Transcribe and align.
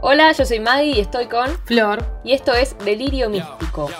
Hola, 0.00 0.30
yo 0.30 0.44
soy 0.44 0.60
Maggie 0.60 0.96
y 0.96 1.00
estoy 1.00 1.26
con 1.26 1.48
Flor. 1.64 2.04
y 2.22 2.32
esto 2.32 2.54
es 2.54 2.78
Delirio 2.78 3.28
Místico. 3.28 3.90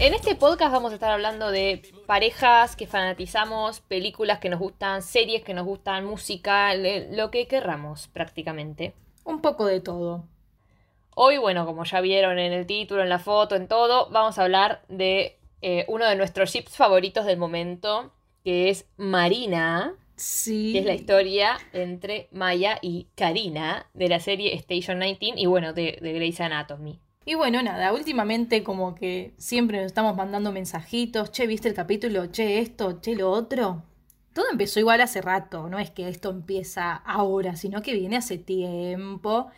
En 0.00 0.14
este 0.14 0.34
podcast 0.34 0.72
vamos 0.72 0.92
a 0.92 0.94
estar 0.94 1.10
hablando 1.10 1.50
de 1.50 1.82
parejas 2.06 2.74
que 2.74 2.86
fanatizamos, 2.86 3.80
películas 3.80 4.38
que 4.38 4.48
nos 4.48 4.60
gustan, 4.60 5.02
series 5.02 5.44
que 5.44 5.52
nos 5.52 5.66
gustan, 5.66 6.06
música, 6.06 6.74
lo 6.74 7.30
que 7.30 7.46
querramos 7.46 8.08
prácticamente. 8.08 8.94
Un 9.24 9.42
poco 9.42 9.66
de 9.66 9.80
todo. 9.80 10.24
Hoy, 11.14 11.36
bueno, 11.36 11.66
como 11.66 11.84
ya 11.84 12.00
vieron 12.00 12.38
en 12.38 12.54
el 12.54 12.66
título, 12.66 13.02
en 13.02 13.10
la 13.10 13.18
foto, 13.18 13.56
en 13.56 13.68
todo, 13.68 14.08
vamos 14.08 14.38
a 14.38 14.44
hablar 14.44 14.80
de 14.88 15.38
eh, 15.60 15.84
uno 15.88 16.06
de 16.06 16.16
nuestros 16.16 16.50
chips 16.50 16.78
favoritos 16.78 17.26
del 17.26 17.36
momento, 17.36 18.10
que 18.42 18.70
es 18.70 18.86
Marina, 18.96 19.94
Sí. 20.22 20.72
que 20.72 20.78
es 20.78 20.84
la 20.84 20.94
historia 20.94 21.58
entre 21.72 22.28
Maya 22.30 22.78
y 22.80 23.08
Karina 23.16 23.86
de 23.92 24.08
la 24.08 24.20
serie 24.20 24.54
Station 24.54 25.00
19 25.00 25.40
y 25.40 25.46
bueno, 25.46 25.72
de, 25.72 25.98
de 26.00 26.12
Grey's 26.12 26.40
Anatomy. 26.40 27.00
Y 27.24 27.34
bueno, 27.34 27.60
nada, 27.60 27.92
últimamente 27.92 28.62
como 28.62 28.94
que 28.94 29.34
siempre 29.36 29.78
nos 29.78 29.86
estamos 29.86 30.16
mandando 30.16 30.52
mensajitos, 30.52 31.32
che, 31.32 31.48
¿viste 31.48 31.68
el 31.68 31.74
capítulo? 31.74 32.26
Che, 32.26 32.60
esto, 32.60 33.00
che, 33.00 33.16
lo 33.16 33.30
otro. 33.30 33.82
Todo 34.32 34.46
empezó 34.50 34.78
igual 34.78 35.00
hace 35.00 35.20
rato, 35.22 35.68
no 35.68 35.80
es 35.80 35.90
que 35.90 36.08
esto 36.08 36.30
empieza 36.30 36.94
ahora, 36.94 37.56
sino 37.56 37.82
que 37.82 37.92
viene 37.92 38.16
hace 38.16 38.38
tiempo. 38.38 39.48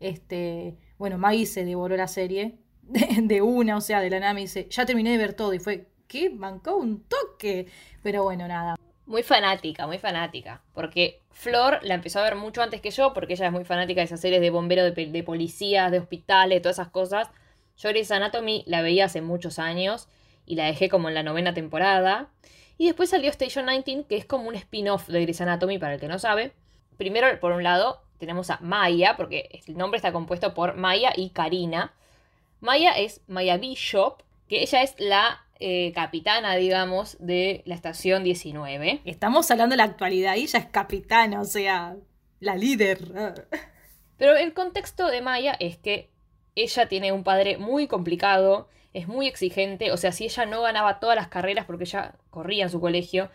Este, 0.00 0.76
bueno, 0.98 1.18
Maggie 1.18 1.44
se 1.46 1.64
devoró 1.66 1.94
la 1.96 2.08
serie 2.08 2.56
de, 2.82 3.06
de 3.22 3.42
una, 3.42 3.76
o 3.76 3.80
sea, 3.82 4.00
de 4.00 4.08
la 4.08 4.20
nada 4.20 4.32
me 4.34 4.40
dice, 4.42 4.66
ya 4.70 4.86
terminé 4.86 5.10
de 5.10 5.18
ver 5.18 5.34
todo 5.34 5.52
y 5.52 5.58
fue, 5.58 5.88
¿qué? 6.08 6.30
Bancó 6.30 6.76
un 6.76 7.02
toque. 7.02 7.66
Pero 8.02 8.22
bueno, 8.24 8.48
nada. 8.48 8.75
Muy 9.06 9.22
fanática, 9.22 9.86
muy 9.86 9.98
fanática. 9.98 10.62
Porque 10.74 11.20
Flor 11.30 11.78
la 11.82 11.94
empezó 11.94 12.18
a 12.18 12.24
ver 12.24 12.34
mucho 12.34 12.60
antes 12.60 12.80
que 12.80 12.90
yo, 12.90 13.12
porque 13.12 13.34
ella 13.34 13.46
es 13.46 13.52
muy 13.52 13.64
fanática 13.64 14.00
de 14.00 14.06
esas 14.06 14.20
series 14.20 14.40
de 14.40 14.50
bomberos, 14.50 14.94
de, 14.94 15.22
policías, 15.22 15.92
de 15.92 16.00
hospitales, 16.00 16.60
todas 16.60 16.78
esas 16.78 16.90
cosas. 16.90 17.30
Yo 17.78 17.90
Grey's 17.90 18.10
Anatomy 18.10 18.64
la 18.66 18.82
veía 18.82 19.04
hace 19.04 19.20
muchos 19.20 19.60
años 19.60 20.08
y 20.44 20.56
la 20.56 20.64
dejé 20.64 20.88
como 20.88 21.08
en 21.08 21.14
la 21.14 21.22
novena 21.22 21.54
temporada. 21.54 22.30
Y 22.78 22.86
después 22.86 23.10
salió 23.10 23.30
Station 23.30 23.66
19, 23.66 24.06
que 24.08 24.16
es 24.16 24.24
como 24.24 24.48
un 24.48 24.56
spin-off 24.56 25.06
de 25.06 25.22
Grey's 25.22 25.40
Anatomy, 25.40 25.78
para 25.78 25.94
el 25.94 26.00
que 26.00 26.08
no 26.08 26.18
sabe. 26.18 26.52
Primero, 26.96 27.28
por 27.38 27.52
un 27.52 27.62
lado, 27.62 28.02
tenemos 28.18 28.50
a 28.50 28.58
Maya, 28.60 29.16
porque 29.16 29.62
el 29.66 29.76
nombre 29.76 29.98
está 29.98 30.10
compuesto 30.12 30.52
por 30.52 30.74
Maya 30.74 31.12
y 31.14 31.30
Karina. 31.30 31.94
Maya 32.60 32.92
es 32.92 33.20
Maya 33.28 33.56
Bishop, 33.56 34.22
que 34.48 34.62
ella 34.62 34.82
es 34.82 34.96
la 34.98 35.45
eh, 35.58 35.92
capitana, 35.94 36.56
digamos, 36.56 37.16
de 37.18 37.62
la 37.64 37.74
estación 37.74 38.24
19. 38.24 39.00
Estamos 39.04 39.50
hablando 39.50 39.74
de 39.74 39.78
la 39.78 39.84
actualidad 39.84 40.36
y 40.36 40.42
ella 40.42 40.58
es 40.58 40.66
capitana, 40.66 41.40
o 41.40 41.44
sea, 41.44 41.96
la 42.40 42.56
líder. 42.56 43.44
Pero 44.16 44.36
el 44.36 44.52
contexto 44.54 45.08
de 45.08 45.22
Maya 45.22 45.56
es 45.58 45.76
que 45.76 46.10
ella 46.54 46.88
tiene 46.88 47.12
un 47.12 47.24
padre 47.24 47.58
muy 47.58 47.86
complicado, 47.86 48.68
es 48.94 49.08
muy 49.08 49.26
exigente, 49.26 49.92
o 49.92 49.96
sea, 49.96 50.12
si 50.12 50.24
ella 50.24 50.46
no 50.46 50.62
ganaba 50.62 51.00
todas 51.00 51.16
las 51.16 51.28
carreras, 51.28 51.66
porque 51.66 51.84
ella 51.84 52.14
corría 52.30 52.64
en 52.64 52.70
su 52.70 52.80
colegio, 52.80 53.30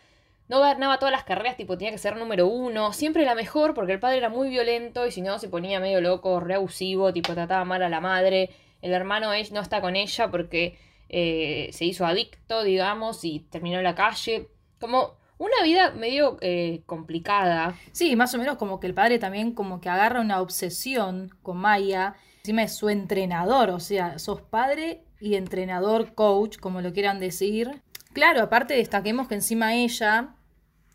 no 0.47 0.59
ganaba 0.59 0.99
todas 0.99 1.13
las 1.13 1.23
carreras, 1.23 1.55
tipo, 1.55 1.77
tenía 1.77 1.91
que 1.91 1.97
ser 1.97 2.17
número 2.17 2.47
uno, 2.47 2.93
siempre 2.93 3.23
la 3.25 3.35
mejor, 3.35 3.73
porque 3.73 3.93
el 3.93 3.99
padre 3.99 4.17
era 4.17 4.29
muy 4.29 4.49
violento 4.49 5.05
y 5.05 5.11
si 5.11 5.21
no 5.21 5.39
se 5.39 5.49
ponía 5.49 5.79
medio 5.79 6.01
loco, 6.01 6.39
re 6.39 6.55
abusivo, 6.55 7.13
tipo, 7.13 7.33
trataba 7.33 7.63
mal 7.63 7.81
a 7.83 7.89
la 7.89 8.01
madre. 8.01 8.49
El 8.81 8.91
hermano 8.91 9.29
no 9.51 9.61
está 9.61 9.79
con 9.79 9.95
ella 9.95 10.29
porque 10.29 10.77
eh, 11.13 11.69
se 11.73 11.83
hizo 11.83 12.05
adicto, 12.05 12.63
digamos, 12.63 13.25
y 13.25 13.41
terminó 13.41 13.77
en 13.77 13.83
la 13.83 13.95
calle. 13.95 14.47
Como 14.79 15.17
una 15.37 15.61
vida 15.63 15.91
medio 15.91 16.37
eh, 16.39 16.83
complicada. 16.85 17.75
Sí, 17.91 18.15
más 18.15 18.33
o 18.33 18.37
menos 18.37 18.57
como 18.57 18.79
que 18.79 18.87
el 18.87 18.93
padre 18.93 19.19
también 19.19 19.53
como 19.53 19.81
que 19.81 19.89
agarra 19.89 20.21
una 20.21 20.39
obsesión 20.39 21.35
con 21.41 21.57
Maya. 21.57 22.15
Encima 22.39 22.63
es 22.63 22.75
su 22.75 22.89
entrenador, 22.89 23.71
o 23.71 23.79
sea, 23.81 24.19
sos 24.19 24.41
padre 24.41 25.03
y 25.19 25.35
entrenador, 25.35 26.15
coach, 26.15 26.57
como 26.57 26.79
lo 26.79 26.93
quieran 26.93 27.19
decir. 27.19 27.81
Claro, 28.13 28.41
aparte 28.41 28.73
destaquemos 28.73 29.27
que 29.27 29.35
encima 29.35 29.75
ella 29.75 30.35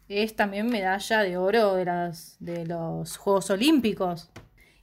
es 0.08 0.34
también 0.34 0.68
medalla 0.68 1.20
de 1.20 1.36
oro 1.36 1.74
de, 1.74 1.84
las, 1.84 2.36
de 2.40 2.64
los 2.64 3.18
Juegos 3.18 3.50
Olímpicos. 3.50 4.30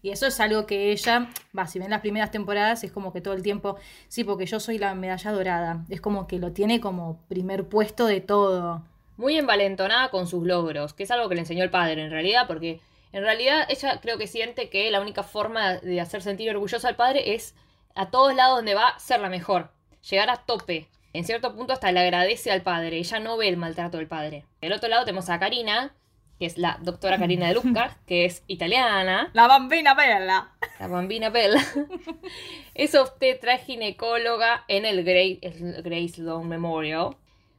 Y 0.04 0.12
eso 0.12 0.28
es 0.28 0.38
algo 0.42 0.66
que 0.66 0.92
ella, 0.92 1.30
va, 1.58 1.66
si 1.66 1.80
ven 1.80 1.90
las 1.90 2.02
primeras 2.02 2.30
temporadas, 2.30 2.84
es 2.84 2.92
como 2.92 3.14
que 3.14 3.22
todo 3.22 3.34
el 3.34 3.42
tiempo, 3.42 3.78
sí, 4.10 4.26
porque 4.26 4.46
yo 4.46 4.60
soy 4.60 4.78
la 4.78 4.94
medalla 4.96 5.32
dorada. 5.32 5.86
Es 5.90 6.02
como 6.02 6.28
que 6.28 6.40
lo 6.40 6.52
tiene 6.52 6.82
como 6.82 7.22
primer 7.30 7.70
puesto 7.70 8.06
de 8.06 8.20
todo. 8.20 8.84
muy 9.16 9.38
envalentonada 9.38 10.10
con 10.10 10.28
sus 10.28 10.46
logros, 10.46 10.94
que 10.94 11.04
es 11.04 11.12
algo 11.12 11.30
que 11.30 11.36
le 11.36 11.42
enseñó 11.42 11.64
el 11.64 11.70
padre 11.70 12.04
en 12.04 12.12
realidad, 12.12 12.48
porque 12.48 12.82
en 13.14 13.24
realidad 13.24 13.66
ella 13.70 14.02
creo 14.02 14.18
que 14.18 14.28
siente 14.28 14.70
que 14.70 14.92
la 14.92 15.00
única 15.00 15.24
forma 15.24 15.76
de 15.76 16.02
hacer 16.02 16.22
sentir 16.22 16.50
orgullosa 16.50 16.90
al 16.90 16.98
padre 16.98 17.36
es 17.36 17.56
a 17.96 18.10
todos 18.10 18.36
lados 18.36 18.58
donde 18.58 18.76
va 18.76 19.00
ser 19.00 19.22
la 19.22 19.30
mejor, 19.30 19.72
llegar 20.10 20.30
a 20.30 20.38
tope. 20.38 20.90
En 21.14 21.24
cierto 21.24 21.56
punto 21.56 21.72
hasta 21.72 21.92
le 21.94 22.02
agradece 22.02 22.52
al 22.52 22.64
padre, 22.64 22.98
ella 22.98 23.20
no 23.20 23.38
ve 23.38 23.48
el 23.48 23.56
maltrato 23.56 24.00
del 24.00 24.08
padre. 24.08 24.46
Del 24.60 24.74
otro 24.74 24.90
lado 24.90 25.06
tenemos 25.06 25.30
a 25.30 25.40
Karina, 25.40 25.94
que 26.44 26.48
es 26.48 26.58
la 26.58 26.78
doctora 26.82 27.18
Karina 27.18 27.48
de 27.48 27.54
Lucas, 27.64 27.96
que 28.06 28.26
es 28.26 28.44
italiana, 28.48 29.30
La 29.32 29.48
bambina 29.48 29.96
perla. 29.96 30.52
la 30.78 30.88
bambina 30.88 31.30
Bella. 31.30 31.64
es 32.76 32.96
obstetra 32.96 33.58
ginecóloga 33.60 34.66
en 34.68 34.84
el 34.86 35.06
Grace 35.06 36.22
Long 36.22 36.46
Memorial. 36.48 37.16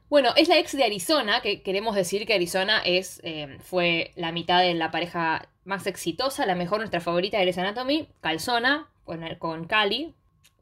Bueno, 0.07 0.29
es 0.35 0.49
la 0.49 0.59
ex 0.59 0.77
de 0.77 0.83
Arizona, 0.83 1.41
que 1.41 1.63
queremos 1.63 1.95
decir 1.95 2.27
que 2.27 2.35
Arizona 2.35 2.79
es, 2.85 3.21
eh, 3.23 3.57
fue 3.63 4.11
la 4.15 4.31
mitad 4.31 4.61
de 4.61 4.75
la 4.75 4.91
pareja 4.91 5.49
más 5.63 5.87
exitosa, 5.87 6.45
la 6.45 6.53
mejor, 6.53 6.77
nuestra 6.77 7.01
favorita 7.01 7.37
de 7.37 7.43
Grey's 7.45 7.57
Anatomy, 7.57 8.07
Calzona, 8.21 8.87
con, 9.03 9.23
el- 9.23 9.39
con 9.39 9.65
Cali. 9.65 10.13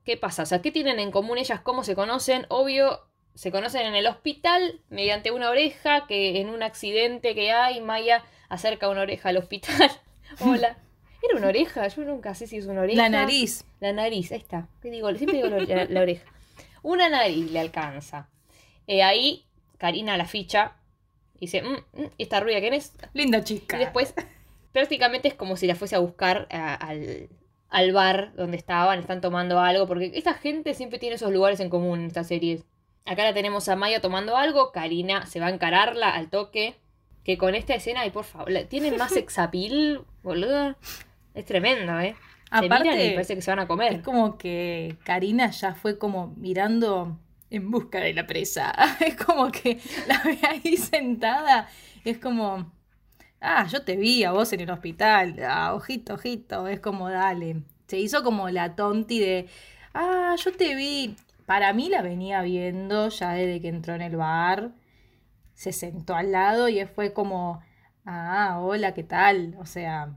¿Qué 0.06 0.16
pasa? 0.16 0.44
O 0.44 0.46
sea, 0.46 0.62
¿qué 0.62 0.72
tienen 0.72 0.98
en 1.00 1.12
común 1.12 1.38
ellas? 1.38 1.60
¿Cómo 1.60 1.84
se 1.84 1.94
conocen? 1.94 2.46
Obvio, 2.48 3.02
se 3.36 3.52
conocen 3.52 3.86
en 3.88 3.96
el 3.96 4.08
hospital 4.08 4.80
mediante 4.90 5.32
una 5.32 5.50
oreja, 5.50 6.06
que 6.08 6.40
en 6.42 6.50
un 6.50 6.64
accidente 6.64 7.34
que 7.36 7.52
hay, 7.52 7.82
Maya 7.82 8.24
acerca 8.50 8.90
una 8.90 9.02
oreja 9.02 9.30
al 9.30 9.38
hospital. 9.38 9.92
Hola. 10.40 10.78
¿Era 11.22 11.38
una 11.38 11.48
oreja? 11.48 11.88
Yo 11.88 12.04
nunca 12.04 12.36
sé 12.36 12.48
si 12.48 12.58
es 12.58 12.66
una 12.66 12.82
oreja. 12.82 13.02
La 13.02 13.10
nariz. 13.10 13.66
La 13.80 13.94
nariz, 13.94 14.32
ahí 14.32 14.40
está. 14.40 14.68
¿Qué 14.82 14.90
digo? 14.92 15.14
Siempre 15.16 15.42
digo 15.42 15.50
la, 15.90 16.02
oreja. 16.02 16.26
Una 16.82 17.08
nariz 17.10 17.50
le 17.52 17.60
alcanza. 17.60 18.28
Eh, 18.88 19.04
ahí 19.04 19.46
Karina 19.78 20.18
la 20.18 20.26
ficha. 20.26 20.76
Dice, 21.40 21.62
"Mm, 21.62 22.02
mm, 22.02 22.06
¿esta 22.18 22.40
rubia 22.42 22.60
quién 22.60 22.74
es? 22.74 22.94
Linda 23.14 23.42
chica. 23.44 23.78
Y 23.78 23.80
después 23.80 24.14
prácticamente 24.74 25.28
es 25.30 25.34
como 25.34 25.56
si 25.56 25.66
la 25.66 25.76
fuese 25.76 25.96
a 25.96 26.00
buscar 26.00 26.48
a- 26.52 26.74
al, 26.76 27.30
al 27.70 27.92
bar 27.94 28.34
donde 28.36 28.58
estaban, 28.58 29.00
están 29.00 29.22
tomando 29.22 29.60
algo, 29.60 29.88
porque 29.88 30.12
esta 30.16 30.34
gente 30.34 30.74
siempre 30.74 31.00
tiene 31.00 31.16
esos 31.16 31.32
lugares 31.32 31.60
en 31.62 31.70
común 31.70 32.02
en 32.02 32.08
estas 32.08 32.28
series. 32.28 32.66
Acá 33.06 33.24
la 33.24 33.34
tenemos 33.34 33.68
a 33.68 33.76
Maya 33.76 34.02
tomando 34.02 34.38
algo, 34.38 34.72
Karina 34.72 35.26
se 35.26 35.40
va 35.40 35.48
a 35.48 35.52
encararla 35.52 36.10
al 36.10 36.30
toque, 36.30 36.76
que 37.24 37.38
con 37.38 37.56
esta 37.56 37.76
escena, 37.76 38.06
y 38.06 38.12
por 38.12 38.26
favor, 38.26 38.52
tienen 38.70 38.98
más 38.98 39.12
sexapil, 39.14 40.02
boludo. 40.24 40.76
Es 41.34 41.46
tremendo, 41.46 42.00
¿eh? 42.00 42.16
Se 42.60 42.66
Aparte, 42.66 42.90
miran 42.90 43.02
y 43.02 43.12
parece 43.12 43.36
que 43.36 43.42
se 43.42 43.52
van 43.52 43.60
a 43.60 43.68
comer. 43.68 43.94
Es 43.94 44.02
como 44.04 44.38
que 44.38 44.96
Karina 45.04 45.50
ya 45.50 45.74
fue 45.74 45.98
como 45.98 46.28
mirando 46.38 47.18
en 47.50 47.72
busca 47.72 48.00
de 48.00 48.14
la 48.14 48.28
presa. 48.28 48.74
Es 49.00 49.16
como 49.16 49.52
que 49.52 49.80
la 50.08 50.22
ve 50.24 50.40
ahí 50.48 50.78
sentada. 50.78 51.68
Es 52.04 52.20
como, 52.20 52.72
ah, 53.42 53.66
yo 53.68 53.84
te 53.84 53.96
vi 53.96 54.24
a 54.24 54.32
vos 54.32 54.54
en 54.54 54.62
el 54.62 54.70
hospital. 54.70 55.36
Ah, 55.44 55.74
ojito, 55.74 56.14
ojito. 56.16 56.68
Es 56.68 56.80
como, 56.80 57.10
dale. 57.10 57.64
Se 57.88 57.98
hizo 58.00 58.24
como 58.24 58.50
la 58.50 58.76
tonti 58.76 59.20
de, 59.20 59.48
ah, 59.94 60.36
yo 60.38 60.52
te 60.54 60.76
vi. 60.76 61.16
Para 61.46 61.74
mí 61.74 61.90
la 61.90 62.02
venía 62.02 62.42
viendo 62.42 63.10
ya 63.10 63.34
desde 63.34 63.62
que 63.62 63.68
entró 63.70 63.94
en 63.96 64.02
el 64.02 64.16
bar. 64.16 64.72
Se 65.54 65.72
sentó 65.72 66.16
al 66.16 66.32
lado 66.32 66.70
y 66.70 66.84
fue 66.86 67.14
como, 67.14 67.62
ah, 68.06 68.60
hola, 68.62 68.94
¿qué 68.94 69.04
tal? 69.04 69.56
O 69.60 69.66
sea, 69.66 70.16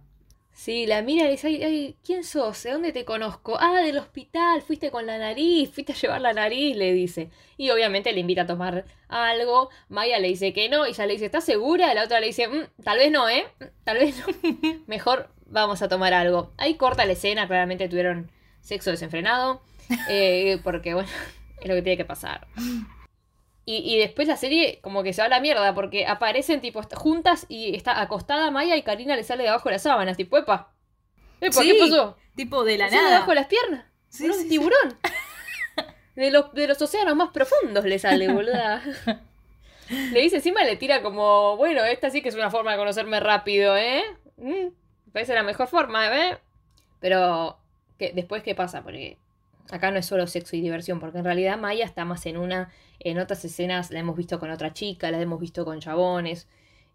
Sí, 0.53 0.87
la 0.87 1.03
mira 1.03 1.27
y 1.29 1.33
dice, 1.33 1.49
ay, 1.49 1.63
ay, 1.63 1.97
¿quién 2.03 2.25
sos? 2.25 2.63
¿De 2.63 2.71
dónde 2.73 2.91
te 2.91 3.05
conozco? 3.05 3.59
Ah, 3.61 3.83
del 3.83 3.99
hospital, 3.99 4.63
fuiste 4.63 4.91
con 4.91 5.05
la 5.05 5.19
nariz, 5.19 5.71
fuiste 5.71 5.93
a 5.93 5.97
llevar 5.97 6.23
la 6.23 6.33
nariz, 6.33 6.75
le 6.75 6.95
dice. 6.95 7.29
Y 7.59 7.69
obviamente 7.69 8.11
le 8.11 8.21
invita 8.21 8.43
a 8.43 8.47
tomar 8.47 8.87
algo. 9.09 9.69
Maya 9.91 10.19
le 10.19 10.29
dice 10.29 10.55
que 10.55 10.71
no, 10.71 10.87
y 10.87 10.91
ella 10.93 11.05
le 11.05 11.13
dice, 11.13 11.27
¿estás 11.27 11.45
segura? 11.45 11.93
Y 11.93 11.95
la 11.95 12.05
otra 12.05 12.21
le 12.21 12.29
dice, 12.29 12.49
"Mm, 12.49 12.83
tal 12.83 12.97
vez 12.97 13.13
no, 13.13 13.29
¿eh? 13.29 13.45
Mm, 13.61 13.65
Tal 13.85 13.99
vez 13.99 14.17
no. 14.19 14.25
Mejor 14.87 15.29
vamos 15.45 15.83
a 15.83 15.89
tomar 15.89 16.15
algo. 16.15 16.51
Ahí 16.57 16.77
corta 16.77 17.05
la 17.05 17.13
escena, 17.13 17.47
claramente 17.47 17.87
tuvieron 17.91 18.31
sexo 18.63 18.91
desenfrenado. 18.91 19.61
Eh, 20.09 20.59
porque, 20.65 20.95
bueno, 20.95 21.09
es 21.61 21.69
lo 21.69 21.75
que 21.75 21.83
tiene 21.83 21.97
que 21.97 22.05
pasar. 22.05 22.47
Y, 23.65 23.79
y 23.95 23.99
después 23.99 24.29
la 24.29 24.37
serie 24.37 24.79
como 24.81 25.03
que 25.03 25.13
se 25.13 25.23
va 25.23 25.27
a 25.27 25.29
la 25.31 25.41
mierda 25.41 25.75
porque 25.75 26.07
aparecen 26.07 26.61
tipo 26.61 26.81
juntas 26.95 27.47
y 27.49 27.75
está 27.75 28.01
acostada 28.01 28.51
Maya 28.53 28.77
y 28.77 28.83
Karina 28.83 29.17
le 29.17 29.25
sale 29.25 29.43
de 29.43 29.49
abajo 29.49 29.69
de 29.69 29.75
las 29.75 29.83
sábanas, 29.83 30.17
tipo, 30.17 30.39
epa. 30.39 30.73
Epa, 31.41 31.61
Sí, 31.63 31.73
¿qué 31.73 31.79
pasó? 31.81 32.17
tipo 32.37 32.63
de 32.65 32.79
la 32.79 32.85
¿Le 32.85 32.91
sale 32.91 33.03
nada. 33.03 33.15
debajo 33.15 33.31
de 33.33 33.35
las 33.37 33.47
piernas? 33.47 33.85
Sí, 34.09 34.27
un 34.29 34.35
sí. 34.35 34.49
tiburón. 34.49 34.97
De 36.15 36.31
los, 36.31 36.53
de 36.55 36.67
los 36.69 36.81
océanos 36.81 37.15
más 37.17 37.31
profundos 37.31 37.85
le 37.85 37.99
sale, 37.99 38.29
boluda. 38.33 38.83
Le 39.89 40.21
dice 40.21 40.37
encima, 40.37 40.65
le 40.65 40.77
tira 40.77 41.03
como, 41.03 41.57
bueno, 41.57 41.85
esta 41.85 42.09
sí 42.11 42.23
que 42.23 42.29
es 42.31 42.35
una 42.35 42.51
forma 42.51 42.73
de 42.73 42.79
conocerme 42.79 43.21
rápido, 43.21 43.77
¿eh? 43.77 44.03
Mm, 44.37 44.51
me 45.07 45.13
parece 45.13 45.35
la 45.35 45.43
mejor 45.43 45.67
forma, 45.69 46.07
¿eh? 46.17 46.39
Pero, 47.01 47.59
¿qué, 47.99 48.13
después, 48.15 48.43
¿qué 48.43 48.55
pasa? 48.55 48.83
Porque 48.83 49.19
acá 49.71 49.91
no 49.91 49.99
es 49.99 50.07
solo 50.07 50.27
sexo 50.27 50.57
y 50.57 50.61
diversión, 50.61 51.01
porque 51.01 51.19
en 51.19 51.25
realidad 51.25 51.59
Maya 51.59 51.85
está 51.85 52.05
más 52.05 52.27
en 52.27 52.37
una, 52.37 52.71
en 53.01 53.19
otras 53.19 53.45
escenas 53.45 53.91
la 53.91 54.01
hemos 54.01 54.17
visto 54.17 54.39
con 54.39 54.51
otra 54.51 54.73
chica, 54.73 55.11
la 55.11 55.21
hemos 55.21 55.41
visto 55.41 55.65
con 55.65 55.81
chabones. 55.81 56.49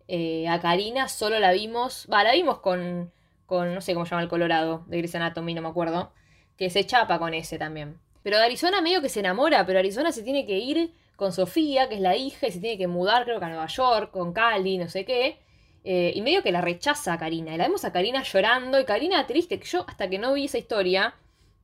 Eh, 0.07 0.47
a 0.47 0.59
Karina 0.59 1.07
solo 1.07 1.39
la 1.39 1.51
vimos, 1.51 2.07
va, 2.12 2.23
la 2.23 2.33
vimos 2.33 2.59
con, 2.59 3.12
con, 3.45 3.73
no 3.73 3.81
sé 3.81 3.94
cómo 3.94 4.06
llama 4.06 4.21
el 4.21 4.29
Colorado, 4.29 4.83
de 4.88 4.97
Grey's 4.97 5.15
Anatomy, 5.15 5.53
no 5.53 5.62
me 5.62 5.69
acuerdo, 5.69 6.12
que 6.57 6.69
se 6.69 6.85
chapa 6.85 7.19
con 7.19 7.33
ese 7.33 7.57
también. 7.57 8.00
Pero 8.23 8.38
de 8.38 8.45
Arizona 8.45 8.81
medio 8.81 9.01
que 9.01 9.09
se 9.09 9.19
enamora, 9.19 9.65
pero 9.65 9.79
Arizona 9.79 10.12
se 10.12 10.23
tiene 10.23 10.45
que 10.45 10.59
ir 10.59 10.94
con 11.15 11.31
Sofía, 11.31 11.88
que 11.88 11.95
es 11.95 12.01
la 12.01 12.15
hija, 12.15 12.47
y 12.47 12.51
se 12.51 12.59
tiene 12.59 12.77
que 12.77 12.88
mudar, 12.88 13.25
creo 13.25 13.39
que 13.39 13.45
a 13.45 13.50
Nueva 13.50 13.68
York, 13.68 14.12
con 14.12 14.33
Cali, 14.33 14.77
no 14.77 14.89
sé 14.89 15.06
qué. 15.06 15.39
Eh, 15.83 16.12
y 16.15 16.21
medio 16.21 16.44
que 16.44 16.51
la 16.51 16.62
rechaza 16.62 17.13
a 17.13 17.18
Karina. 17.18 17.53
Y 17.53 17.57
la 17.57 17.65
vemos 17.65 17.85
a 17.85 17.91
Karina 17.91 18.23
llorando, 18.23 18.79
y 18.79 18.85
Karina 18.85 19.25
triste, 19.27 19.59
que 19.59 19.68
yo 19.68 19.85
hasta 19.88 20.09
que 20.09 20.19
no 20.19 20.33
vi 20.33 20.45
esa 20.45 20.57
historia, 20.57 21.15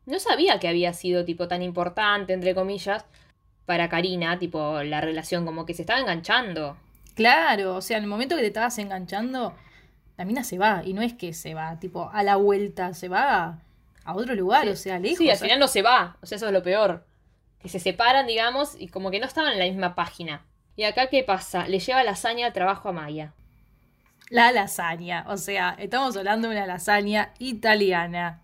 no 0.07 0.19
sabía 0.19 0.59
que 0.59 0.67
había 0.67 0.93
sido 0.93 1.25
tipo 1.25 1.47
tan 1.47 1.61
importante, 1.61 2.33
entre 2.33 2.55
comillas, 2.55 3.05
para 3.65 3.89
Karina, 3.89 4.39
tipo 4.39 4.81
la 4.81 5.01
relación, 5.01 5.45
como 5.45 5.65
que 5.65 5.73
se 5.73 5.81
estaba 5.83 5.99
enganchando. 5.99 6.77
Claro, 7.13 7.75
o 7.75 7.81
sea, 7.81 7.97
en 7.97 8.03
el 8.03 8.09
momento 8.09 8.35
que 8.35 8.41
te 8.41 8.47
estabas 8.47 8.77
enganchando, 8.79 9.53
la 10.17 10.25
mina 10.25 10.43
se 10.43 10.57
va, 10.57 10.81
y 10.85 10.93
no 10.93 11.01
es 11.01 11.13
que 11.13 11.33
se 11.33 11.53
va, 11.53 11.77
tipo, 11.79 12.09
a 12.13 12.23
la 12.23 12.37
vuelta, 12.37 12.93
se 12.93 13.09
va 13.09 13.59
a 14.05 14.15
otro 14.15 14.33
lugar, 14.35 14.67
o 14.69 14.75
sea, 14.75 14.97
lejos. 14.97 15.17
Sí, 15.17 15.29
al 15.29 15.37
final 15.37 15.59
no 15.59 15.67
se 15.67 15.81
va, 15.81 16.15
o 16.21 16.25
sea, 16.25 16.37
eso 16.37 16.47
es 16.47 16.53
lo 16.53 16.63
peor. 16.63 17.05
Que 17.59 17.67
se 17.67 17.79
separan, 17.79 18.27
digamos, 18.27 18.79
y 18.79 18.87
como 18.87 19.11
que 19.11 19.19
no 19.19 19.25
estaban 19.25 19.51
en 19.51 19.59
la 19.59 19.65
misma 19.65 19.93
página. 19.93 20.45
Y 20.77 20.83
acá, 20.83 21.07
¿qué 21.07 21.23
pasa? 21.23 21.67
Le 21.67 21.79
lleva 21.79 22.03
lasaña 22.03 22.45
al 22.45 22.53
trabajo 22.53 22.87
a 22.87 22.93
Maya. 22.93 23.33
La 24.29 24.51
lasaña, 24.51 25.25
o 25.27 25.37
sea, 25.37 25.75
estamos 25.79 26.15
hablando 26.15 26.47
de 26.47 26.55
una 26.55 26.65
lasaña 26.65 27.33
italiana. 27.39 28.41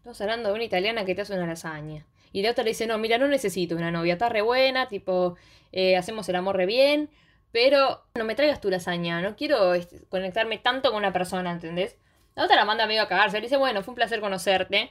Estamos 0.00 0.18
hablando 0.22 0.48
de 0.48 0.54
una 0.54 0.64
italiana 0.64 1.04
que 1.04 1.14
te 1.14 1.20
hace 1.20 1.34
una 1.34 1.46
lasaña. 1.46 2.06
Y 2.32 2.40
la 2.40 2.52
otra 2.52 2.64
le 2.64 2.70
dice, 2.70 2.86
no, 2.86 2.96
mira, 2.96 3.18
no 3.18 3.28
necesito 3.28 3.76
una 3.76 3.90
novia, 3.90 4.14
está 4.14 4.30
re 4.30 4.40
buena, 4.40 4.88
tipo, 4.88 5.36
eh, 5.72 5.94
hacemos 5.98 6.26
el 6.30 6.36
amor 6.36 6.56
re 6.56 6.64
bien, 6.64 7.10
pero 7.52 8.02
no 8.14 8.24
me 8.24 8.34
traigas 8.34 8.62
tu 8.62 8.70
lasaña, 8.70 9.20
no 9.20 9.36
quiero 9.36 9.74
este, 9.74 10.00
conectarme 10.08 10.56
tanto 10.56 10.88
con 10.88 11.00
una 11.00 11.12
persona, 11.12 11.50
¿entendés? 11.50 11.98
La 12.34 12.44
otra 12.44 12.56
la 12.56 12.64
manda 12.64 12.86
medio 12.86 13.02
a 13.02 13.08
cagarse, 13.08 13.36
le 13.36 13.42
dice, 13.42 13.58
bueno, 13.58 13.82
fue 13.82 13.92
un 13.92 13.96
placer 13.96 14.20
conocerte. 14.20 14.90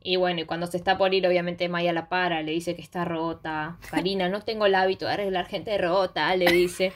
Y 0.00 0.16
bueno, 0.16 0.40
y 0.40 0.44
cuando 0.46 0.66
se 0.68 0.78
está 0.78 0.96
por 0.96 1.12
ir, 1.12 1.26
obviamente 1.26 1.68
Maya 1.68 1.92
la 1.92 2.08
para, 2.08 2.40
le 2.40 2.52
dice 2.52 2.74
que 2.74 2.80
está 2.80 3.04
rota. 3.04 3.76
Karina, 3.90 4.30
no 4.30 4.40
tengo 4.40 4.64
el 4.64 4.74
hábito 4.74 5.04
de 5.04 5.12
arreglar 5.12 5.48
gente 5.48 5.76
rota, 5.76 6.34
le 6.34 6.50
dice. 6.50 6.94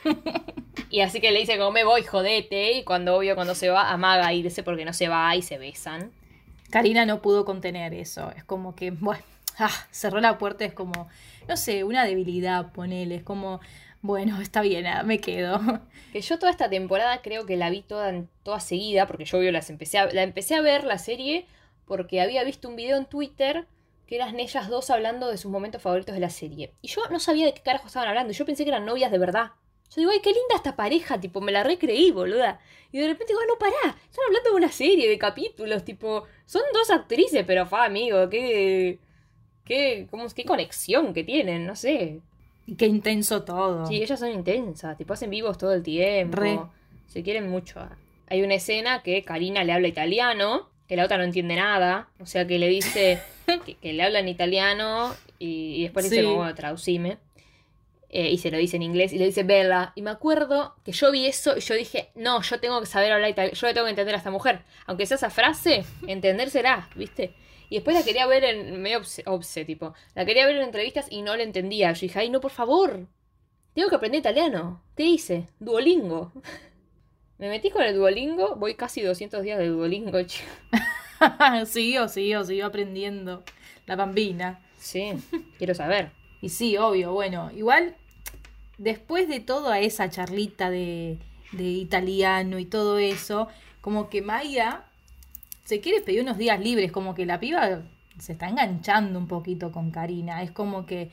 Y 0.89 1.03
así 1.03 1.21
que 1.21 1.31
le 1.31 1.41
dice, 1.41 1.59
como 1.59 1.73
me 1.73 1.85
voy, 1.85 2.03
jodete. 2.05 2.73
Y 2.73 2.85
cuando, 2.85 3.17
obvio, 3.17 3.35
cuando 3.35 3.55
se 3.55 3.69
va, 3.69 3.91
amaga 3.91 4.33
irse 4.33 4.63
porque 4.63 4.85
no 4.85 4.93
se 4.93 5.09
va 5.09 5.37
y 5.37 5.43
se 5.43 5.59
besan. 5.59 6.11
Karina 6.71 7.07
no 7.07 7.21
pudo 7.23 7.45
contener 7.45 7.95
eso, 7.95 8.33
es 8.37 8.45
como 8.45 8.75
que, 8.75 8.91
bueno, 9.01 9.23
ah, 9.59 9.71
cerró 9.91 10.21
la 10.21 10.39
puerta, 10.39 10.65
es 10.65 10.73
como, 10.73 11.09
no 11.49 11.57
sé, 11.57 11.85
una 11.85 12.05
debilidad, 12.05 12.73
ponele, 12.73 13.17
es 13.17 13.23
como, 13.23 13.61
bueno, 14.03 14.41
está 14.41 14.63
bien, 14.63 14.87
ah, 14.87 15.03
me 15.03 15.21
quedo. 15.21 15.61
Que 16.13 16.21
yo 16.23 16.39
toda 16.39 16.51
esta 16.51 16.69
temporada 16.71 17.21
creo 17.23 17.47
que 17.47 17.57
la 17.57 17.71
vi 17.71 17.83
toda, 17.83 18.13
toda 18.43 18.61
seguida, 18.61 19.07
porque 19.07 19.25
yo 19.25 19.39
obvio 19.39 19.53
las 19.53 19.71
empecé 19.71 19.99
a, 19.99 20.13
la 20.13 20.23
empecé 20.23 20.55
a 20.55 20.61
ver 20.61 20.85
la 20.85 20.99
serie 20.99 21.47
porque 21.87 22.21
había 22.21 22.45
visto 22.45 22.69
un 22.69 22.77
video 22.77 22.97
en 22.97 23.05
Twitter 23.05 23.67
que 24.07 24.17
eran 24.17 24.41
ellas 24.41 24.69
dos 24.69 24.91
hablando 24.91 25.29
de 25.29 25.37
sus 25.37 25.51
momentos 25.51 25.83
favoritos 25.83 26.15
de 26.15 26.21
la 26.21 26.31
serie. 26.31 26.73
Y 26.83 26.89
yo 26.89 27.03
no 27.11 27.21
sabía 27.21 27.47
de 27.47 27.55
qué 27.55 27.63
carajo 27.63 27.87
estaban 27.87 28.09
hablando, 28.09 28.33
yo 28.33 28.45
pensé 28.45 28.65
que 28.65 28.71
eran 28.71 28.85
novias 28.85 29.13
de 29.13 29.19
verdad. 29.19 29.53
Yo 29.91 30.03
digo, 30.03 30.11
ay, 30.13 30.21
qué 30.21 30.31
linda 30.31 30.55
esta 30.55 30.77
pareja, 30.77 31.21
tipo, 31.21 31.41
me 31.41 31.51
la 31.51 31.65
recreí, 31.65 32.13
boluda. 32.13 32.61
Y 32.93 32.99
de 32.99 33.09
repente 33.09 33.33
digo, 33.33 33.41
no, 33.49 33.59
pará, 33.59 33.97
están 34.05 34.25
hablando 34.27 34.51
de 34.51 34.57
una 34.57 34.71
serie, 34.71 35.09
de 35.09 35.19
capítulos, 35.19 35.85
tipo, 35.85 36.25
son 36.47 36.63
dos 36.73 36.91
actrices, 36.91 37.45
pero 37.45 37.67
fa, 37.67 37.85
amigo, 37.85 38.29
qué. 38.29 38.99
qué. 39.65 40.07
cómo, 40.11 40.29
qué 40.29 40.45
conexión 40.45 41.13
que 41.13 41.25
tienen, 41.25 41.67
no 41.67 41.75
sé. 41.75 42.21
Y 42.67 42.77
qué 42.77 42.87
intenso 42.87 43.43
todo. 43.43 43.85
Sí, 43.87 44.01
ellas 44.01 44.21
son 44.21 44.31
intensas, 44.31 44.97
tipo, 44.97 45.13
hacen 45.13 45.31
vivos 45.31 45.59
todo 45.59 45.73
el 45.73 45.83
tiempo. 45.83 46.37
Re. 46.37 46.61
Se 47.09 47.25
quieren 47.25 47.51
mucho. 47.51 47.81
Hay 48.29 48.43
una 48.43 48.55
escena 48.55 49.03
que 49.03 49.25
Karina 49.25 49.65
le 49.65 49.73
habla 49.73 49.89
italiano, 49.89 50.69
que 50.87 50.95
la 50.95 51.05
otra 51.05 51.19
no 51.19 51.25
entiende 51.25 51.57
nada. 51.57 52.09
O 52.21 52.27
sea, 52.27 52.47
que 52.47 52.61
le 52.61 52.69
dice 52.69 53.21
que, 53.67 53.75
que 53.75 53.93
le 53.93 54.05
habla 54.05 54.21
en 54.21 54.29
italiano 54.29 55.13
y, 55.41 55.75
y 55.77 55.83
después 55.83 56.09
le 56.09 56.17
dice, 56.17 56.29
como, 56.29 56.55
traducime. 56.55 57.19
Eh, 58.13 58.29
y 58.31 58.39
se 58.39 58.51
lo 58.51 58.59
dice 58.59 58.75
en 58.75 58.83
inglés 58.83 59.13
y 59.13 59.19
le 59.19 59.27
dice 59.27 59.45
Bella. 59.45 59.93
Y 59.95 60.03
me 60.03 60.11
acuerdo 60.11 60.75
que 60.85 60.91
yo 60.91 61.13
vi 61.13 61.27
eso 61.27 61.57
y 61.57 61.61
yo 61.61 61.75
dije, 61.75 62.11
no, 62.17 62.43
yo 62.43 62.59
tengo 62.59 62.81
que 62.81 62.87
saber 62.87 63.13
hablar 63.13 63.31
italiano, 63.31 63.57
yo 63.57 63.67
le 63.69 63.73
tengo 63.73 63.87
que 63.87 63.91
entender 63.91 64.15
a 64.17 64.19
esta 64.19 64.33
mujer. 64.33 64.63
Aunque 64.87 65.07
sea 65.07 65.15
esa 65.15 65.31
frase, 65.31 65.85
entendérsela, 66.09 66.89
¿viste? 66.97 67.35
Y 67.69 67.77
después 67.77 67.97
la 67.97 68.03
quería 68.03 68.27
ver 68.27 68.43
en 68.43 68.83
medio 68.83 68.99
obse, 68.99 69.23
obse, 69.27 69.65
tipo. 69.65 69.95
La 70.17 70.27
quería 70.27 70.45
ver 70.45 70.57
en 70.57 70.63
entrevistas 70.63 71.07
y 71.09 71.23
no 71.23 71.37
la 71.37 71.45
entendía. 71.45 71.93
Yo 71.93 72.01
dije, 72.01 72.19
ay, 72.19 72.31
no, 72.31 72.41
por 72.41 72.51
favor. 72.51 73.07
Tengo 73.75 73.89
que 73.89 73.95
aprender 73.95 74.19
italiano. 74.19 74.83
¿Qué 74.97 75.05
hice? 75.05 75.47
Duolingo. 75.61 76.33
Me 77.39 77.49
metí 77.49 77.71
con 77.71 77.83
el 77.83 77.95
Duolingo. 77.95 78.57
Voy 78.57 78.75
casi 78.75 79.03
200 79.03 79.43
días 79.45 79.59
de 79.59 79.69
Duolingo, 79.69 80.21
chico. 80.25 80.51
siguió, 81.65 82.09
siguió, 82.09 82.43
siguió 82.43 82.67
aprendiendo. 82.67 83.45
La 83.87 83.95
bambina. 83.95 84.67
Sí, 84.77 85.13
quiero 85.59 85.75
saber. 85.77 86.11
Y 86.43 86.49
sí, 86.49 86.77
obvio, 86.77 87.13
bueno, 87.13 87.51
igual 87.55 87.97
después 88.81 89.29
de 89.29 89.41
toda 89.41 89.79
esa 89.79 90.09
charlita 90.09 90.71
de, 90.71 91.19
de 91.53 91.65
italiano 91.65 92.59
y 92.59 92.65
todo 92.65 92.99
eso, 92.99 93.47
como 93.83 94.09
que 94.09 94.23
Maya 94.23 94.85
se 95.65 95.81
quiere 95.81 96.01
pedir 96.01 96.23
unos 96.23 96.39
días 96.39 96.59
libres, 96.59 96.91
como 96.91 97.15
que 97.15 97.27
la 97.27 97.39
piba 97.39 97.83
se 98.19 98.33
está 98.33 98.49
enganchando 98.49 99.19
un 99.19 99.29
poquito 99.29 99.71
con 99.71 99.91
Karina, 99.91 100.43
es 100.43 100.51
como 100.51 100.87
que, 100.87 101.11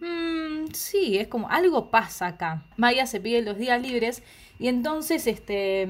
mm, 0.00 0.72
sí, 0.72 1.18
es 1.18 1.28
como 1.28 1.48
algo 1.50 1.90
pasa 1.90 2.26
acá. 2.26 2.64
Maya 2.76 3.06
se 3.06 3.20
pide 3.20 3.42
los 3.42 3.58
días 3.58 3.80
libres 3.80 4.22
y 4.58 4.68
entonces, 4.68 5.26
este, 5.26 5.86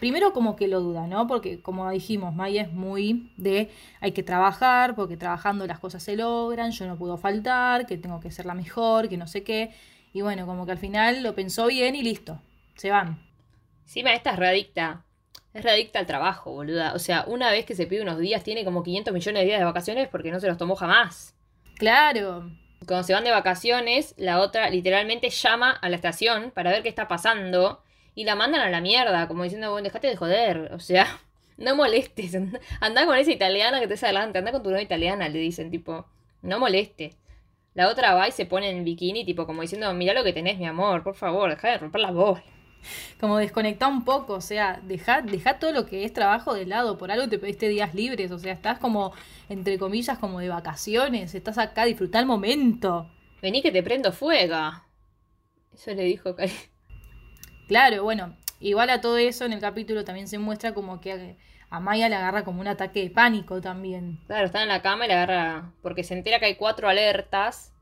primero 0.00 0.32
como 0.32 0.56
que 0.56 0.66
lo 0.66 0.80
duda, 0.80 1.06
¿no? 1.06 1.26
Porque 1.28 1.60
como 1.60 1.88
dijimos, 1.90 2.34
Maya 2.34 2.62
es 2.62 2.72
muy 2.72 3.30
de 3.36 3.70
hay 4.00 4.12
que 4.12 4.24
trabajar, 4.24 4.96
porque 4.96 5.16
trabajando 5.16 5.66
las 5.66 5.78
cosas 5.78 6.02
se 6.02 6.16
logran, 6.16 6.72
yo 6.72 6.86
no 6.86 6.96
puedo 6.96 7.16
faltar, 7.16 7.86
que 7.86 7.96
tengo 7.96 8.20
que 8.20 8.30
ser 8.32 8.46
la 8.46 8.54
mejor, 8.54 9.08
que 9.08 9.16
no 9.16 9.28
sé 9.28 9.44
qué. 9.44 9.70
Y 10.12 10.22
bueno, 10.22 10.46
como 10.46 10.66
que 10.66 10.72
al 10.72 10.78
final 10.78 11.22
lo 11.22 11.34
pensó 11.34 11.66
bien 11.66 11.94
y 11.94 12.02
listo, 12.02 12.40
se 12.76 12.90
van. 12.90 13.22
Encima 13.84 14.12
esta 14.12 14.30
es 14.32 14.36
readicta. 14.36 15.04
Es 15.54 15.64
readicta 15.64 15.98
al 15.98 16.06
trabajo, 16.06 16.52
boluda. 16.52 16.92
O 16.94 16.98
sea, 16.98 17.24
una 17.26 17.50
vez 17.50 17.64
que 17.64 17.74
se 17.74 17.86
pide 17.86 18.02
unos 18.02 18.18
días, 18.18 18.42
tiene 18.44 18.64
como 18.64 18.82
500 18.82 19.14
millones 19.14 19.40
de 19.40 19.46
días 19.46 19.58
de 19.58 19.64
vacaciones 19.64 20.08
porque 20.08 20.30
no 20.30 20.40
se 20.40 20.46
los 20.46 20.58
tomó 20.58 20.76
jamás. 20.76 21.34
Claro, 21.78 22.50
Cuando 22.86 23.02
se 23.04 23.12
van 23.14 23.24
de 23.24 23.30
vacaciones, 23.30 24.14
la 24.18 24.40
otra 24.40 24.70
literalmente 24.70 25.30
llama 25.30 25.70
a 25.72 25.88
la 25.88 25.96
estación 25.96 26.50
para 26.52 26.70
ver 26.70 26.82
qué 26.82 26.88
está 26.88 27.08
pasando 27.08 27.82
y 28.14 28.24
la 28.24 28.34
mandan 28.36 28.60
a 28.60 28.70
la 28.70 28.80
mierda, 28.80 29.26
como 29.28 29.44
diciendo, 29.44 29.70
bueno, 29.72 29.84
dejate 29.84 30.08
de 30.08 30.16
joder. 30.16 30.72
O 30.74 30.80
sea, 30.80 31.06
no 31.56 31.74
molestes. 31.76 32.34
Anda, 32.36 32.60
anda 32.80 33.06
con 33.06 33.16
esa 33.16 33.32
italiana 33.32 33.80
que 33.80 33.88
te 33.88 33.94
hace 33.94 34.06
adelante, 34.06 34.38
anda 34.38 34.52
con 34.52 34.62
tu 34.62 34.70
novia 34.70 34.82
italiana, 34.82 35.28
le 35.28 35.38
dicen, 35.38 35.70
tipo, 35.70 36.06
no 36.42 36.58
molestes. 36.58 37.16
La 37.78 37.86
otra 37.86 38.12
va 38.12 38.26
y 38.26 38.32
se 38.32 38.44
pone 38.44 38.70
en 38.70 38.82
bikini, 38.82 39.24
tipo, 39.24 39.46
como 39.46 39.62
diciendo, 39.62 39.94
mira 39.94 40.12
lo 40.12 40.24
que 40.24 40.32
tenés, 40.32 40.58
mi 40.58 40.66
amor, 40.66 41.04
por 41.04 41.14
favor, 41.14 41.48
deja 41.48 41.68
de 41.68 41.78
romper 41.78 42.00
la 42.00 42.10
voz. 42.10 42.40
como 43.20 43.38
desconectar 43.38 43.88
un 43.88 44.04
poco, 44.04 44.34
o 44.34 44.40
sea, 44.40 44.80
deja, 44.82 45.22
deja 45.22 45.60
todo 45.60 45.70
lo 45.70 45.86
que 45.86 46.02
es 46.02 46.12
trabajo 46.12 46.54
de 46.54 46.66
lado, 46.66 46.98
por 46.98 47.12
algo 47.12 47.28
te 47.28 47.38
pediste 47.38 47.68
días 47.68 47.94
libres, 47.94 48.32
o 48.32 48.38
sea, 48.40 48.52
estás 48.52 48.80
como, 48.80 49.12
entre 49.48 49.78
comillas, 49.78 50.18
como 50.18 50.40
de 50.40 50.48
vacaciones, 50.48 51.36
estás 51.36 51.56
acá, 51.56 51.84
disfrutar 51.84 52.22
el 52.22 52.26
momento. 52.26 53.08
Vení 53.42 53.62
que 53.62 53.70
te 53.70 53.84
prendo 53.84 54.10
fuego. 54.10 54.72
Eso 55.72 55.94
le 55.94 56.02
dijo. 56.02 56.34
Claro, 57.68 58.02
bueno, 58.02 58.34
igual 58.60 58.90
a 58.90 59.00
todo 59.00 59.18
eso 59.18 59.44
en 59.44 59.52
el 59.52 59.60
capítulo 59.60 60.04
también 60.04 60.28
se 60.28 60.38
muestra 60.38 60.74
como 60.74 61.00
que 61.00 61.36
a 61.70 61.80
Maya 61.80 62.08
le 62.08 62.16
agarra 62.16 62.44
como 62.44 62.60
un 62.60 62.68
ataque 62.68 63.02
de 63.02 63.10
pánico 63.10 63.60
también. 63.60 64.18
Claro, 64.26 64.46
está 64.46 64.62
en 64.62 64.68
la 64.68 64.80
cama 64.80 65.04
y 65.04 65.08
le 65.08 65.14
agarra. 65.14 65.72
Porque 65.82 66.02
se 66.02 66.14
entera 66.14 66.38
que 66.38 66.46
hay 66.46 66.54
cuatro 66.54 66.88
alertas. 66.88 67.72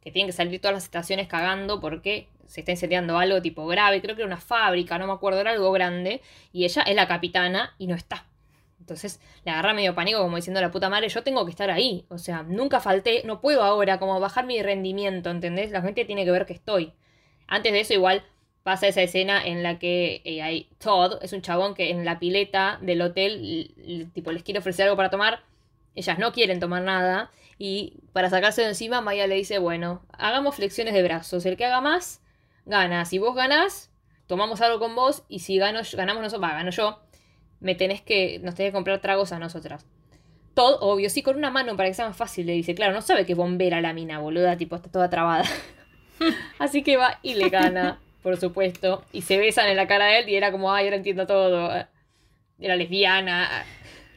Que 0.00 0.10
tienen 0.12 0.28
que 0.28 0.32
salir 0.32 0.60
todas 0.60 0.74
las 0.74 0.84
estaciones 0.84 1.26
cagando 1.26 1.80
porque 1.80 2.28
se 2.46 2.60
está 2.60 2.72
incendiando 2.72 3.18
algo 3.18 3.42
tipo 3.42 3.66
grave. 3.66 4.00
Creo 4.00 4.14
que 4.14 4.22
era 4.22 4.26
una 4.26 4.40
fábrica, 4.40 4.98
no 4.98 5.06
me 5.06 5.12
acuerdo, 5.12 5.40
era 5.40 5.50
algo 5.50 5.70
grande. 5.72 6.22
Y 6.52 6.64
ella 6.64 6.82
es 6.82 6.94
la 6.94 7.08
capitana 7.08 7.74
y 7.78 7.86
no 7.86 7.94
está. 7.94 8.26
Entonces 8.80 9.20
le 9.44 9.50
agarra 9.50 9.74
medio 9.74 9.96
pánico 9.96 10.20
como 10.20 10.36
diciendo 10.36 10.60
la 10.60 10.70
puta 10.70 10.88
madre, 10.88 11.08
yo 11.08 11.22
tengo 11.24 11.44
que 11.44 11.50
estar 11.50 11.70
ahí. 11.70 12.04
O 12.08 12.18
sea, 12.18 12.44
nunca 12.44 12.80
falté, 12.80 13.22
no 13.24 13.40
puedo 13.40 13.62
ahora 13.64 13.98
como 13.98 14.18
bajar 14.20 14.46
mi 14.46 14.62
rendimiento, 14.62 15.30
¿entendés? 15.30 15.72
La 15.72 15.82
gente 15.82 16.04
tiene 16.04 16.24
que 16.24 16.30
ver 16.30 16.46
que 16.46 16.52
estoy. 16.52 16.92
Antes 17.48 17.72
de 17.72 17.80
eso 17.80 17.94
igual 17.94 18.24
pasa 18.66 18.88
esa 18.88 19.00
escena 19.00 19.46
en 19.46 19.62
la 19.62 19.78
que 19.78 20.22
eh, 20.24 20.42
hay 20.42 20.68
Todd, 20.80 21.22
es 21.22 21.32
un 21.32 21.40
chabón 21.40 21.76
que 21.76 21.90
en 21.90 22.04
la 22.04 22.18
pileta 22.18 22.80
del 22.82 23.00
hotel, 23.00 24.10
tipo, 24.12 24.32
les 24.32 24.42
quiere 24.42 24.58
ofrecer 24.58 24.86
algo 24.86 24.96
para 24.96 25.08
tomar. 25.08 25.44
Ellas 25.94 26.18
no 26.18 26.32
quieren 26.32 26.58
tomar 26.58 26.82
nada. 26.82 27.30
Y 27.60 27.94
para 28.12 28.28
sacarse 28.28 28.62
de 28.62 28.70
encima, 28.70 29.00
Maya 29.02 29.28
le 29.28 29.36
dice, 29.36 29.60
bueno, 29.60 30.02
hagamos 30.10 30.56
flexiones 30.56 30.94
de 30.94 31.04
brazos. 31.04 31.46
El 31.46 31.56
que 31.56 31.64
haga 31.64 31.80
más 31.80 32.22
gana. 32.64 33.04
Si 33.04 33.20
vos 33.20 33.36
ganás, 33.36 33.92
tomamos 34.26 34.60
algo 34.60 34.80
con 34.80 34.96
vos 34.96 35.22
y 35.28 35.38
si 35.38 35.58
gano, 35.58 35.78
ganamos 35.92 36.24
nosotros, 36.24 36.50
va, 36.50 36.54
gano 36.54 36.72
yo, 36.72 36.98
me 37.60 37.76
tenés 37.76 38.02
que, 38.02 38.40
nos 38.40 38.56
tenés 38.56 38.70
que 38.70 38.74
comprar 38.74 39.00
tragos 39.00 39.30
a 39.30 39.38
nosotras. 39.38 39.86
Todo, 40.54 40.80
obvio, 40.80 41.08
sí, 41.08 41.22
con 41.22 41.36
una 41.36 41.50
mano 41.50 41.76
para 41.76 41.88
que 41.88 41.94
sea 41.94 42.08
más 42.08 42.16
fácil, 42.16 42.46
le 42.46 42.54
dice, 42.54 42.74
claro, 42.74 42.94
no 42.94 43.00
sabe 43.00 43.26
que 43.26 43.36
bombera 43.36 43.80
la 43.80 43.92
mina, 43.92 44.18
boluda, 44.18 44.56
tipo, 44.56 44.74
está 44.74 44.90
toda 44.90 45.08
trabada. 45.08 45.44
Así 46.58 46.82
que 46.82 46.96
va 46.96 47.20
y 47.22 47.34
le 47.34 47.48
gana, 47.48 48.00
por 48.26 48.36
supuesto, 48.38 49.04
y 49.12 49.22
se 49.22 49.38
besan 49.38 49.68
en 49.68 49.76
la 49.76 49.86
cara 49.86 50.06
de 50.06 50.18
él 50.18 50.28
y 50.28 50.34
era 50.34 50.50
como, 50.50 50.72
ay, 50.72 50.86
ahora 50.86 50.96
entiendo 50.96 51.28
todo. 51.28 51.70
Era 52.58 52.74
lesbiana. 52.74 53.64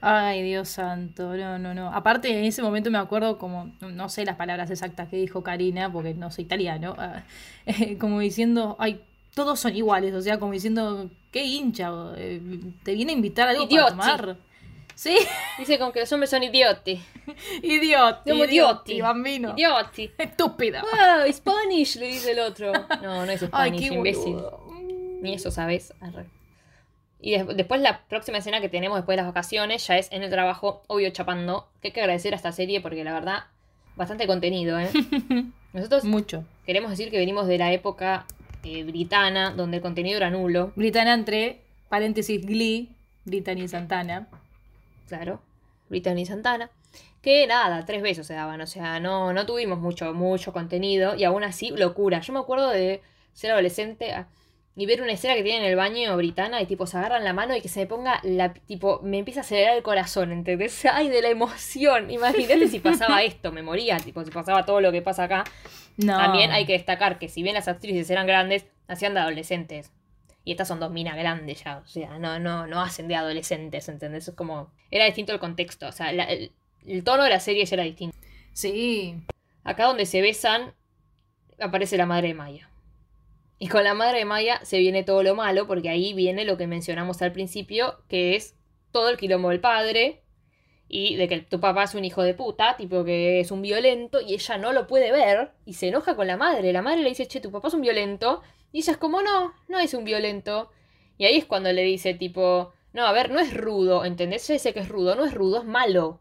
Ay, 0.02 0.42
Dios 0.42 0.68
santo, 0.70 1.38
no, 1.38 1.60
no, 1.60 1.76
no. 1.76 1.94
Aparte, 1.94 2.28
en 2.36 2.44
ese 2.44 2.64
momento 2.64 2.90
me 2.90 2.98
acuerdo 2.98 3.38
como, 3.38 3.72
no 3.82 4.10
sé 4.10 4.26
las 4.26 4.36
palabras 4.36 4.72
exactas 4.72 5.10
que 5.10 5.18
dijo 5.18 5.44
Karina, 5.44 5.94
porque 5.94 6.16
no 6.16 6.32
soy 6.32 6.46
italiano, 6.46 6.96
ah, 6.98 7.22
como 8.00 8.20
diciendo, 8.20 8.76
ay, 8.80 9.00
todos 9.36 9.60
son 9.60 9.76
iguales, 9.76 10.16
o 10.16 10.22
sea, 10.22 10.40
como 10.40 10.54
diciendo, 10.54 11.12
qué 11.32 11.44
hincha, 11.44 11.92
eh, 12.18 12.42
te 12.82 12.96
viene 12.96 13.12
a 13.12 13.16
invitar 13.16 13.48
algo 13.48 13.66
Idioti. 13.66 13.96
para 13.96 14.18
tomar. 14.18 14.38
Sí, 15.00 15.18
Dice 15.58 15.80
como 15.80 15.94
que 15.94 16.02
los 16.02 16.12
hombres 16.12 16.30
son 16.30 16.44
idioti. 16.44 17.02
idioti, 17.64 18.30
Somos 18.30 18.48
idioti. 18.50 19.00
bambino. 19.02 19.54
Idioti. 19.56 20.12
Estúpida. 20.18 20.82
Wow, 20.82 21.32
Spanish, 21.32 21.96
le 21.96 22.08
dice 22.08 22.32
el 22.32 22.40
otro. 22.40 22.74
No, 23.02 23.26
no 23.26 23.32
es 23.32 23.42
Ay, 23.44 23.48
Spanish, 23.48 23.88
qué 23.90 23.96
imbécil. 23.96 24.34
boludo. 24.36 24.60
Ni 25.22 25.34
eso 25.36 25.52
sabes. 25.52 25.94
Arre. 26.02 26.26
Y 27.22 27.32
des- 27.32 27.48
después 27.56 27.80
la 27.80 28.02
próxima 28.10 28.40
escena 28.40 28.60
que 28.60 28.68
tenemos 28.68 28.98
después 28.98 29.16
de 29.16 29.22
las 29.24 29.28
vacaciones 29.34 29.88
ya 29.88 29.98
es 29.98 30.12
en 30.12 30.22
el 30.24 30.30
trabajo, 30.30 30.84
obvio 30.88 31.10
chapando. 31.12 31.70
Que 31.82 31.88
hay 31.90 31.92
que 31.94 32.02
agradecer 32.02 32.34
a 32.34 32.36
esta 32.36 32.52
serie 32.52 32.82
porque 32.82 33.04
la 33.06 33.14
verdad, 33.14 33.46
bastante 33.96 34.28
contenido, 34.28 34.78
¿eh? 34.80 34.90
Nosotros 35.74 36.04
Mucho. 36.04 36.44
queremos 36.66 36.90
decir 36.92 37.10
que 37.10 37.18
venimos 37.20 37.48
de 37.48 37.58
la 37.58 37.72
época 37.72 38.26
eh, 38.64 38.84
britana, 38.84 39.52
donde 39.52 39.78
el 39.78 39.84
contenido 39.84 40.18
era 40.18 40.30
nulo. 40.30 40.74
Britana 40.76 41.14
entre 41.14 41.62
paréntesis 41.88 42.46
Glee, 42.46 42.90
Brittany 43.24 43.68
Santana. 43.70 44.28
Claro, 45.10 45.42
Brittany 45.90 46.26
Santana. 46.26 46.72
Que 47.22 47.46
nada, 47.48 47.84
tres 47.86 48.02
besos 48.02 48.28
se 48.28 48.34
daban, 48.34 48.62
o 48.62 48.68
sea, 48.68 49.02
no, 49.02 49.34
no 49.34 49.46
tuvimos 49.46 49.80
mucho, 49.80 50.14
mucho 50.14 50.54
contenido 50.54 51.16
y 51.16 51.26
aún 51.26 51.44
así, 51.44 51.72
locura. 51.72 52.22
Yo 52.22 52.32
me 52.32 52.40
acuerdo 52.40 52.70
de 52.70 53.02
ser 53.34 53.52
adolescente 53.52 54.14
ah, 54.14 54.30
y 54.76 54.86
ver 54.86 55.02
una 55.02 55.12
escena 55.12 55.36
que 55.36 55.44
tiene 55.44 55.60
en 55.60 55.66
el 55.66 55.76
baño 55.76 56.16
Britana 56.16 56.62
y 56.62 56.66
tipo 56.66 56.88
se 56.88 56.98
agarran 56.98 57.26
la 57.26 57.34
mano 57.34 57.54
y 57.54 57.62
que 57.62 57.68
se 57.68 57.82
me 57.82 57.88
ponga 57.88 58.22
la, 58.24 58.54
tipo, 58.54 59.02
me 59.04 59.18
empieza 59.18 59.42
a 59.42 59.44
acelerar 59.44 59.76
el 59.76 59.84
corazón, 59.84 60.32
¿entendés? 60.32 60.86
Ay, 60.94 61.10
de 61.10 61.22
la 61.22 61.30
emoción. 61.30 62.10
Imagínate 62.10 62.70
si 62.70 62.80
pasaba 62.80 63.22
esto, 63.24 63.52
me 63.52 63.62
moría, 63.62 63.98
tipo, 63.98 64.24
si 64.24 64.32
pasaba 64.32 64.66
todo 64.66 64.80
lo 64.80 64.94
que 64.94 65.02
pasa 65.02 65.26
acá. 65.26 65.44
No. 65.98 66.16
También 66.16 66.52
hay 66.52 66.66
que 66.66 66.74
destacar 66.74 67.20
que 67.20 67.28
si 67.28 67.44
bien 67.44 67.56
las 67.56 67.68
actrices 67.68 68.10
eran 68.10 68.28
grandes, 68.28 68.66
hacían 68.88 69.14
de 69.14 69.20
adolescentes. 69.20 69.92
Y 70.50 70.54
estas 70.54 70.68
son 70.68 70.80
dos 70.80 70.90
minas 70.90 71.16
grandes 71.16 71.64
ya. 71.64 71.78
O 71.78 71.86
sea, 71.88 72.18
no, 72.18 72.40
no, 72.40 72.66
no 72.66 72.82
hacen 72.82 73.08
de 73.08 73.16
adolescentes, 73.16 73.88
¿entendés? 73.88 74.28
Es 74.30 74.34
como. 74.34 74.72
Era 74.90 75.06
distinto 75.06 75.32
el 75.32 75.38
contexto. 75.40 75.88
O 75.88 75.92
sea, 75.92 76.12
la- 76.12 76.24
el, 76.24 76.52
el 76.88 77.04
tono 77.04 77.22
de 77.24 77.30
la 77.30 77.40
serie 77.40 77.64
ya 77.66 77.76
era 77.76 77.84
distinto. 77.84 78.18
Sí. 78.52 79.16
Acá 79.64 79.86
donde 79.86 80.08
se 80.08 80.22
besan, 80.24 80.74
aparece 81.60 81.98
la 81.98 82.08
madre 82.08 82.30
de 82.30 82.34
Maya. 82.34 82.68
Y 83.60 83.68
con 83.68 83.84
la 83.84 83.94
madre 83.94 84.18
de 84.20 84.26
Maya 84.26 84.60
se 84.64 84.80
viene 84.80 85.04
todo 85.04 85.22
lo 85.22 85.36
malo, 85.36 85.68
porque 85.68 85.90
ahí 85.90 86.14
viene 86.14 86.46
lo 86.46 86.58
que 86.58 86.66
mencionamos 86.66 87.22
al 87.22 87.32
principio, 87.32 88.02
que 88.08 88.36
es 88.36 88.56
todo 88.92 89.10
el 89.10 89.18
quilombo 89.18 89.50
del 89.50 89.60
padre. 89.60 90.24
Y 90.88 91.16
de 91.18 91.28
que 91.28 91.42
tu 91.42 91.60
papá 91.60 91.84
es 91.84 91.94
un 91.94 92.06
hijo 92.06 92.24
de 92.24 92.34
puta, 92.34 92.76
tipo 92.76 93.04
que 93.04 93.40
es 93.40 93.52
un 93.52 93.62
violento, 93.62 94.20
y 94.20 94.34
ella 94.34 94.58
no 94.58 94.74
lo 94.74 94.88
puede 94.88 95.12
ver, 95.12 95.52
y 95.64 95.74
se 95.74 95.90
enoja 95.90 96.16
con 96.16 96.26
la 96.26 96.38
madre. 96.38 96.74
La 96.74 96.82
madre 96.82 97.04
le 97.04 97.10
dice, 97.10 97.28
che, 97.28 97.40
tu 97.40 97.52
papá 97.52 97.68
es 97.68 97.76
un 97.76 97.82
violento, 97.82 98.42
y 98.72 98.80
ella 98.80 98.98
como, 98.98 99.22
no, 99.22 99.54
no 99.68 99.80
es 99.80 99.94
un 99.94 100.04
violento. 100.04 100.72
Y 101.18 101.26
ahí 101.26 101.38
es 101.38 101.46
cuando 101.46 101.72
le 101.72 101.84
dice, 101.84 102.14
tipo, 102.14 102.74
no, 102.94 103.06
a 103.06 103.12
ver, 103.12 103.32
no 103.32 103.40
es 103.40 103.54
rudo, 103.54 104.06
¿entendés? 104.06 104.50
Ella 104.50 104.56
dice 104.56 104.74
que 104.74 104.80
es 104.80 104.90
rudo, 104.90 105.16
no 105.16 105.26
es 105.26 105.34
rudo, 105.34 105.60
es 105.60 105.66
malo. 105.66 106.20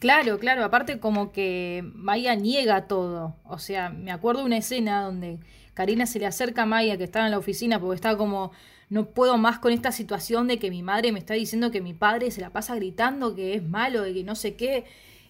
Claro, 0.00 0.38
claro, 0.38 0.64
aparte 0.64 0.98
como 0.98 1.30
que 1.30 1.82
Maya 1.94 2.34
niega 2.34 2.86
todo. 2.88 3.36
O 3.44 3.58
sea, 3.58 3.90
me 3.90 4.12
acuerdo 4.12 4.44
una 4.44 4.56
escena 4.56 5.02
donde 5.04 5.40
Karina 5.74 6.06
se 6.06 6.18
le 6.18 6.26
acerca 6.26 6.62
a 6.62 6.66
Maya 6.66 6.96
que 6.96 7.04
estaba 7.04 7.26
en 7.26 7.32
la 7.32 7.38
oficina 7.38 7.78
porque 7.78 7.96
estaba 7.96 8.16
como, 8.16 8.50
no 8.88 9.10
puedo 9.10 9.36
más 9.36 9.58
con 9.58 9.72
esta 9.72 9.92
situación 9.92 10.48
de 10.48 10.58
que 10.58 10.70
mi 10.70 10.82
madre 10.82 11.12
me 11.12 11.18
está 11.18 11.34
diciendo 11.34 11.70
que 11.70 11.82
mi 11.82 11.92
padre 11.92 12.30
se 12.30 12.40
la 12.40 12.50
pasa 12.50 12.74
gritando 12.76 13.34
que 13.34 13.54
es 13.54 13.62
malo, 13.62 14.02
de 14.02 14.14
que 14.14 14.24
no 14.24 14.34
sé 14.36 14.56
qué. 14.56 14.84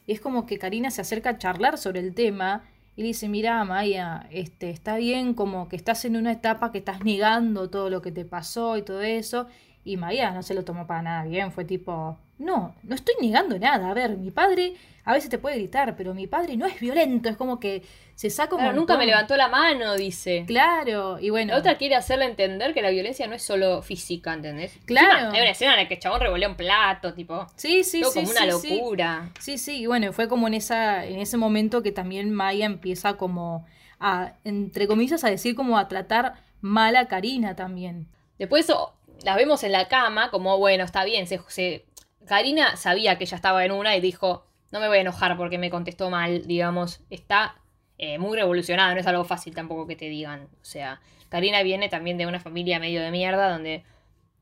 Es 0.07 0.21
como 0.21 0.47
que 0.47 0.59
Karina 0.59 0.91
se 0.91 1.01
acerca 1.01 1.31
a 1.31 1.39
charlar 1.39 1.77
sobre 1.77 2.01
el 2.01 2.15
tema 2.15 2.65
y 3.01 3.03
dice, 3.03 3.31
mira 3.31 3.65
Maya, 3.65 4.27
este, 4.31 4.69
está 4.69 4.99
bien 4.99 5.33
como 5.33 5.71
que 5.71 5.77
estás 5.77 6.05
en 6.05 6.17
una 6.17 6.33
etapa 6.33 6.71
que 6.71 6.77
estás 6.77 7.03
negando 7.03 7.71
todo 7.71 7.89
lo 7.89 8.03
que 8.03 8.13
te 8.13 8.27
pasó 8.27 8.77
y 8.77 8.83
todo 8.83 9.01
eso. 9.01 9.47
Y 9.85 9.97
Maya 9.97 10.33
no 10.33 10.43
se 10.43 10.53
lo 10.53 10.67
tomó 10.67 10.87
para 10.87 11.01
nada 11.01 11.25
bien, 11.25 11.51
fue 11.51 11.65
tipo, 11.65 12.19
no, 12.39 12.75
no 12.83 12.95
estoy 12.95 13.15
negando 13.23 13.59
nada. 13.59 13.89
A 13.89 13.95
ver, 13.95 14.19
mi 14.19 14.31
padre 14.31 14.75
a 15.11 15.15
veces 15.15 15.31
te 15.31 15.39
puede 15.39 15.57
gritar, 15.57 15.97
pero 15.97 16.15
mi 16.15 16.27
padre 16.27 16.57
no 16.57 16.67
es 16.67 16.81
violento, 16.81 17.29
es 17.29 17.37
como 17.37 17.61
que 17.61 17.83
se 18.15 18.31
saca 18.31 18.55
un 18.55 18.61
Claro, 18.61 18.77
nunca 18.77 18.97
me 18.99 19.07
levantó 19.07 19.37
la 19.37 19.49
mano, 19.49 19.95
dice. 19.97 20.45
Claro, 20.47 21.19
y 21.21 21.31
bueno. 21.31 21.53
La 21.53 21.59
otra 21.59 21.77
quiere 21.79 21.95
hacerle 21.95 22.27
entender 22.27 22.75
que 22.75 22.83
la 22.83 22.91
violencia 22.91 23.27
no 23.27 23.35
es 23.35 23.43
solo 23.43 23.83
física, 23.83 24.33
¿entendés? 24.35 24.79
Claro. 24.85 25.09
Encima, 25.11 25.33
hay 25.33 25.41
una 25.41 25.51
escena 25.51 25.73
en 25.75 25.81
la 25.81 25.89
que 25.89 25.95
el 25.95 26.01
chabón 26.01 26.21
revolea 26.21 26.49
un 26.49 26.57
plato, 26.57 27.15
tipo. 27.15 27.47
Sí, 27.57 27.83
sí, 27.83 28.03
todo 28.03 28.13
sí. 28.13 28.19
como 28.21 28.31
una 28.31 28.41
sí, 28.41 28.59
sí. 28.61 28.77
locura. 28.77 29.31
Sí, 29.39 29.59
sí, 29.59 29.81
y 29.81 29.87
bueno, 29.87 30.13
fue 30.13 30.29
como 30.29 30.49
en 30.49 30.55
esa, 30.55 31.05
en 31.07 31.19
ese 31.19 31.37
momento 31.37 31.83
que 31.83 31.93
también 31.93 32.31
Maya 32.31 32.67
empieza 32.67 33.17
como 33.17 33.67
a, 33.99 34.35
entre 34.45 34.87
comillas, 34.87 35.25
a 35.25 35.31
decir 35.31 35.55
como 35.55 35.79
a 35.79 35.89
tratar 35.89 36.35
mal 36.61 36.97
a 36.97 37.09
Karina 37.09 37.57
también. 37.57 38.07
Después 38.39 38.69
oh, 38.71 38.93
las 39.25 39.37
vemos 39.37 39.65
en 39.65 39.73
la 39.73 39.89
cama, 39.89 40.31
como 40.31 40.59
bueno, 40.59 40.85
está 40.85 41.05
bien. 41.05 41.27
Se, 41.27 41.41
se- 41.49 41.87
Karina 42.27 42.77
sabía 42.77 43.17
que 43.17 43.25
ella 43.25 43.37
estaba 43.37 43.65
en 43.65 43.73
una 43.73 43.97
y 43.97 44.01
dijo: 44.03 44.45
No 44.71 44.81
me 44.81 44.89
voy 44.89 44.99
a 44.99 45.01
enojar 45.01 45.37
porque 45.37 45.59
me 45.59 45.71
contestó 45.71 46.11
mal, 46.11 46.47
digamos. 46.47 47.01
Está 47.11 47.57
eh, 47.99 48.19
muy 48.19 48.37
revolucionada, 48.37 48.95
no 48.95 49.01
es 49.01 49.07
algo 49.07 49.25
fácil 49.25 49.55
tampoco 49.55 49.87
que 49.87 49.97
te 49.97 50.09
digan. 50.09 50.45
O 50.45 50.65
sea, 50.65 51.01
Karina 51.29 51.63
viene 51.63 51.89
también 51.89 52.19
de 52.19 52.27
una 52.27 52.41
familia 52.41 52.79
medio 52.79 53.03
de 53.03 53.11
mierda 53.11 53.51
donde, 53.51 53.85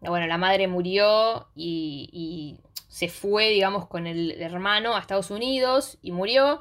bueno, 0.00 0.26
la 0.26 0.38
madre 0.38 0.68
murió 0.68 1.48
y, 1.54 2.08
y 2.12 2.58
se 2.88 3.08
fue, 3.08 3.50
digamos, 3.50 3.86
con 3.86 4.06
el 4.06 4.40
hermano 4.42 4.94
a 4.96 5.00
Estados 5.00 5.30
Unidos 5.30 5.98
y 6.02 6.12
murió. 6.12 6.60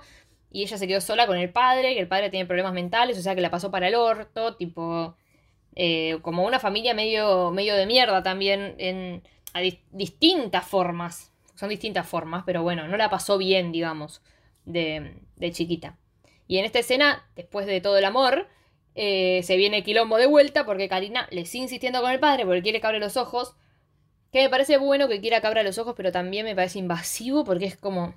Y 0.49 0.63
ella 0.63 0.77
se 0.77 0.87
quedó 0.87 1.01
sola 1.01 1.27
con 1.27 1.37
el 1.37 1.49
padre, 1.49 1.93
que 1.93 1.99
el 1.99 2.07
padre 2.07 2.29
tiene 2.29 2.45
problemas 2.45 2.73
mentales, 2.73 3.17
o 3.17 3.21
sea 3.21 3.35
que 3.35 3.41
la 3.41 3.51
pasó 3.51 3.69
para 3.69 3.89
el 3.89 3.95
orto, 3.95 4.55
tipo 4.55 5.15
eh, 5.75 6.19
como 6.21 6.45
una 6.45 6.57
familia 6.59 6.93
medio, 6.93 7.51
medio 7.51 7.75
de 7.75 7.85
mierda 7.85 8.23
también 8.23 8.75
en 8.77 9.23
a 9.53 9.61
dis- 9.61 9.81
distintas 9.91 10.65
formas. 10.65 11.31
Son 11.57 11.69
distintas 11.69 12.07
formas, 12.07 12.43
pero 12.45 12.63
bueno, 12.63 12.87
no 12.87 12.97
la 12.97 13.09
pasó 13.09 13.37
bien, 13.37 13.71
digamos, 13.73 14.21
de, 14.65 15.21
de 15.35 15.51
chiquita. 15.51 15.97
Y 16.47 16.59
en 16.59 16.65
esta 16.65 16.79
escena, 16.79 17.27
después 17.35 17.65
de 17.65 17.81
todo 17.81 17.97
el 17.97 18.05
amor, 18.05 18.47
eh, 18.95 19.41
se 19.43 19.57
viene 19.57 19.83
quilombo 19.83 20.17
de 20.17 20.27
vuelta 20.27 20.65
porque 20.65 20.87
Karina 20.89 21.27
le 21.31 21.45
sigue 21.45 21.63
insistiendo 21.63 22.01
con 22.01 22.11
el 22.11 22.19
padre 22.19 22.45
porque 22.45 22.61
quiere 22.63 22.79
que 22.81 22.87
abra 22.87 22.99
los 22.99 23.17
ojos. 23.17 23.55
Que 24.31 24.43
me 24.43 24.49
parece 24.49 24.77
bueno 24.77 25.07
que 25.07 25.21
quiera 25.21 25.41
que 25.41 25.47
abra 25.47 25.63
los 25.63 25.77
ojos, 25.77 25.95
pero 25.97 26.11
también 26.11 26.45
me 26.45 26.55
parece 26.55 26.79
invasivo 26.79 27.43
porque 27.43 27.65
es 27.65 27.77
como... 27.77 28.15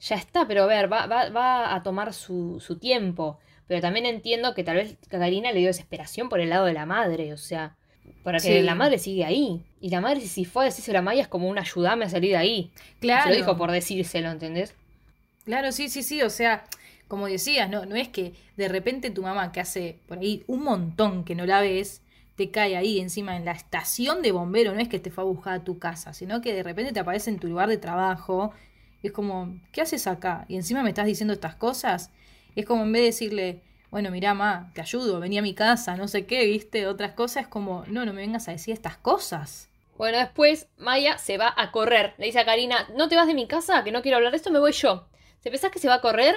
Ya 0.00 0.16
está, 0.16 0.46
pero 0.46 0.64
a 0.64 0.66
ver, 0.66 0.92
va, 0.92 1.06
va, 1.06 1.30
va 1.30 1.74
a 1.74 1.82
tomar 1.82 2.12
su, 2.14 2.60
su 2.60 2.78
tiempo. 2.78 3.38
Pero 3.66 3.80
también 3.80 4.06
entiendo 4.06 4.54
que 4.54 4.64
tal 4.64 4.76
vez 4.76 4.96
Karina 5.08 5.52
le 5.52 5.58
dio 5.60 5.68
desesperación 5.68 6.28
por 6.28 6.40
el 6.40 6.50
lado 6.50 6.66
de 6.66 6.72
la 6.72 6.86
madre, 6.86 7.32
o 7.32 7.36
sea, 7.36 7.76
para 8.22 8.38
que 8.38 8.58
Sí. 8.58 8.62
la 8.62 8.74
madre 8.74 8.98
sigue 8.98 9.24
ahí. 9.24 9.62
Y 9.80 9.90
la 9.90 10.00
madre, 10.00 10.20
si 10.20 10.44
fue 10.44 10.64
a 10.64 10.66
decírselo 10.66 10.98
a 10.98 11.02
Maya, 11.02 11.22
es 11.22 11.28
como 11.28 11.48
un 11.48 11.58
ayudame 11.58 12.04
a 12.04 12.08
salir 12.08 12.30
de 12.32 12.36
ahí. 12.36 12.70
Claro. 13.00 13.24
Se 13.24 13.30
lo 13.30 13.36
dijo 13.36 13.56
por 13.56 13.70
decírselo, 13.70 14.30
¿entendés? 14.30 14.74
Claro, 15.44 15.72
sí, 15.72 15.88
sí, 15.88 16.02
sí, 16.02 16.20
o 16.22 16.30
sea, 16.30 16.64
como 17.06 17.26
decías, 17.26 17.70
no, 17.70 17.86
no 17.86 17.96
es 17.96 18.08
que 18.08 18.34
de 18.56 18.68
repente 18.68 19.10
tu 19.10 19.22
mamá, 19.22 19.50
que 19.52 19.60
hace 19.60 19.98
por 20.06 20.18
ahí 20.18 20.44
un 20.46 20.62
montón 20.62 21.24
que 21.24 21.34
no 21.34 21.46
la 21.46 21.60
ves, 21.62 22.02
te 22.36 22.50
cae 22.50 22.76
ahí 22.76 23.00
encima 23.00 23.34
en 23.36 23.44
la 23.46 23.52
estación 23.52 24.20
de 24.22 24.30
bombero, 24.30 24.74
no 24.74 24.80
es 24.80 24.88
que 24.88 24.98
te 24.98 25.10
fue 25.10 25.24
a 25.24 25.26
buscar 25.26 25.54
a 25.54 25.64
tu 25.64 25.78
casa, 25.78 26.12
sino 26.12 26.40
que 26.40 26.52
de 26.52 26.62
repente 26.62 26.92
te 26.92 27.00
aparece 27.00 27.30
en 27.30 27.38
tu 27.38 27.48
lugar 27.48 27.68
de 27.68 27.78
trabajo, 27.78 28.52
y 29.02 29.06
es 29.08 29.12
como, 29.12 29.56
¿qué 29.72 29.80
haces 29.80 30.06
acá? 30.06 30.44
Y 30.48 30.56
encima 30.56 30.82
me 30.82 30.90
estás 30.90 31.06
diciendo 31.06 31.32
estas 31.32 31.54
cosas, 31.54 32.10
y 32.54 32.60
es 32.60 32.66
como 32.66 32.82
en 32.82 32.92
vez 32.92 33.00
de 33.02 33.06
decirle, 33.06 33.60
bueno, 33.90 34.10
mirá, 34.10 34.34
ma, 34.34 34.70
te 34.74 34.80
ayudo, 34.80 35.20
vení 35.20 35.38
a 35.38 35.42
mi 35.42 35.54
casa, 35.54 35.96
no 35.96 36.08
sé 36.08 36.26
qué, 36.26 36.44
viste, 36.44 36.86
otras 36.86 37.12
cosas, 37.12 37.48
como, 37.48 37.84
no, 37.86 38.04
no 38.04 38.12
me 38.12 38.20
vengas 38.20 38.48
a 38.48 38.52
decir 38.52 38.74
estas 38.74 38.96
cosas. 38.96 39.68
Bueno, 39.96 40.18
después 40.18 40.68
Maya 40.76 41.18
se 41.18 41.38
va 41.38 41.52
a 41.56 41.72
correr. 41.72 42.14
Le 42.18 42.26
dice 42.26 42.38
a 42.38 42.44
Karina, 42.44 42.88
¿no 42.94 43.08
te 43.08 43.16
vas 43.16 43.26
de 43.26 43.34
mi 43.34 43.48
casa? 43.48 43.82
Que 43.82 43.90
no 43.90 44.00
quiero 44.00 44.16
hablar 44.16 44.30
de 44.30 44.36
esto, 44.36 44.50
me 44.50 44.60
voy 44.60 44.72
yo. 44.72 45.08
¿Te 45.42 45.50
pensás 45.50 45.72
que 45.72 45.80
se 45.80 45.88
va 45.88 45.94
a 45.94 46.00
correr? 46.00 46.36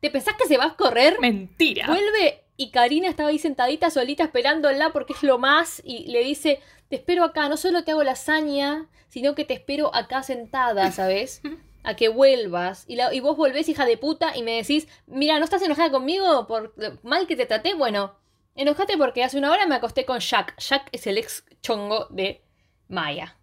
¿Te 0.00 0.10
pensás 0.10 0.34
que 0.34 0.46
se 0.46 0.58
va 0.58 0.66
a 0.66 0.76
correr? 0.76 1.18
Mentira. 1.18 1.86
Vuelve 1.86 2.44
y 2.56 2.70
Karina 2.70 3.08
estaba 3.08 3.30
ahí 3.30 3.38
sentadita, 3.38 3.88
solita, 3.88 4.24
esperándola 4.24 4.92
porque 4.92 5.14
es 5.14 5.22
lo 5.22 5.38
más. 5.38 5.80
Y 5.82 6.08
le 6.10 6.22
dice, 6.22 6.60
te 6.90 6.96
espero 6.96 7.24
acá, 7.24 7.48
no 7.48 7.56
solo 7.56 7.84
te 7.84 7.92
hago 7.92 8.02
la 8.02 8.12
hazaña, 8.12 8.86
sino 9.08 9.34
que 9.34 9.46
te 9.46 9.54
espero 9.54 9.94
acá 9.94 10.22
sentada, 10.22 10.90
¿sabes? 10.92 11.40
A 11.82 11.94
que 11.96 12.08
vuelvas. 12.08 12.84
Y, 12.88 12.96
la- 12.96 13.12
y 13.14 13.20
vos 13.20 13.36
volvés, 13.36 13.68
hija 13.68 13.84
de 13.86 13.96
puta, 13.96 14.36
y 14.36 14.42
me 14.42 14.52
decís, 14.56 14.86
mira, 15.06 15.38
¿no 15.38 15.44
estás 15.44 15.62
enojada 15.62 15.90
conmigo 15.90 16.46
por 16.46 16.74
mal 17.02 17.26
que 17.26 17.36
te 17.36 17.46
traté? 17.46 17.74
Bueno, 17.74 18.14
Enojate 18.56 18.98
porque 18.98 19.22
hace 19.22 19.38
una 19.38 19.52
hora 19.52 19.64
me 19.66 19.76
acosté 19.76 20.04
con 20.04 20.18
Jack. 20.18 20.58
Jack 20.58 20.88
es 20.92 21.06
el 21.06 21.16
ex 21.18 21.44
chongo 21.62 22.06
de 22.10 22.42
Maya. 22.88 23.36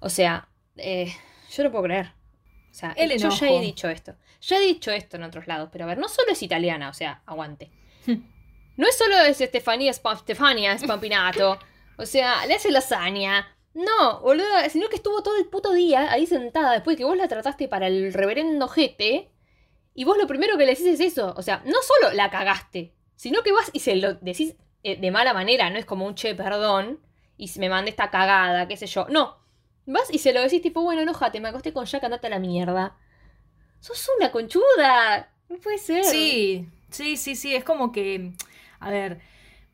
O 0.00 0.08
sea, 0.10 0.48
eh, 0.76 1.14
yo 1.52 1.62
no 1.64 1.70
puedo 1.70 1.84
creer. 1.84 2.12
O 2.70 2.74
sea, 2.74 2.92
El 2.96 3.10
yo 3.18 3.28
ya 3.30 3.46
he 3.48 3.60
dicho 3.60 3.88
esto. 3.88 4.16
Ya 4.42 4.56
he 4.58 4.60
dicho 4.60 4.90
esto 4.90 5.16
en 5.16 5.22
otros 5.22 5.46
lados, 5.46 5.68
pero 5.72 5.84
a 5.84 5.86
ver, 5.88 5.98
no 5.98 6.08
solo 6.08 6.32
es 6.32 6.42
italiana, 6.42 6.88
o 6.90 6.94
sea, 6.94 7.22
aguante. 7.26 7.70
No 8.76 8.86
es 8.88 8.96
solo 8.96 9.18
es 9.20 9.36
Stefania, 9.38 9.90
Spa- 9.92 10.16
Stefania 10.16 10.76
Spampinato. 10.78 11.58
O 11.98 12.06
sea, 12.06 12.44
le 12.46 12.54
hace 12.54 12.70
lasaña. 12.70 13.46
No, 13.72 14.20
boludo, 14.20 14.46
sino 14.68 14.88
que 14.88 14.96
estuvo 14.96 15.22
todo 15.22 15.36
el 15.36 15.46
puto 15.46 15.72
día 15.72 16.10
ahí 16.12 16.26
sentada 16.26 16.72
después 16.72 16.96
que 16.96 17.04
vos 17.04 17.16
la 17.16 17.28
trataste 17.28 17.68
para 17.68 17.86
el 17.86 18.12
reverendo 18.12 18.68
jete. 18.68 19.30
Y 19.94 20.04
vos 20.04 20.16
lo 20.18 20.26
primero 20.26 20.56
que 20.56 20.64
le 20.64 20.72
decís 20.72 20.86
es 20.86 21.00
eso. 21.00 21.34
O 21.36 21.42
sea, 21.42 21.62
no 21.64 21.76
solo 21.82 22.14
la 22.14 22.30
cagaste, 22.30 22.94
sino 23.16 23.42
que 23.42 23.52
vas 23.52 23.70
y 23.72 23.80
se 23.80 23.96
lo 23.96 24.14
decís 24.14 24.56
eh, 24.82 24.96
de 24.96 25.10
mala 25.10 25.34
manera. 25.34 25.70
No 25.70 25.78
es 25.78 25.84
como 25.84 26.06
un 26.06 26.14
che, 26.14 26.34
perdón. 26.34 27.00
Y 27.36 27.50
me 27.58 27.68
mandé 27.68 27.90
esta 27.90 28.10
cagada, 28.10 28.66
qué 28.68 28.76
sé 28.76 28.86
yo. 28.86 29.06
No. 29.08 29.38
Vas 29.86 30.12
y 30.12 30.18
se 30.18 30.32
lo 30.32 30.40
decís 30.40 30.62
tipo, 30.62 30.82
bueno, 30.82 31.02
enojate, 31.02 31.40
me 31.40 31.48
acosté 31.48 31.72
con 31.72 31.84
Jack, 31.84 32.04
andate 32.04 32.26
a 32.26 32.30
la 32.30 32.38
mierda. 32.38 32.96
Sos 33.80 34.10
una 34.18 34.30
conchuda. 34.30 35.32
No 35.48 35.56
puede 35.58 35.78
ser. 35.78 36.04
Sí, 36.04 36.68
sí, 36.90 37.16
sí, 37.16 37.34
sí, 37.34 37.54
es 37.54 37.64
como 37.64 37.92
que, 37.92 38.32
a 38.78 38.90
ver, 38.90 39.20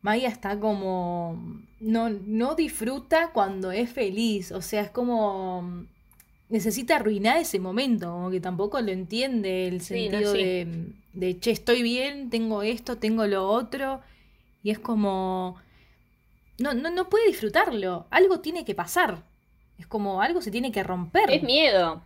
Maya 0.03 0.29
está 0.29 0.59
como, 0.61 1.37
no, 1.81 2.11
no 2.11 2.55
disfruta 2.55 3.33
cuando 3.33 3.73
es 3.73 3.91
feliz, 3.91 4.53
o 4.53 4.63
sea, 4.63 4.83
es 4.83 4.91
como, 4.91 5.87
necesita 6.49 6.97
arruinar 6.97 7.39
ese 7.39 7.59
momento, 7.61 8.11
como 8.13 8.31
que 8.31 8.41
tampoco 8.41 8.81
lo 8.81 8.93
entiende 8.93 9.69
el 9.69 9.81
Sí, 9.91 10.09
no, 10.11 10.23
sentido 10.23 10.25
sí. 10.25 10.39
de, 10.39 10.93
de, 11.15 11.41
che, 11.41 11.51
estoy 11.53 11.83
bien, 11.83 12.31
tengo 12.31 12.63
esto, 12.63 12.99
tengo 12.99 13.27
lo 13.27 13.49
otro, 13.49 14.03
y 14.63 14.71
es 14.71 14.79
como, 14.79 15.57
no, 16.59 16.75
no, 16.75 16.91
no 16.91 17.09
puede 17.09 17.29
disfrutarlo, 17.29 18.07
algo 18.11 18.41
tiene 18.41 18.65
que 18.65 18.75
pasar, 18.75 19.25
es 19.79 19.87
como 19.87 20.23
algo 20.23 20.43
se 20.43 20.51
tiene 20.51 20.73
que 20.73 20.83
romper. 20.83 21.31
Es 21.31 21.43
miedo. 21.43 22.03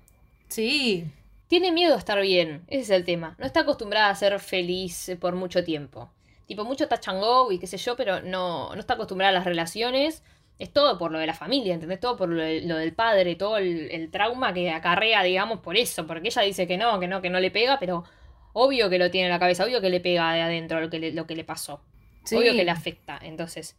Sí, 0.49 1.07
Tiene 1.49 1.71
miedo 1.71 1.95
a 1.95 1.99
estar 1.99 2.19
bien, 2.23 2.65
ese 2.69 2.81
es 2.81 2.91
el 2.91 3.05
tema. 3.05 3.35
No 3.39 3.45
está 3.45 3.61
acostumbrada 3.61 4.09
a 4.09 4.15
ser 4.15 4.41
feliz 4.41 5.11
eh, 5.11 5.17
por 5.17 5.35
mucho 5.37 5.63
tiempo. 5.65 6.11
Tipo, 6.51 6.65
mucho 6.65 6.89
tachango 6.89 7.53
y 7.53 7.59
qué 7.61 7.67
sé 7.69 7.77
yo, 7.79 7.95
pero 7.97 8.21
no, 8.23 8.75
no 8.75 8.81
está 8.81 8.95
acostumbrada 8.95 9.31
a 9.31 9.35
las 9.35 9.45
relaciones. 9.45 10.25
Es 10.59 10.73
todo 10.73 10.99
por 10.99 11.13
lo 11.13 11.19
de 11.21 11.27
la 11.27 11.35
familia, 11.35 11.75
¿entendés? 11.75 12.01
Todo 12.01 12.17
por 12.17 12.29
lo, 12.29 12.43
de- 12.43 12.63
lo 12.63 12.77
del 12.77 12.93
padre, 12.95 13.37
todo 13.37 13.57
el, 13.59 13.91
el 13.93 14.11
trauma 14.11 14.53
que 14.53 14.71
acarrea, 14.71 15.23
digamos, 15.23 15.61
por 15.61 15.77
eso. 15.77 16.07
Porque 16.07 16.29
ella 16.29 16.43
dice 16.43 16.67
que 16.67 16.77
no, 16.77 16.99
que 17.01 17.09
no, 17.09 17.23
que 17.23 17.31
no 17.31 17.41
le 17.41 17.51
pega, 17.53 17.79
pero 17.79 18.05
obvio 18.53 18.91
que 18.91 18.99
lo 18.99 19.11
tiene 19.11 19.29
en 19.29 19.33
la 19.33 19.39
cabeza, 19.39 19.65
obvio 19.65 19.81
que 19.81 19.91
le 19.91 20.01
pega 20.01 20.33
de 20.35 20.43
adentro 20.43 20.81
lo 20.81 20.91
que 20.91 20.99
le, 20.99 21.13
lo 21.13 21.27
que 21.27 21.37
le 21.37 21.45
pasó. 21.45 21.83
sí. 22.25 22.37
Obvio 22.37 22.53
que 22.55 22.65
le 22.65 22.71
afecta. 22.73 23.19
Entonces, 23.23 23.77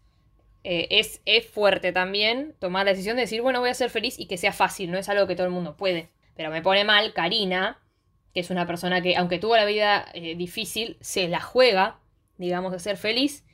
eh, 0.63 0.88
es, 0.92 1.22
es 1.25 1.48
fuerte 1.48 1.92
también 1.92 2.56
tomar 2.60 2.86
la 2.86 2.92
decisión 2.92 3.16
de 3.18 3.24
decir, 3.24 3.42
bueno, 3.42 3.60
voy 3.62 3.70
a 3.70 3.74
ser 3.74 3.90
feliz 3.90 4.20
y 4.20 4.28
que 4.28 4.38
sea 4.38 4.54
fácil, 4.54 4.92
no 4.92 4.98
es 4.98 5.10
algo 5.10 5.28
que 5.28 5.36
todo 5.36 5.48
el 5.48 5.54
mundo 5.54 5.78
puede. 5.78 6.10
Pero 6.36 6.51
me 6.51 6.62
pone 6.62 6.84
mal 6.86 7.13
Karina, 7.13 7.80
que 8.34 8.42
es 8.42 8.50
una 8.51 8.68
persona 8.68 9.01
que, 9.01 9.16
aunque 9.18 9.40
tuvo 9.40 9.56
la 9.58 9.66
vida 9.66 10.08
eh, 10.13 10.36
difícil, 10.36 10.98
se 11.01 11.28
la 11.28 11.42
juega, 11.42 12.00
digamos, 12.41 12.74
a 12.74 12.79
ser 12.79 12.98
feliz. 12.98 13.45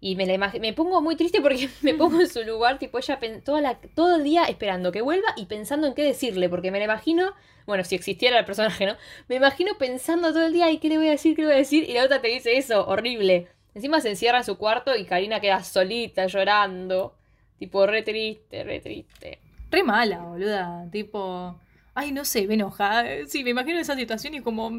Y 0.00 0.16
me, 0.16 0.26
la 0.26 0.52
me 0.60 0.72
pongo 0.72 1.00
muy 1.00 1.16
triste 1.16 1.40
porque 1.40 1.68
me 1.82 1.94
pongo 1.94 2.20
en 2.20 2.28
su 2.28 2.42
lugar, 2.42 2.78
tipo 2.78 2.98
ella 2.98 3.18
toda 3.44 3.60
la, 3.60 3.76
todo 3.76 4.16
el 4.16 4.24
día 4.24 4.44
esperando 4.44 4.92
que 4.92 5.00
vuelva 5.00 5.28
y 5.36 5.46
pensando 5.46 5.86
en 5.86 5.94
qué 5.94 6.02
decirle, 6.02 6.48
porque 6.48 6.70
me 6.72 6.78
la 6.78 6.86
imagino, 6.86 7.32
bueno, 7.66 7.84
si 7.84 7.94
existiera 7.94 8.38
el 8.38 8.44
personaje, 8.44 8.84
¿no? 8.84 8.96
Me 9.28 9.36
imagino 9.36 9.78
pensando 9.78 10.32
todo 10.32 10.44
el 10.44 10.52
día, 10.52 10.70
¿y 10.70 10.78
qué 10.78 10.88
le 10.88 10.98
voy 10.98 11.08
a 11.08 11.12
decir? 11.12 11.36
¿Qué 11.36 11.42
le 11.42 11.46
voy 11.46 11.54
a 11.54 11.58
decir? 11.58 11.88
Y 11.88 11.92
la 11.94 12.04
otra 12.04 12.20
te 12.20 12.28
dice 12.28 12.56
eso, 12.58 12.86
horrible. 12.86 13.48
Encima 13.74 14.00
se 14.00 14.10
encierra 14.10 14.38
en 14.38 14.44
su 14.44 14.58
cuarto 14.58 14.96
y 14.96 15.04
Karina 15.04 15.40
queda 15.40 15.62
solita, 15.62 16.26
llorando. 16.26 17.14
Tipo, 17.58 17.86
re 17.86 18.02
triste, 18.02 18.64
re 18.64 18.80
triste. 18.80 19.38
Re 19.70 19.82
mala, 19.82 20.18
boluda. 20.22 20.88
Tipo, 20.90 21.58
ay, 21.94 22.12
no 22.12 22.24
sé, 22.24 22.46
me 22.46 22.54
enoja. 22.54 23.04
Sí, 23.26 23.44
me 23.44 23.50
imagino 23.50 23.78
esa 23.78 23.94
situación 23.94 24.34
y 24.34 24.40
como, 24.40 24.70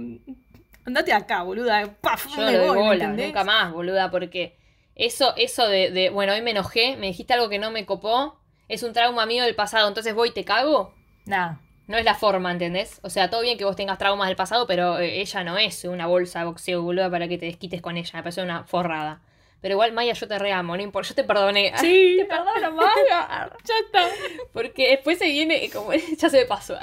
andate 0.86 1.14
acá, 1.14 1.44
boluda. 1.44 1.96
Paf, 2.02 2.28
Yo 2.36 2.42
me 2.42 2.54
doy 2.58 2.68
voy, 2.68 2.80
¿me 2.80 2.84
bola, 2.84 2.94
entendés? 3.06 3.28
nunca 3.28 3.44
más, 3.44 3.72
boluda, 3.72 4.12
porque 4.12 4.56
eso, 4.96 5.34
eso 5.38 5.68
de, 5.68 5.92
de, 5.92 6.10
bueno, 6.10 6.34
hoy 6.34 6.42
me 6.42 6.52
enojé, 6.52 6.98
me 6.98 7.08
dijiste 7.08 7.34
algo 7.34 7.50
que 7.50 7.60
no 7.60 7.72
me 7.72 7.86
copó, 7.86 8.40
es 8.70 8.84
un 8.84 8.94
trauma 8.94 9.26
mío 9.26 9.44
del 9.44 9.56
pasado, 9.56 9.88
entonces 9.88 10.14
voy 10.16 10.30
y 10.30 10.34
te 10.34 10.44
cago. 10.46 10.94
Nah, 11.26 11.56
No 11.88 11.98
es 11.98 12.06
la 12.06 12.16
forma, 12.16 12.52
¿entendés? 12.52 13.00
O 13.04 13.10
sea, 13.10 13.30
todo 13.30 13.42
bien 13.42 13.58
que 13.58 13.66
vos 13.66 13.76
tengas 13.76 13.98
traumas 13.98 14.28
del 14.28 14.36
pasado, 14.38 14.68
pero 14.68 15.00
eh, 15.00 15.20
ella 15.22 15.44
no 15.44 15.58
es 15.58 15.84
una 15.86 16.08
bolsa 16.08 16.40
de 16.40 16.46
boxeo, 16.46 16.82
boluda, 16.82 17.10
para 17.10 17.28
que 17.28 17.38
te 17.38 17.46
desquites 17.46 17.82
con 17.82 17.98
ella. 17.98 18.12
Me 18.14 18.24
parece 18.24 18.42
una 18.42 18.64
forrada. 18.64 19.22
Pero 19.64 19.76
igual, 19.76 19.94
Maya, 19.94 20.12
yo 20.12 20.28
te 20.28 20.38
reamo, 20.38 20.76
no 20.76 20.84
importa, 20.84 21.08
yo 21.08 21.16
te 21.16 21.24
perdoné. 21.24 21.72
Sí. 21.78 22.16
te 22.20 22.26
perdono, 22.26 22.72
Maya. 22.74 23.50
ya 23.64 23.74
está. 23.86 24.10
Porque 24.52 24.90
después 24.90 25.18
se 25.18 25.28
viene, 25.28 25.70
como, 25.70 25.94
ya 26.18 26.30
se 26.30 26.38
me 26.38 26.46
pasó. 26.46 26.78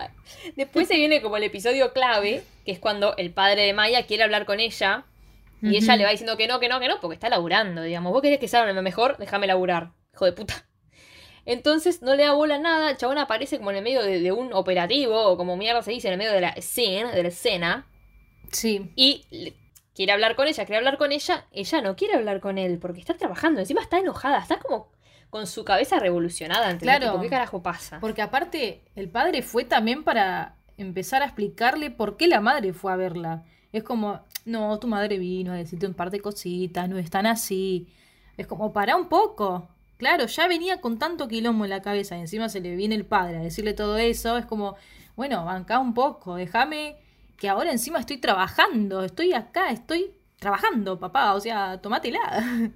Después 0.57 0.89
se 0.89 0.97
viene 0.97 1.21
como 1.21 1.37
el 1.37 1.43
episodio 1.43 1.93
clave, 1.93 2.43
que 2.65 2.73
es 2.73 2.79
cuando 2.79 3.15
el 3.19 3.33
padre 3.33 3.67
de 3.67 3.75
Maya 3.75 4.07
quiere 4.07 4.23
hablar 4.23 4.47
con 4.47 4.61
ella. 4.61 5.05
Y 5.61 5.77
ella 5.77 5.95
le 5.95 6.05
va 6.05 6.11
diciendo 6.11 6.39
que 6.39 6.49
no, 6.49 6.59
que 6.59 6.71
no, 6.71 6.81
que 6.81 6.89
no, 6.89 6.99
porque 7.03 7.17
está 7.17 7.29
laburando, 7.29 7.83
digamos. 7.83 8.15
Vos 8.15 8.23
querés 8.23 8.39
que 8.39 8.49
sea 8.49 8.65
lo 8.65 8.83
mejor, 8.83 9.19
déjame 9.19 9.47
laburar, 9.47 9.91
hijo 10.15 10.25
de 10.25 10.33
puta. 10.33 10.67
Entonces 11.45 12.01
no 12.01 12.17
le 12.17 12.23
da 12.23 12.33
bola 12.33 12.59
nada, 12.59 12.93
el 12.93 12.97
chabón 12.97 13.19
aparece 13.19 13.59
como 13.59 13.73
en 13.73 13.77
el 13.77 13.83
medio 13.83 14.03
de, 14.03 14.21
de 14.21 14.33
un 14.33 14.55
operativo, 14.55 15.21
o 15.21 15.37
como 15.37 15.59
mierda 15.59 15.83
se 15.83 15.91
dice, 15.91 16.09
en 16.09 16.13
el 16.13 16.19
medio 16.19 16.33
de 16.33 16.41
la 16.41 16.49
escena, 16.49 17.13
de 17.13 17.23
la 17.23 17.29
escena, 17.29 17.87
Sí, 18.53 18.91
y 18.97 19.25
quiere 20.01 20.13
hablar 20.13 20.35
con 20.35 20.49
ella, 20.49 20.65
quiere 20.65 20.79
hablar 20.79 20.97
con 20.97 21.13
ella, 21.13 21.45
ella 21.53 21.83
no 21.83 21.95
quiere 21.95 22.15
hablar 22.15 22.41
con 22.41 22.57
él, 22.57 22.79
porque 22.79 23.01
está 23.01 23.13
trabajando, 23.13 23.61
encima 23.61 23.83
está 23.83 23.99
enojada, 23.99 24.39
está 24.39 24.59
como 24.59 24.89
con 25.29 25.47
su 25.47 25.63
cabeza 25.63 25.99
revolucionada. 25.99 26.79
Claro. 26.79 27.11
Tipo, 27.11 27.21
¿Qué 27.21 27.29
carajo 27.29 27.63
pasa? 27.63 28.01
porque 28.01 28.23
aparte 28.23 28.81
el 28.97 29.11
padre 29.11 29.43
fue 29.43 29.65
también 29.65 30.03
para 30.03 30.55
empezar 30.79 31.21
a 31.21 31.27
explicarle 31.27 31.91
por 31.91 32.17
qué 32.17 32.29
la 32.29 32.41
madre 32.41 32.73
fue 32.73 32.91
a 32.95 32.97
verla. 32.97 33.45
Es 33.75 33.83
como, 33.83 34.21
no, 34.47 34.79
tu 34.79 34.87
madre 34.87 35.19
vino 35.19 35.53
a 35.53 35.57
decirte 35.57 35.87
un 35.87 35.93
par 35.93 36.11
de 36.11 36.21
cositas, 36.21 36.89
no 36.89 36.97
están 36.97 37.27
así. 37.27 37.93
Es 38.39 38.47
como, 38.47 38.73
para 38.73 38.97
un 38.97 39.11
poco. 39.11 39.69
Claro, 39.99 40.25
ya 40.25 40.49
venía 40.49 40.81
con 40.81 40.99
tanto 40.99 41.29
quilombo 41.29 41.65
en 41.65 41.71
la 41.73 41.83
cabeza 41.83 42.17
y 42.17 42.21
encima 42.21 42.49
se 42.49 42.63
le 42.63 42.75
viene 42.75 42.95
el 42.95 43.05
padre 43.05 43.37
a 43.37 43.43
decirle 43.43 43.75
todo 43.75 43.99
eso. 43.99 44.39
Es 44.39 44.47
como, 44.47 44.77
bueno, 45.15 45.45
banca 45.45 45.79
un 45.79 45.93
poco, 45.93 46.37
déjame 46.37 46.97
que 47.41 47.49
ahora 47.49 47.73
encima 47.73 47.99
estoy 47.99 48.19
trabajando, 48.19 49.03
estoy 49.03 49.33
acá, 49.33 49.71
estoy 49.71 50.13
trabajando, 50.39 51.01
papá, 51.01 51.33
o 51.35 51.41
sea, 51.41 51.81
tomátela. 51.81 52.21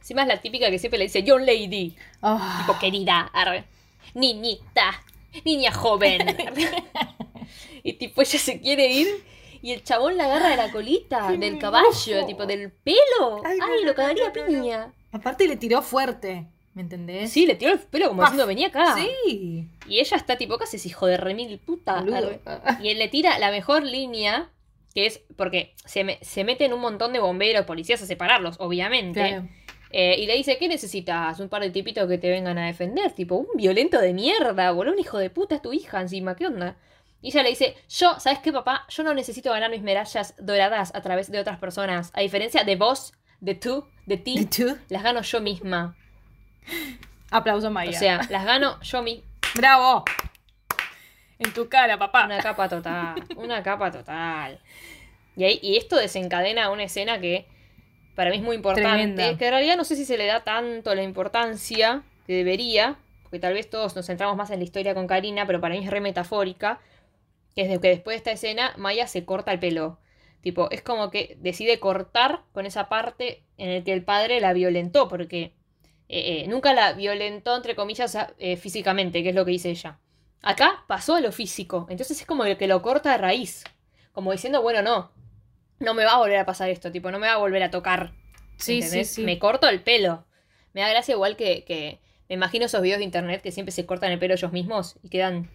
Encima 0.00 0.22
es 0.22 0.28
la 0.28 0.40
típica 0.40 0.70
que 0.70 0.78
siempre 0.78 0.98
le 0.98 1.04
dice, 1.04 1.22
Young 1.22 1.42
Lady. 1.42 1.94
Ah, 2.22 2.64
Tipo, 2.66 2.78
querida, 2.78 3.30
arre. 3.32 3.64
niñita, 4.14 5.02
niña 5.44 5.70
joven. 5.72 6.36
y 7.84 7.92
tipo, 7.94 8.22
ella 8.22 8.38
se 8.38 8.60
quiere 8.60 8.88
ir 8.88 9.06
y 9.62 9.72
el 9.72 9.84
chabón 9.84 10.16
la 10.16 10.24
agarra 10.24 10.48
de 10.48 10.56
la 10.56 10.72
colita, 10.72 11.30
del 11.32 11.58
caballo, 11.58 12.26
tipo, 12.26 12.46
del 12.46 12.72
pelo. 12.72 13.42
Ay, 13.44 13.58
no, 13.58 13.84
lo 13.84 13.94
cagaría 13.94 14.32
no, 14.34 14.40
no, 14.40 14.46
piña. 14.46 14.92
Aparte 15.12 15.46
le 15.46 15.56
tiró 15.56 15.82
fuerte, 15.82 16.46
¿me 16.78 16.82
entendés? 16.82 17.32
Sí, 17.32 17.44
le 17.44 17.56
tiró 17.56 17.72
el 17.72 17.80
pelo 17.80 18.06
como 18.08 18.20
Paf. 18.22 18.30
diciendo, 18.30 18.46
venía 18.46 18.68
acá. 18.68 18.94
Sí. 18.96 19.68
Y 19.88 19.98
ella 19.98 20.16
está 20.16 20.36
tipo, 20.36 20.56
casi 20.58 20.76
es 20.76 20.86
hijo 20.86 21.06
de 21.08 21.16
remil 21.16 21.58
puta. 21.58 21.98
Arre. 21.98 22.40
Y 22.80 22.90
él 22.90 22.98
le 22.98 23.08
tira 23.08 23.36
la 23.40 23.50
mejor 23.50 23.82
línea, 23.82 24.48
que 24.94 25.06
es 25.06 25.20
porque 25.36 25.74
se, 25.84 26.04
me- 26.04 26.18
se 26.22 26.44
meten 26.44 26.72
un 26.72 26.80
montón 26.80 27.12
de 27.12 27.18
bomberos, 27.18 27.64
policías 27.66 28.00
a 28.00 28.06
separarlos, 28.06 28.54
obviamente. 28.60 29.20
Claro. 29.28 29.48
Eh, 29.90 30.16
y 30.20 30.26
le 30.26 30.36
dice, 30.36 30.56
¿qué 30.56 30.68
necesitas? 30.68 31.40
Un 31.40 31.48
par 31.48 31.62
de 31.62 31.70
tipitos 31.70 32.06
que 32.08 32.18
te 32.18 32.30
vengan 32.30 32.58
a 32.58 32.66
defender. 32.66 33.10
Tipo, 33.12 33.34
un 33.34 33.48
violento 33.56 33.98
de 34.00 34.12
mierda, 34.14 34.70
boludo. 34.70 34.92
Un 34.94 35.00
hijo 35.00 35.18
de 35.18 35.30
puta 35.30 35.56
es 35.56 35.62
tu 35.62 35.72
hija 35.72 36.00
encima. 36.00 36.36
¿Qué 36.36 36.46
onda? 36.46 36.76
Y 37.20 37.30
ella 37.30 37.42
le 37.42 37.48
dice, 37.48 37.74
yo, 37.88 38.20
¿sabes 38.20 38.38
qué, 38.38 38.52
papá? 38.52 38.86
Yo 38.90 39.02
no 39.02 39.12
necesito 39.14 39.50
ganar 39.50 39.70
mis 39.70 39.82
medallas 39.82 40.34
doradas 40.38 40.94
a 40.94 41.02
través 41.02 41.32
de 41.32 41.40
otras 41.40 41.58
personas. 41.58 42.12
A 42.14 42.20
diferencia 42.20 42.62
de 42.62 42.76
vos, 42.76 43.12
de 43.40 43.56
tú, 43.56 43.84
de 44.06 44.16
ti, 44.18 44.46
las 44.88 45.02
gano 45.02 45.22
yo 45.22 45.40
misma. 45.40 45.96
Aplauso 47.30 47.70
Maya. 47.70 47.90
O 47.90 47.98
sea, 47.98 48.20
las 48.30 48.44
gano 48.44 48.80
yo 48.80 49.02
misma. 49.02 49.24
bravo. 49.54 50.04
En 51.38 51.52
tu 51.52 51.68
cara, 51.68 51.98
papá. 51.98 52.24
Una 52.24 52.40
capa 52.40 52.68
total. 52.68 53.14
Una 53.36 53.62
capa 53.62 53.90
total. 53.90 54.58
Y, 55.36 55.44
ahí, 55.44 55.60
y 55.62 55.76
esto 55.76 55.96
desencadena 55.96 56.70
una 56.70 56.84
escena 56.84 57.20
que 57.20 57.46
para 58.16 58.30
mí 58.30 58.36
es 58.36 58.42
muy 58.42 58.56
importante. 58.56 58.90
Tremenda. 58.90 59.38
Que 59.38 59.46
en 59.46 59.52
realidad 59.52 59.76
no 59.76 59.84
sé 59.84 59.94
si 59.94 60.04
se 60.04 60.18
le 60.18 60.26
da 60.26 60.42
tanto 60.42 60.94
la 60.94 61.02
importancia 61.02 62.02
que 62.26 62.34
debería. 62.34 62.96
Porque 63.22 63.38
tal 63.38 63.54
vez 63.54 63.68
todos 63.70 63.94
nos 63.94 64.06
centramos 64.06 64.36
más 64.36 64.50
en 64.50 64.58
la 64.58 64.64
historia 64.64 64.94
con 64.94 65.06
Karina, 65.06 65.46
pero 65.46 65.60
para 65.60 65.74
mí 65.74 65.84
es 65.84 65.90
re 65.90 66.00
metafórica. 66.00 66.80
Que 67.54 67.62
es 67.62 67.68
de 67.68 67.78
que 67.80 67.88
después 67.88 68.14
de 68.14 68.18
esta 68.18 68.32
escena, 68.32 68.72
Maya 68.76 69.06
se 69.06 69.24
corta 69.24 69.52
el 69.52 69.60
pelo. 69.60 69.98
Tipo, 70.40 70.70
es 70.70 70.82
como 70.82 71.10
que 71.10 71.36
decide 71.40 71.78
cortar 71.78 72.40
con 72.52 72.64
esa 72.66 72.88
parte 72.88 73.42
en 73.58 73.70
el 73.70 73.84
que 73.84 73.92
el 73.92 74.04
padre 74.04 74.40
la 74.40 74.52
violentó, 74.52 75.08
porque 75.08 75.52
eh, 76.08 76.46
nunca 76.48 76.72
la 76.74 76.92
violentó, 76.92 77.56
entre 77.56 77.74
comillas, 77.74 78.16
eh, 78.38 78.56
físicamente, 78.56 79.22
que 79.22 79.30
es 79.30 79.34
lo 79.34 79.44
que 79.44 79.50
dice 79.52 79.70
ella. 79.70 79.98
Acá 80.42 80.84
pasó 80.86 81.16
a 81.16 81.20
lo 81.20 81.32
físico, 81.32 81.86
entonces 81.90 82.20
es 82.20 82.26
como 82.26 82.44
el 82.44 82.56
que 82.56 82.66
lo 82.68 82.80
corta 82.82 83.12
de 83.12 83.18
raíz. 83.18 83.64
Como 84.12 84.32
diciendo, 84.32 84.62
bueno, 84.62 84.82
no, 84.82 85.10
no 85.80 85.94
me 85.94 86.04
va 86.04 86.12
a 86.12 86.18
volver 86.18 86.38
a 86.38 86.46
pasar 86.46 86.70
esto, 86.70 86.90
tipo, 86.92 87.10
no 87.10 87.18
me 87.18 87.26
va 87.26 87.34
a 87.34 87.38
volver 87.38 87.62
a 87.62 87.70
tocar. 87.70 88.12
Sí, 88.56 88.82
sí, 88.82 89.04
sí. 89.04 89.22
Me 89.22 89.38
corto 89.38 89.68
el 89.68 89.80
pelo. 89.82 90.24
Me 90.72 90.80
da 90.80 90.88
gracia 90.88 91.12
igual 91.12 91.36
que, 91.36 91.64
que 91.64 92.00
me 92.28 92.34
imagino 92.34 92.66
esos 92.66 92.82
videos 92.82 92.98
de 92.98 93.04
internet 93.04 93.40
que 93.42 93.52
siempre 93.52 93.72
se 93.72 93.86
cortan 93.86 94.10
el 94.12 94.18
pelo 94.18 94.34
ellos 94.34 94.52
mismos 94.52 94.96
y 95.02 95.08
quedan 95.08 95.48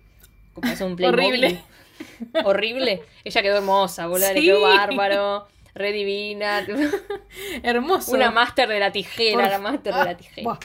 como 0.53 0.71
es 0.71 0.79
un. 0.81 0.93
Horrible. 1.03 1.61
Horrible. 2.43 3.03
Ella 3.23 3.41
quedó 3.41 3.57
hermosa, 3.57 4.07
boludo, 4.07 4.27
le 4.33 4.39
Sí. 4.39 4.45
quedó 4.45 4.61
bárbaro, 4.61 5.47
re 5.75 5.91
divina. 5.91 6.65
Hermoso. 7.63 8.11
Una 8.13 8.31
máster 8.31 8.67
de 8.69 8.79
la 8.79 8.91
tijera, 8.91 9.41
Por- 9.41 9.49
la 9.51 9.59
máster 9.59 9.93
de 9.93 10.03
la 10.03 10.09
Ah, 10.11 10.17
tijera. 10.17 10.43
buah. 10.43 10.59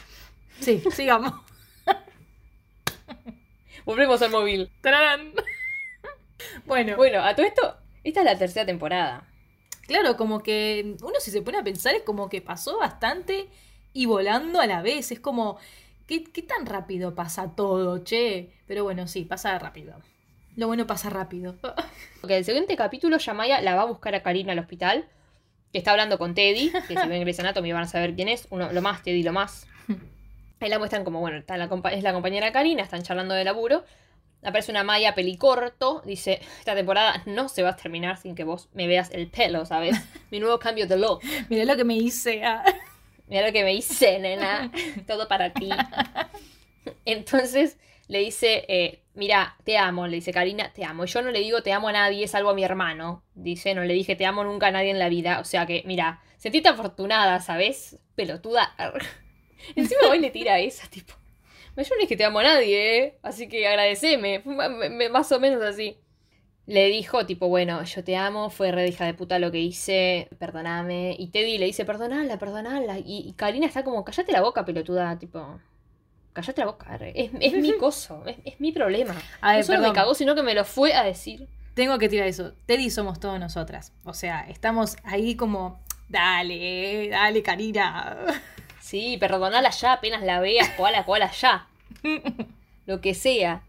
Sí, 0.60 0.82
sigamos. 0.92 1.32
Volvemos 3.84 4.20
al 4.22 4.30
móvil. 4.30 4.70
Tararán. 4.80 5.32
Bueno, 6.66 6.96
Bueno, 6.96 7.22
a 7.22 7.34
todo 7.34 7.46
esto, 7.46 7.76
esta 8.04 8.20
es 8.20 8.26
la 8.26 8.38
tercera 8.38 8.66
temporada. 8.66 9.24
claro, 9.86 10.16
como 10.16 10.42
que 10.42 10.96
uno 11.02 11.14
si 11.20 11.30
se 11.30 11.40
pone 11.42 11.58
a 11.58 11.62
pensar 11.64 11.94
es 11.94 12.02
como 12.02 12.28
que 12.28 12.42
pasó 12.42 12.78
bastante 12.78 13.48
y 13.94 14.06
volando 14.06 14.60
a 14.60 14.66
la 14.66 14.82
vez. 14.82 15.10
Es 15.10 15.20
como, 15.20 15.58
¿qué, 16.06 16.24
qué 16.24 16.42
tan 16.42 16.66
rápido 16.66 17.14
pasa 17.14 17.54
todo, 17.56 18.04
che? 18.04 18.50
Pero 18.66 18.84
bueno, 18.84 19.08
sí, 19.08 19.24
pasa 19.24 19.58
rápido. 19.58 19.94
Lo 20.58 20.66
bueno 20.66 20.86
pasa 20.86 21.08
rápido. 21.08 21.54
Ok, 22.20 22.30
el 22.32 22.44
siguiente 22.44 22.74
capítulo, 22.74 23.16
Yamaya 23.18 23.60
la 23.60 23.76
va 23.76 23.82
a 23.82 23.84
buscar 23.84 24.12
a 24.16 24.24
Karina 24.24 24.50
al 24.52 24.58
hospital. 24.58 25.06
Que 25.72 25.78
está 25.78 25.92
hablando 25.92 26.18
con 26.18 26.34
Teddy, 26.34 26.72
que 26.88 26.96
si 27.00 27.08
ven 27.08 27.20
Grey's 27.20 27.38
Anatomy 27.38 27.70
van 27.72 27.84
a 27.84 27.86
saber 27.86 28.16
quién 28.16 28.28
es. 28.28 28.48
Uno, 28.50 28.72
lo 28.72 28.82
más, 28.82 29.04
Teddy, 29.04 29.22
lo 29.22 29.32
más. 29.32 29.68
Ahí 30.60 30.68
la 30.68 30.80
muestran 30.80 31.04
como, 31.04 31.20
bueno, 31.20 31.38
está 31.38 31.56
la 31.56 31.70
es 31.92 32.02
la 32.02 32.12
compañera 32.12 32.50
Karina, 32.50 32.82
están 32.82 33.04
charlando 33.04 33.34
de 33.34 33.44
laburo. 33.44 33.84
Aparece 34.42 34.72
una 34.72 34.82
Maya 34.82 35.14
pelicorto, 35.14 36.02
dice, 36.04 36.40
esta 36.58 36.74
temporada 36.74 37.22
no 37.26 37.48
se 37.48 37.62
va 37.62 37.70
a 37.70 37.76
terminar 37.76 38.16
sin 38.16 38.34
que 38.34 38.42
vos 38.42 38.68
me 38.72 38.88
veas 38.88 39.12
el 39.12 39.28
pelo, 39.28 39.64
¿sabes? 39.64 39.96
Mi 40.32 40.40
nuevo 40.40 40.58
cambio 40.58 40.88
de 40.88 40.96
look. 40.96 41.20
Mirá 41.48 41.66
lo 41.66 41.76
que 41.76 41.84
me 41.84 41.94
hice. 41.94 42.44
ah. 42.44 42.64
Mira 43.28 43.46
lo 43.46 43.52
que 43.52 43.62
me 43.62 43.74
hice, 43.74 44.18
nena. 44.18 44.72
Todo 45.06 45.28
para 45.28 45.52
ti. 45.52 45.68
Entonces 47.04 47.76
le 48.08 48.20
dice, 48.20 48.64
eh, 48.68 49.04
mira, 49.14 49.56
te 49.64 49.76
amo, 49.76 50.06
le 50.06 50.16
dice 50.16 50.32
Karina, 50.32 50.72
te 50.72 50.84
amo. 50.84 51.04
Yo 51.04 51.22
no 51.22 51.30
le 51.30 51.40
digo 51.40 51.62
te 51.62 51.72
amo 51.72 51.88
a 51.88 51.92
nadie, 51.92 52.26
salvo 52.26 52.50
a 52.50 52.54
mi 52.54 52.64
hermano. 52.64 53.22
Dice, 53.34 53.74
no 53.74 53.84
le 53.84 53.94
dije 53.94 54.16
te 54.16 54.26
amo 54.26 54.44
nunca 54.44 54.68
a 54.68 54.70
nadie 54.70 54.90
en 54.90 54.98
la 54.98 55.10
vida. 55.10 55.40
O 55.40 55.44
sea 55.44 55.66
que, 55.66 55.82
mira, 55.86 56.22
sentite 56.38 56.68
afortunada, 56.68 57.40
¿sabes? 57.40 57.98
Pelotuda. 58.16 58.74
Encima 59.76 60.08
hoy 60.10 60.20
le 60.20 60.30
tira 60.30 60.58
esa, 60.58 60.88
tipo. 60.88 61.14
Yo 61.76 61.94
no 61.94 62.02
es 62.02 62.08
que 62.08 62.16
te 62.16 62.24
amo 62.24 62.40
a 62.40 62.42
nadie, 62.42 62.98
¿eh? 62.98 63.18
Así 63.22 63.48
que 63.48 63.68
agradeceme. 63.68 64.42
Más 65.10 65.30
o 65.30 65.38
menos 65.38 65.62
así. 65.62 65.98
Le 66.66 66.88
dijo, 66.88 67.24
tipo, 67.24 67.48
bueno, 67.48 67.82
yo 67.84 68.04
te 68.04 68.16
amo, 68.16 68.50
fue 68.50 68.72
re 68.72 68.88
hija 68.88 69.06
de 69.06 69.14
puta 69.14 69.38
lo 69.38 69.50
que 69.52 69.60
hice, 69.60 70.28
perdoname. 70.38 71.14
Y 71.18 71.28
Teddy 71.28 71.56
le 71.58 71.66
dice, 71.66 71.84
perdonala, 71.84 72.38
perdonala. 72.38 72.98
Y, 72.98 73.24
y 73.28 73.32
Karina 73.34 73.66
está 73.66 73.84
como, 73.84 74.04
callate 74.04 74.32
la 74.32 74.42
boca, 74.42 74.64
pelotuda, 74.64 75.18
tipo, 75.18 75.60
callate 76.40 76.60
la 76.60 76.66
boca, 76.66 76.98
es, 77.14 77.30
es 77.40 77.52
mi 77.54 77.72
coso, 77.76 78.22
es, 78.26 78.36
es 78.44 78.60
mi 78.60 78.72
problema. 78.72 79.14
A 79.40 79.50
ver, 79.52 79.58
no 79.60 79.64
solo 79.66 79.80
me 79.88 79.92
cagó, 79.92 80.14
sino 80.14 80.34
que 80.34 80.42
me 80.42 80.54
lo 80.54 80.64
fue 80.64 80.94
a 80.94 81.02
decir. 81.04 81.48
Tengo 81.74 81.98
que 81.98 82.08
tirar 82.08 82.26
eso. 82.26 82.52
Teddy 82.66 82.90
somos 82.90 83.20
todas 83.20 83.38
nosotras. 83.38 83.92
O 84.04 84.12
sea, 84.14 84.48
estamos 84.48 84.96
ahí 85.04 85.36
como, 85.36 85.80
dale, 86.08 87.08
dale, 87.10 87.42
Karina. 87.42 88.16
Sí, 88.80 89.16
perdonala 89.18 89.70
ya, 89.70 89.92
apenas 89.94 90.22
la 90.22 90.40
veas, 90.40 90.68
coala, 90.70 91.04
coala 91.04 91.30
ya. 91.30 91.68
Lo 92.86 93.00
que 93.00 93.14
sea. 93.14 93.62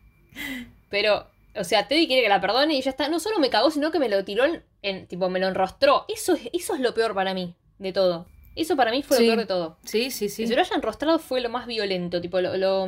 Pero, 0.89 1.27
o 1.55 1.63
sea, 1.63 1.87
Teddy 1.87 2.07
quiere 2.07 2.23
que 2.23 2.29
la 2.29 2.41
perdone 2.41 2.73
y 2.75 2.81
ya 2.81 2.89
está. 2.91 3.09
No 3.09 3.19
solo 3.19 3.39
me 3.39 3.49
cagó, 3.49 3.69
sino 3.71 3.91
que 3.91 3.99
me 3.99 4.09
lo 4.09 4.23
tiró 4.23 4.45
en, 4.45 4.63
en- 4.81 5.07
tipo, 5.07 5.29
me 5.29 5.39
lo 5.39 5.47
enrostró. 5.47 6.05
Eso 6.07 6.33
es, 6.33 6.49
eso 6.53 6.73
es 6.75 6.79
lo 6.79 6.93
peor 6.93 7.13
para 7.13 7.33
mí, 7.33 7.53
de 7.79 7.91
todo. 7.93 8.27
Eso 8.55 8.75
para 8.75 8.91
mí 8.91 9.03
fue 9.03 9.17
Sí. 9.17 9.23
lo 9.25 9.29
peor 9.33 9.39
de 9.39 9.45
todo. 9.45 9.77
Sí, 9.85 10.11
sí, 10.11 10.27
sí. 10.29 10.43
Que 10.43 10.47
se 10.49 10.55
lo 10.55 10.61
haya 10.61 10.75
enrostrado 10.75 11.19
fue 11.19 11.39
lo 11.41 11.49
más 11.49 11.65
violento, 11.65 12.19
tipo, 12.21 12.41
lo, 12.41 12.57
lo, 12.57 12.87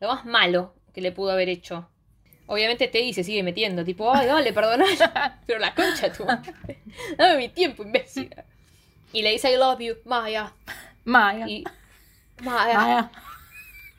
lo 0.00 0.08
más 0.08 0.24
malo 0.24 0.74
que 0.92 1.00
le 1.00 1.12
pudo 1.12 1.30
haber 1.32 1.48
hecho. 1.48 1.88
Obviamente 2.46 2.88
Teddy 2.88 3.14
se 3.14 3.24
sigue 3.24 3.42
metiendo, 3.42 3.84
tipo, 3.84 4.12
ay, 4.14 4.26
dale, 4.26 4.52
perdona. 4.52 4.84
Pero 5.46 5.58
la 5.60 5.74
concha 5.74 6.12
tu 6.12 6.24
madre. 6.24 6.54
Dame 7.16 7.36
mi 7.38 7.48
tiempo, 7.48 7.82
imbécil. 7.84 8.34
Y 9.12 9.22
le 9.22 9.30
dice 9.30 9.52
I 9.52 9.56
love 9.56 9.78
you, 9.80 9.94
Maya. 10.04 10.52
Maya. 11.04 11.46
Y. 11.48 11.64
Maya. 12.42 12.74
Maya. 12.78 13.10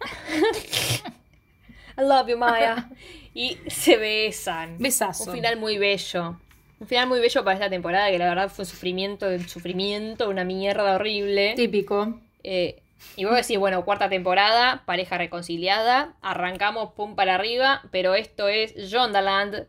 I 1.98 2.02
love 2.02 2.28
you, 2.28 2.38
Maya. 2.38 2.89
Y 3.34 3.58
se 3.68 3.98
besan. 3.98 4.78
Besazo. 4.78 5.32
Un 5.32 5.38
final 5.38 5.58
muy 5.58 5.78
bello. 5.78 6.39
Un 6.80 6.88
final 6.88 7.08
muy 7.08 7.20
bello 7.20 7.44
para 7.44 7.56
esta 7.56 7.70
temporada, 7.70 8.10
que 8.10 8.18
la 8.18 8.28
verdad 8.28 8.50
fue 8.50 8.66
sufrimiento, 8.66 9.28
sufrimiento, 9.48 10.30
una 10.30 10.44
mierda 10.44 10.96
horrible. 10.96 11.54
Típico. 11.56 12.20
Eh, 12.44 12.82
y 13.16 13.24
vos 13.26 13.36
decís, 13.36 13.58
bueno, 13.58 13.86
cuarta 13.86 14.10
temporada, 14.10 14.84
pareja 14.86 15.18
reconciliada, 15.18 16.16
arrancamos 16.22 16.92
pum 16.94 17.16
para 17.16 17.36
arriba, 17.36 17.82
pero 17.92 18.14
esto 18.16 18.48
es 18.50 18.74
Jondaland. 18.92 19.68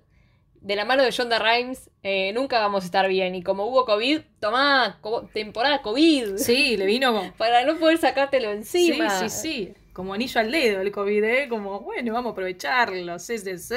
De 0.60 0.74
la 0.74 0.84
mano 0.84 1.04
de 1.04 1.12
Jonda 1.12 1.38
Rhimes, 1.38 1.90
eh, 2.02 2.32
nunca 2.32 2.58
vamos 2.58 2.82
a 2.82 2.86
estar 2.86 3.06
bien. 3.06 3.36
Y 3.36 3.42
como 3.44 3.66
hubo 3.66 3.84
COVID, 3.84 4.20
tomá, 4.40 4.98
co- 5.00 5.28
temporada 5.32 5.80
COVID. 5.80 6.38
Sí, 6.38 6.76
le 6.76 6.86
vino 6.86 7.12
como... 7.12 7.32
Para 7.34 7.64
no 7.64 7.76
poder 7.78 7.98
sacártelo 7.98 8.50
encima. 8.50 9.10
Sí, 9.10 9.28
sí, 9.28 9.38
sí. 9.42 9.74
Como 9.92 10.12
anillo 10.12 10.40
al 10.40 10.50
dedo 10.50 10.80
el 10.80 10.90
COVID, 10.90 11.22
¿eh? 11.22 11.48
Como, 11.48 11.80
bueno, 11.80 12.12
vamos 12.14 12.30
a 12.30 12.32
aprovecharlo. 12.32 13.18
Sí, 13.20 13.38
sí, 13.38 13.58
sí. 13.58 13.74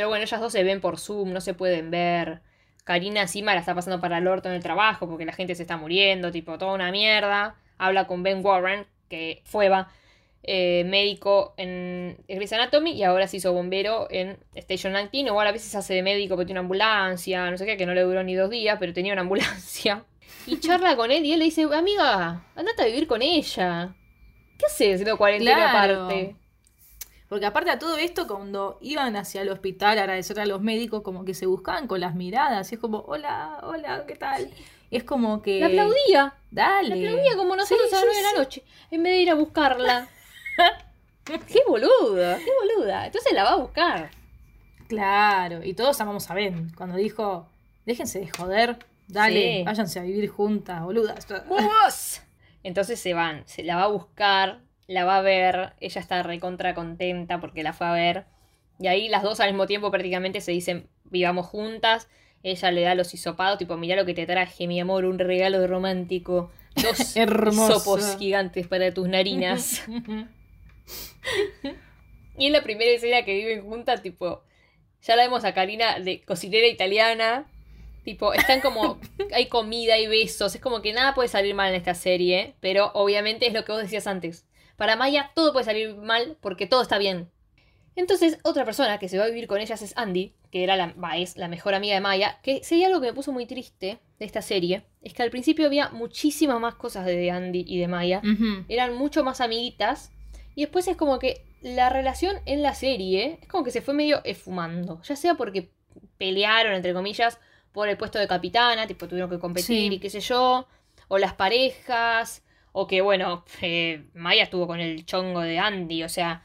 Pero 0.00 0.08
bueno, 0.08 0.24
ellas 0.24 0.40
dos 0.40 0.50
se 0.50 0.64
ven 0.64 0.80
por 0.80 0.98
Zoom, 0.98 1.34
no 1.34 1.42
se 1.42 1.52
pueden 1.52 1.90
ver. 1.90 2.40
Karina 2.84 3.20
encima 3.20 3.52
la 3.52 3.60
está 3.60 3.74
pasando 3.74 4.00
para 4.00 4.16
el 4.16 4.26
orto 4.26 4.48
en 4.48 4.54
el 4.54 4.62
trabajo 4.62 5.06
porque 5.06 5.26
la 5.26 5.34
gente 5.34 5.54
se 5.54 5.60
está 5.60 5.76
muriendo, 5.76 6.30
tipo, 6.32 6.56
toda 6.56 6.72
una 6.72 6.90
mierda. 6.90 7.56
Habla 7.76 8.06
con 8.06 8.22
Ben 8.22 8.42
Warren, 8.42 8.86
que 9.10 9.42
fue 9.44 9.68
va, 9.68 9.90
eh, 10.42 10.84
médico 10.86 11.52
en 11.58 12.16
Grey's 12.28 12.50
Anatomy 12.54 12.92
y 12.92 13.02
ahora 13.02 13.28
se 13.28 13.36
hizo 13.36 13.52
bombero 13.52 14.06
en 14.10 14.38
Station 14.54 14.94
19. 14.94 15.28
Igual 15.28 15.46
a 15.46 15.52
veces 15.52 15.74
hace 15.74 15.92
de 15.92 16.02
médico 16.02 16.34
porque 16.34 16.46
tiene 16.46 16.60
una 16.60 16.64
ambulancia, 16.64 17.50
no 17.50 17.58
sé 17.58 17.66
qué, 17.66 17.76
que 17.76 17.84
no 17.84 17.92
le 17.92 18.00
duró 18.00 18.22
ni 18.22 18.34
dos 18.34 18.48
días, 18.48 18.78
pero 18.80 18.94
tenía 18.94 19.12
una 19.12 19.20
ambulancia. 19.20 20.04
Y 20.46 20.60
charla 20.60 20.96
con 20.96 21.10
él 21.10 21.26
y 21.26 21.34
él 21.34 21.40
le 21.40 21.44
dice, 21.44 21.64
amiga, 21.64 22.42
andate 22.56 22.80
a 22.80 22.86
vivir 22.86 23.06
con 23.06 23.20
ella. 23.20 23.94
¿Qué 24.58 24.64
haces 24.64 24.94
haciendo 24.94 25.18
cuarentena 25.18 25.70
Claro. 25.70 26.04
aparte? 26.04 26.36
Porque 27.30 27.46
aparte 27.46 27.70
a 27.70 27.78
todo 27.78 27.96
esto, 27.96 28.26
cuando 28.26 28.76
iban 28.80 29.14
hacia 29.14 29.42
el 29.42 29.50
hospital 29.50 29.96
a 29.98 30.00
agradecer 30.02 30.40
a 30.40 30.46
los 30.46 30.60
médicos, 30.60 31.02
como 31.02 31.24
que 31.24 31.32
se 31.32 31.46
buscaban 31.46 31.86
con 31.86 32.00
las 32.00 32.16
miradas. 32.16 32.72
Y 32.72 32.74
es 32.74 32.80
como, 32.80 33.04
hola, 33.06 33.60
hola, 33.62 34.04
¿qué 34.04 34.16
tal? 34.16 34.50
Es 34.90 35.04
como 35.04 35.40
que... 35.40 35.60
La 35.60 35.66
aplaudía. 35.66 36.34
Dale. 36.50 36.88
La 36.88 36.94
aplaudía 36.96 37.36
como 37.36 37.54
nosotros 37.54 37.88
Sí, 37.88 37.94
a 37.94 37.98
las 37.98 38.00
sí, 38.00 38.06
9 38.12 38.16
de 38.16 38.32
la 38.32 38.42
noche, 38.42 38.64
en 38.90 39.02
vez 39.04 39.12
de 39.12 39.18
ir 39.20 39.30
a 39.30 39.34
buscarla. 39.34 40.08
qué 41.24 41.62
boluda, 41.68 42.36
qué 42.38 42.50
boluda. 42.60 43.06
Entonces 43.06 43.32
la 43.32 43.44
va 43.44 43.50
a 43.52 43.56
buscar. 43.58 44.10
Claro, 44.88 45.62
y 45.62 45.74
todos 45.74 46.00
amamos 46.00 46.28
a 46.32 46.34
Ben. 46.34 46.72
Cuando 46.76 46.96
dijo, 46.96 47.46
déjense 47.86 48.18
de 48.18 48.28
joder, 48.28 48.76
dale, 49.06 49.58
Sí. 49.58 49.62
váyanse 49.64 50.00
a 50.00 50.02
vivir 50.02 50.28
juntas, 50.30 50.82
boludas. 50.82 51.28
Entonces 52.64 52.98
se 52.98 53.14
van, 53.14 53.44
se 53.46 53.62
la 53.62 53.76
va 53.76 53.84
a 53.84 53.86
buscar, 53.86 54.62
la 54.90 55.04
va 55.04 55.18
a 55.18 55.22
ver, 55.22 55.74
ella 55.78 56.00
está 56.00 56.24
recontra 56.24 56.74
contenta 56.74 57.40
porque 57.40 57.62
la 57.62 57.72
fue 57.72 57.86
a 57.86 57.92
ver. 57.92 58.24
Y 58.80 58.88
ahí 58.88 59.08
las 59.08 59.22
dos 59.22 59.38
al 59.38 59.50
mismo 59.50 59.68
tiempo 59.68 59.92
prácticamente 59.92 60.40
se 60.40 60.50
dicen, 60.50 60.88
vivamos 61.04 61.46
juntas. 61.46 62.08
Ella 62.42 62.72
le 62.72 62.80
da 62.82 62.96
los 62.96 63.14
hisopados, 63.14 63.58
tipo, 63.58 63.76
mirá 63.76 63.94
lo 63.94 64.04
que 64.04 64.14
te 64.14 64.26
traje, 64.26 64.66
mi 64.66 64.80
amor, 64.80 65.04
un 65.04 65.20
regalo 65.20 65.64
romántico. 65.68 66.50
Dos 66.74 67.16
hisopos 67.16 68.16
gigantes 68.18 68.66
para 68.66 68.92
tus 68.92 69.08
narinas. 69.08 69.84
Y 72.36 72.46
en 72.46 72.54
la 72.54 72.62
primera 72.62 72.90
escena 72.90 73.22
que 73.22 73.34
viven 73.34 73.62
juntas, 73.62 74.00
tipo, 74.00 74.42
ya 75.02 75.14
la 75.14 75.24
vemos 75.24 75.44
a 75.44 75.52
Karina 75.52 76.00
de 76.00 76.22
cocinera 76.22 76.66
italiana. 76.66 77.46
Tipo, 78.02 78.32
están 78.32 78.62
como, 78.62 78.98
hay 79.34 79.48
comida, 79.48 79.94
hay 79.94 80.06
besos, 80.06 80.54
es 80.54 80.60
como 80.60 80.80
que 80.80 80.94
nada 80.94 81.14
puede 81.14 81.28
salir 81.28 81.54
mal 81.54 81.68
en 81.68 81.74
esta 81.74 81.94
serie, 81.94 82.54
pero 82.60 82.92
obviamente 82.94 83.46
es 83.46 83.52
lo 83.52 83.62
que 83.66 83.72
vos 83.72 83.82
decías 83.82 84.06
antes. 84.06 84.46
Para 84.80 84.96
Maya 84.96 85.30
todo 85.34 85.52
puede 85.52 85.66
salir 85.66 85.94
mal 85.94 86.38
porque 86.40 86.66
todo 86.66 86.80
está 86.80 86.96
bien. 86.96 87.28
Entonces, 87.96 88.38
otra 88.44 88.64
persona 88.64 88.98
que 88.98 89.10
se 89.10 89.18
va 89.18 89.24
a 89.24 89.28
vivir 89.28 89.46
con 89.46 89.60
ellas 89.60 89.82
es 89.82 89.92
Andy, 89.94 90.32
que 90.50 90.64
era 90.64 90.74
la, 90.74 90.94
es 91.18 91.36
la 91.36 91.48
mejor 91.48 91.74
amiga 91.74 91.94
de 91.94 92.00
Maya, 92.00 92.38
que 92.42 92.64
sería 92.64 92.86
algo 92.86 92.98
que 93.02 93.08
me 93.08 93.12
puso 93.12 93.30
muy 93.30 93.44
triste 93.44 93.98
de 94.18 94.24
esta 94.24 94.40
serie, 94.40 94.84
es 95.02 95.12
que 95.12 95.22
al 95.22 95.30
principio 95.30 95.66
había 95.66 95.90
muchísimas 95.90 96.58
más 96.60 96.76
cosas 96.76 97.04
de 97.04 97.30
Andy 97.30 97.62
y 97.68 97.78
de 97.78 97.88
Maya, 97.88 98.22
eran 98.68 98.96
mucho 98.96 99.22
más 99.22 99.42
amiguitas. 99.42 100.12
Y 100.54 100.62
después 100.62 100.88
es 100.88 100.96
como 100.96 101.18
que 101.18 101.44
la 101.60 101.90
relación 101.90 102.36
en 102.46 102.62
la 102.62 102.74
serie 102.74 103.38
es 103.42 103.48
como 103.48 103.64
que 103.64 103.72
se 103.72 103.82
fue 103.82 103.92
medio 103.92 104.22
esfumando. 104.24 105.02
Ya 105.02 105.14
sea 105.14 105.34
porque 105.34 105.68
pelearon, 106.16 106.72
entre 106.72 106.94
comillas, 106.94 107.38
por 107.72 107.90
el 107.90 107.98
puesto 107.98 108.18
de 108.18 108.26
capitana, 108.26 108.86
tipo 108.86 109.06
tuvieron 109.08 109.28
que 109.28 109.38
competir 109.38 109.66
Sí. 109.90 109.94
y 109.94 109.98
qué 109.98 110.08
sé 110.08 110.20
yo. 110.20 110.66
O 111.08 111.18
las 111.18 111.34
parejas. 111.34 112.42
O 112.72 112.86
que, 112.86 113.00
bueno, 113.00 113.44
eh, 113.62 114.04
Maya 114.14 114.44
estuvo 114.44 114.66
con 114.66 114.80
el 114.80 115.04
chongo 115.04 115.40
de 115.40 115.58
Andy. 115.58 116.02
O 116.04 116.08
sea, 116.08 116.42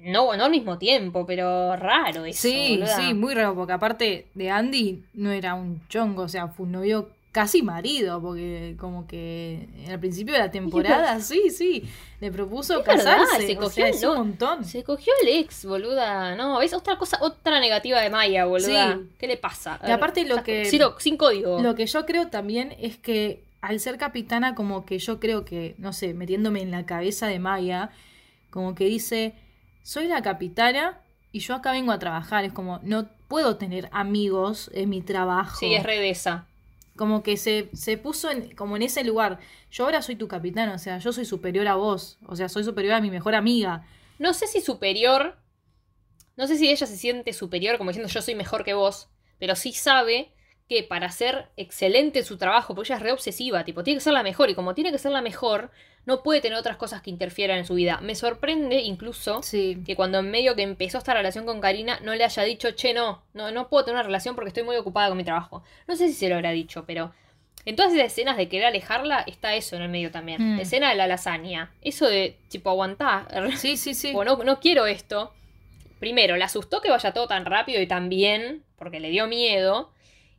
no, 0.00 0.34
no 0.36 0.44
al 0.44 0.50
mismo 0.50 0.78
tiempo, 0.78 1.26
pero 1.26 1.76
raro 1.76 2.24
eso. 2.24 2.42
Sí, 2.42 2.76
boluda. 2.78 2.96
sí, 2.96 3.14
muy 3.14 3.34
raro, 3.34 3.54
porque 3.54 3.72
aparte 3.74 4.26
de 4.34 4.50
Andy 4.50 5.02
no 5.14 5.30
era 5.30 5.54
un 5.54 5.86
chongo, 5.88 6.22
o 6.22 6.28
sea, 6.28 6.48
fue 6.48 6.64
un 6.66 6.72
novio 6.72 7.10
casi 7.32 7.62
marido, 7.62 8.22
porque 8.22 8.76
como 8.78 9.06
que 9.08 9.68
al 9.90 9.98
principio 9.98 10.32
de 10.34 10.38
la 10.40 10.50
temporada, 10.50 11.20
sí, 11.20 11.50
sí, 11.50 11.82
le 12.20 12.30
propuso 12.30 12.78
Es 12.80 12.86
verdad, 12.86 13.18
casarse. 13.18 13.46
se 13.48 13.52
o 13.56 13.60
cogió 13.60 13.86
sea, 13.86 13.88
el 13.88 14.08
un 14.08 14.16
montón. 14.28 14.64
Se 14.64 14.84
cogió 14.84 15.12
el 15.22 15.28
ex, 15.40 15.66
boluda. 15.66 16.36
No, 16.36 16.62
es 16.62 16.72
otra 16.72 16.96
cosa, 16.96 17.18
otra 17.20 17.58
negativa 17.60 18.00
de 18.00 18.08
Maya, 18.08 18.44
boluda. 18.46 18.94
Sí. 18.94 19.10
¿Qué 19.18 19.26
le 19.26 19.36
pasa? 19.36 19.80
Y 19.86 19.90
aparte 19.90 20.24
lo 20.24 20.42
que- 20.42 20.64
sin 20.98 21.16
código. 21.16 21.60
Lo 21.60 21.74
que 21.74 21.86
yo 21.86 22.06
creo 22.06 22.28
también 22.28 22.74
es 22.78 22.96
que 22.98 23.42
al 23.64 23.80
ser 23.80 23.96
capitana, 23.96 24.54
como 24.54 24.84
que 24.84 24.98
yo 24.98 25.18
creo 25.18 25.46
que, 25.46 25.74
no 25.78 25.94
sé, 25.94 26.12
metiéndome 26.12 26.60
en 26.60 26.70
la 26.70 26.84
cabeza 26.84 27.26
de 27.28 27.38
Maya, 27.38 27.90
como 28.50 28.74
que 28.74 28.84
dice, 28.84 29.34
soy 29.82 30.06
la 30.06 30.20
capitana 30.20 31.00
y 31.32 31.38
yo 31.38 31.54
acá 31.54 31.72
vengo 31.72 31.90
a 31.90 31.98
trabajar. 31.98 32.44
Es 32.44 32.52
como, 32.52 32.80
no 32.82 33.08
puedo 33.26 33.56
tener 33.56 33.88
amigos 33.90 34.70
en 34.74 34.90
mi 34.90 35.00
trabajo. 35.00 35.56
Sí, 35.58 35.74
es 35.74 35.82
re 35.82 35.98
de 35.98 36.10
esa. 36.10 36.46
Como 36.94 37.22
que 37.22 37.38
se, 37.38 37.70
se 37.72 37.96
puso 37.96 38.30
en, 38.30 38.54
como 38.54 38.76
en 38.76 38.82
ese 38.82 39.02
lugar. 39.02 39.38
Yo 39.70 39.86
ahora 39.86 40.02
soy 40.02 40.16
tu 40.16 40.28
capitana, 40.28 40.74
o 40.74 40.78
sea, 40.78 40.98
yo 40.98 41.12
soy 41.14 41.24
superior 41.24 41.66
a 41.66 41.74
vos. 41.74 42.18
O 42.26 42.36
sea, 42.36 42.50
soy 42.50 42.64
superior 42.64 42.94
a 42.94 43.00
mi 43.00 43.10
mejor 43.10 43.34
amiga. 43.34 43.86
No 44.18 44.34
sé 44.34 44.46
si 44.46 44.60
superior. 44.60 45.38
No 46.36 46.46
sé 46.46 46.58
si 46.58 46.68
ella 46.68 46.86
se 46.86 46.98
siente 46.98 47.32
superior, 47.32 47.78
como 47.78 47.90
diciendo 47.90 48.12
yo 48.12 48.20
soy 48.20 48.34
mejor 48.34 48.62
que 48.62 48.74
vos. 48.74 49.08
Pero 49.38 49.56
sí 49.56 49.72
sabe 49.72 50.34
que 50.68 50.82
para 50.82 51.10
ser 51.10 51.48
excelente 51.56 52.20
en 52.20 52.24
su 52.24 52.38
trabajo, 52.38 52.74
porque 52.74 52.88
ella 52.88 52.96
es 52.96 53.02
re 53.02 53.12
obsesiva, 53.12 53.64
tipo, 53.64 53.82
tiene 53.84 53.98
que 53.98 54.04
ser 54.04 54.12
la 54.14 54.22
mejor. 54.22 54.48
Y 54.50 54.54
como 54.54 54.74
tiene 54.74 54.90
que 54.92 54.98
ser 54.98 55.12
la 55.12 55.20
mejor, 55.20 55.70
no 56.06 56.22
puede 56.22 56.40
tener 56.40 56.56
otras 56.58 56.76
cosas 56.76 57.02
que 57.02 57.10
interfieran 57.10 57.58
en 57.58 57.66
su 57.66 57.74
vida. 57.74 57.98
Me 58.02 58.14
sorprende 58.14 58.80
incluso 58.80 59.42
Sí. 59.42 59.82
que 59.84 59.94
cuando 59.96 60.18
en 60.20 60.30
medio 60.30 60.54
que 60.54 60.62
empezó 60.62 60.98
esta 60.98 61.12
relación 61.14 61.44
con 61.46 61.60
Karina 61.60 61.98
no 62.02 62.14
le 62.14 62.24
haya 62.24 62.42
dicho, 62.44 62.70
che, 62.72 62.94
no, 62.94 63.22
no, 63.34 63.50
no 63.50 63.68
puedo 63.68 63.84
tener 63.84 63.96
una 63.96 64.02
relación 64.04 64.34
porque 64.34 64.48
estoy 64.48 64.62
muy 64.62 64.76
ocupada 64.76 65.08
con 65.08 65.16
mi 65.18 65.24
trabajo. 65.24 65.62
No 65.86 65.96
sé 65.96 66.08
si 66.08 66.14
se 66.14 66.28
lo 66.28 66.36
habrá 66.36 66.50
dicho, 66.52 66.84
pero 66.86 67.12
en 67.66 67.76
todas 67.76 67.92
esas 67.92 68.06
escenas 68.06 68.36
de 68.38 68.48
querer 68.48 68.66
alejarla 68.66 69.20
está 69.26 69.54
eso 69.54 69.76
en 69.76 69.82
el 69.82 69.88
medio 69.90 70.10
también. 70.10 70.54
Mm. 70.54 70.56
La 70.56 70.62
escena 70.62 70.88
de 70.90 70.96
la 70.96 71.06
lasaña. 71.06 71.72
Eso 71.82 72.06
de, 72.08 72.38
tipo, 72.48 72.70
aguantá. 72.70 73.26
Sí, 73.58 73.76
sí, 73.76 73.92
sí. 73.94 74.12
O 74.14 74.24
no, 74.24 74.36
no 74.44 74.60
quiero 74.60 74.86
esto. 74.86 75.32
Primero, 76.00 76.36
le 76.36 76.44
asustó 76.44 76.80
que 76.80 76.90
vaya 76.90 77.12
todo 77.12 77.26
tan 77.28 77.44
rápido 77.46 77.80
y 77.80 77.86
tan 77.86 78.08
bien, 78.08 78.62
porque 78.76 79.00
le 79.00 79.10
dio 79.10 79.26
miedo. 79.26 79.90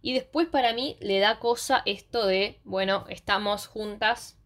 Y 0.08 0.14
después 0.14 0.48
para 0.48 0.72
mí 0.74 0.98
le 1.02 1.18
da 1.20 1.40
cosa 1.40 1.82
esto 1.86 2.28
de, 2.28 2.60
bueno, 2.64 3.06
estamos 3.10 3.66
juntas, 3.66 4.38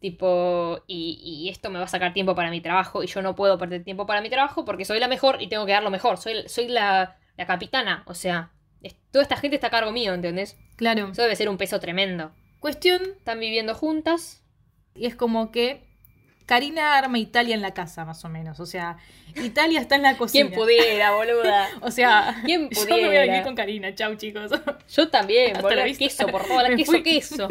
tipo, 0.00 0.82
y, 0.86 1.18
y 1.24 1.48
esto 1.48 1.70
me 1.70 1.78
va 1.78 1.86
a 1.86 1.88
sacar 1.88 2.12
tiempo 2.12 2.34
para 2.34 2.50
mi 2.50 2.60
trabajo 2.60 3.02
y 3.02 3.06
yo 3.06 3.22
no 3.22 3.34
puedo 3.34 3.56
perder 3.58 3.84
tiempo 3.84 4.06
para 4.06 4.20
mi 4.20 4.28
trabajo 4.30 4.64
porque 4.64 4.84
soy 4.84 4.98
la 4.98 5.08
mejor 5.08 5.40
y 5.40 5.48
tengo 5.48 5.64
que 5.66 5.72
dar 5.72 5.82
lo 5.82 5.90
mejor. 5.90 6.18
Soy, 6.18 6.46
soy 6.48 6.68
la, 6.68 7.16
la 7.38 7.46
capitana, 7.46 8.02
o 8.06 8.14
sea, 8.14 8.52
es- 8.82 8.96
toda 9.10 9.22
esta 9.22 9.36
gente 9.36 9.56
está 9.56 9.68
a 9.68 9.70
cargo 9.70 9.92
mío, 9.92 10.12
¿entendés? 10.14 10.58
Claro. 10.76 11.08
Eso 11.12 11.22
debe 11.22 11.36
ser 11.36 11.48
un 11.48 11.56
peso 11.58 11.80
tremendo. 11.80 12.32
Cuestión, 12.60 13.02
Están 13.16 13.40
viviendo 13.40 13.74
juntas. 13.74 14.44
y 14.94 15.06
es 15.06 15.16
como 15.16 15.50
que 15.52 15.91
Karina 16.46 16.96
arma 16.96 17.18
Italia 17.18 17.54
en 17.54 17.62
la 17.62 17.72
casa, 17.72 18.04
más 18.04 18.24
o 18.24 18.28
menos. 18.28 18.60
O 18.60 18.66
sea, 18.66 18.98
Italia 19.34 19.80
está 19.80 19.96
en 19.96 20.02
la 20.02 20.16
cocina. 20.16 20.48
¿Quién 20.48 20.58
pudiera, 20.58 21.12
boluda? 21.14 21.68
O 21.80 21.90
sea, 21.90 22.40
¿Quién 22.44 22.68
yo 22.70 22.80
me 22.84 22.90
voy 22.90 23.00
a 23.00 23.06
pudiera? 23.06 23.22
vivir 23.24 23.42
con 23.42 23.54
Karina. 23.54 23.94
Chau, 23.94 24.14
chicos. 24.16 24.50
Yo 24.94 25.08
también, 25.08 25.54
vista. 25.84 25.98
Queso 25.98 26.26
por 26.28 26.42
Me 26.68 26.76
queso, 26.76 26.92
fui. 26.92 27.02
queso. 27.02 27.48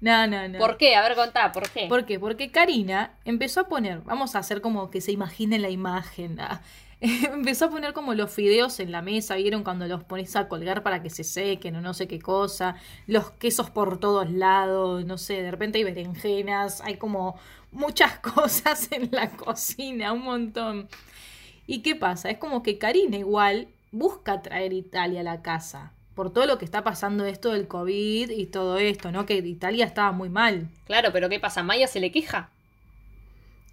no, 0.00 0.26
no, 0.26 0.48
no. 0.48 0.58
¿Por 0.58 0.76
qué? 0.78 0.96
A 0.96 1.02
ver, 1.02 1.14
contá, 1.14 1.52
¿por 1.52 1.68
qué? 1.70 1.86
¿Por 1.88 2.06
qué? 2.06 2.18
Porque 2.18 2.50
Karina 2.50 3.14
empezó 3.24 3.60
a 3.60 3.68
poner, 3.68 4.00
vamos 4.00 4.34
a 4.34 4.38
hacer 4.38 4.60
como 4.60 4.90
que 4.90 5.00
se 5.00 5.12
imaginen 5.12 5.62
la 5.62 5.68
imagen. 5.70 6.38
empezó 7.32 7.66
a 7.66 7.70
poner 7.70 7.92
como 7.92 8.14
los 8.14 8.30
fideos 8.30 8.78
en 8.80 8.92
la 8.92 9.00
mesa, 9.02 9.36
vieron 9.36 9.64
cuando 9.64 9.86
los 9.86 10.04
pones 10.04 10.36
a 10.36 10.48
colgar 10.48 10.82
para 10.82 11.02
que 11.02 11.10
se 11.10 11.24
sequen 11.24 11.76
o 11.76 11.80
no 11.80 11.94
sé 11.94 12.06
qué 12.08 12.20
cosa, 12.20 12.76
los 13.06 13.30
quesos 13.32 13.70
por 13.70 13.98
todos 13.98 14.30
lados, 14.30 15.04
no 15.06 15.16
sé, 15.18 15.42
de 15.42 15.50
repente 15.50 15.78
hay 15.78 15.84
berenjenas, 15.84 16.80
hay 16.82 16.96
como 16.96 17.38
muchas 17.72 18.18
cosas 18.20 18.90
en 18.92 19.08
la 19.12 19.30
cocina, 19.30 20.12
un 20.12 20.22
montón. 20.22 20.88
¿Y 21.66 21.80
qué 21.82 21.94
pasa? 21.96 22.30
Es 22.30 22.38
como 22.38 22.62
que 22.62 22.78
Karina 22.78 23.16
igual 23.16 23.68
busca 23.92 24.42
traer 24.42 24.72
Italia 24.72 25.20
a 25.20 25.24
la 25.24 25.40
casa. 25.42 25.92
Por 26.14 26.32
todo 26.32 26.44
lo 26.46 26.58
que 26.58 26.64
está 26.64 26.82
pasando 26.84 27.24
esto 27.24 27.52
del 27.52 27.68
COVID 27.68 28.30
y 28.30 28.46
todo 28.46 28.76
esto, 28.78 29.10
¿no? 29.12 29.24
Que 29.24 29.36
Italia 29.36 29.86
estaba 29.86 30.10
muy 30.12 30.28
mal. 30.28 30.68
Claro, 30.86 31.10
pero 31.12 31.28
¿qué 31.28 31.38
pasa? 31.40 31.62
Maya 31.62 31.86
se 31.86 32.00
le 32.00 32.10
queja. 32.10 32.50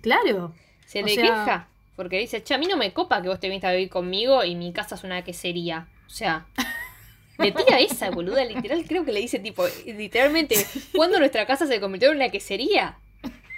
Claro. 0.02 0.54
Se 0.86 1.02
O 1.04 1.06
le 1.06 1.16
sea- 1.16 1.24
queja. 1.24 1.68
Porque 1.98 2.20
dice, 2.20 2.44
che, 2.44 2.54
a 2.54 2.60
mí 2.60 2.68
no 2.68 2.78
me 2.78 2.94
copa 2.94 3.22
que 3.24 3.28
vos 3.28 3.40
te 3.40 3.48
viniste 3.48 3.66
a 3.68 3.72
vivir 3.72 3.90
conmigo 3.90 4.44
y 4.44 4.56
mi 4.56 4.72
casa 4.72 4.96
es 4.96 5.04
una 5.04 5.24
quesería. 5.24 5.88
O 6.06 6.10
sea, 6.12 6.46
le 7.40 7.52
tira 7.52 7.80
esa, 7.80 8.12
boluda. 8.12 8.46
Literal, 8.46 8.86
creo 8.88 9.04
que 9.04 9.12
le 9.12 9.20
dice, 9.20 9.40
tipo, 9.40 9.66
literalmente, 9.86 10.56
¿cuándo 10.96 11.18
nuestra 11.18 11.46
casa 11.48 11.66
se 11.66 11.82
convirtió 11.82 12.12
en 12.12 12.18
una 12.18 12.30
quesería? 12.30 13.00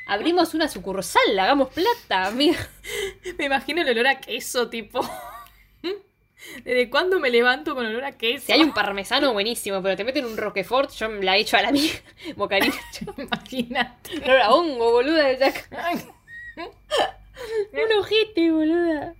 Abrimos 0.07 0.53
una 0.53 0.69
sucursal, 0.69 1.37
hagamos 1.37 1.69
plata, 1.69 2.27
amiga. 2.27 2.57
Me 3.37 3.45
imagino 3.45 3.81
el 3.81 3.89
olor 3.89 4.07
a 4.07 4.21
queso, 4.21 4.69
tipo. 4.69 5.01
¿Desde 6.63 6.89
cuándo 6.89 7.19
me 7.19 7.29
levanto 7.29 7.75
con 7.75 7.85
olor 7.85 8.05
a 8.05 8.17
queso? 8.17 8.45
Si 8.45 8.51
hay 8.53 8.63
un 8.63 8.73
parmesano 8.73 9.33
buenísimo, 9.33 9.83
pero 9.83 9.97
te 9.97 10.05
meten 10.05 10.25
un 10.25 10.37
roquefort, 10.37 10.89
yo 10.93 11.09
me 11.09 11.23
la 11.25 11.35
echo 11.35 11.57
a 11.57 11.61
la 11.61 11.71
mía. 11.73 11.91
Bocarina. 12.37 12.73
Imagínate. 13.17 14.21
No 14.21 14.33
la 14.33 14.49
hongo, 14.49 14.91
boluda. 14.91 15.27
Ojete, 18.09 18.51
boluda. 18.51 19.13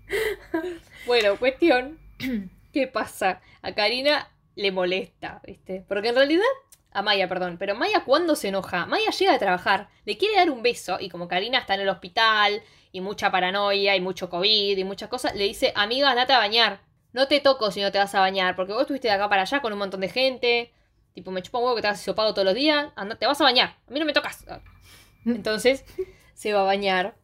Bueno, 1.06 1.38
cuestión. 1.38 1.99
¿Qué 2.73 2.88
pasa? 2.88 3.41
A 3.62 3.73
Karina 3.73 4.30
le 4.56 4.71
molesta, 4.71 5.41
¿viste? 5.45 5.86
Porque 5.88 6.10
en 6.10 6.15
realidad. 6.15 6.43
A 6.91 7.04
Maya, 7.04 7.28
perdón. 7.28 7.58
Pero 7.60 7.75
Maya, 7.75 8.04
cuando 8.04 8.36
se 8.36 8.47
enoja? 8.47 8.88
Maya 8.88 9.12
llega 9.12 9.36
a 9.36 9.39
trabajar, 9.39 9.89
le 10.06 10.17
quiere 10.17 10.38
dar 10.38 10.49
un 10.49 10.63
beso, 10.63 10.97
y 10.99 11.10
como 11.10 11.28
Karina 11.28 11.60
está 11.60 11.75
en 11.75 11.82
el 11.82 11.89
hospital, 11.89 12.63
y 12.91 13.02
mucha 13.02 13.30
paranoia, 13.30 13.95
y 13.95 14.02
mucho 14.02 14.30
COVID, 14.30 14.75
y 14.75 14.84
muchas 14.84 15.08
cosas, 15.08 15.36
le 15.36 15.43
dice: 15.43 15.71
Amiga, 15.75 16.10
andate 16.10 16.34
a 16.34 16.39
bañar. 16.39 16.82
No 17.13 17.28
te 17.28 17.39
toco 17.39 17.71
si 17.71 17.82
no 17.82 17.91
te 17.91 17.99
vas 17.99 18.13
a 18.15 18.19
bañar, 18.19 18.56
porque 18.56 18.73
vos 18.73 18.82
estuviste 18.82 19.08
de 19.08 19.13
acá 19.13 19.30
para 19.30 19.43
allá 19.43 19.62
con 19.62 19.71
un 19.71 19.80
montón 19.80 20.02
de 20.02 20.10
gente. 20.10 20.73
Tipo, 21.13 21.32
me 21.32 21.41
chupa 21.41 21.60
un 21.60 21.65
huevo 21.65 21.75
que 21.75 21.82
te 21.82 21.88
has 21.88 22.02
hisopado 22.02 22.34
todos 22.34 22.45
los 22.45 22.56
días. 22.56 22.91
Anda, 22.95 23.15
te 23.15 23.28
vas 23.28 23.39
a 23.39 23.43
bañar. 23.43 23.78
A 23.88 23.91
mí 23.91 23.99
no 23.99 24.06
me 24.06 24.13
tocas. 24.13 24.45
Entonces, 25.25 25.86
se 26.34 26.54
va 26.54 26.62
a 26.62 26.65
bañar. 26.65 27.15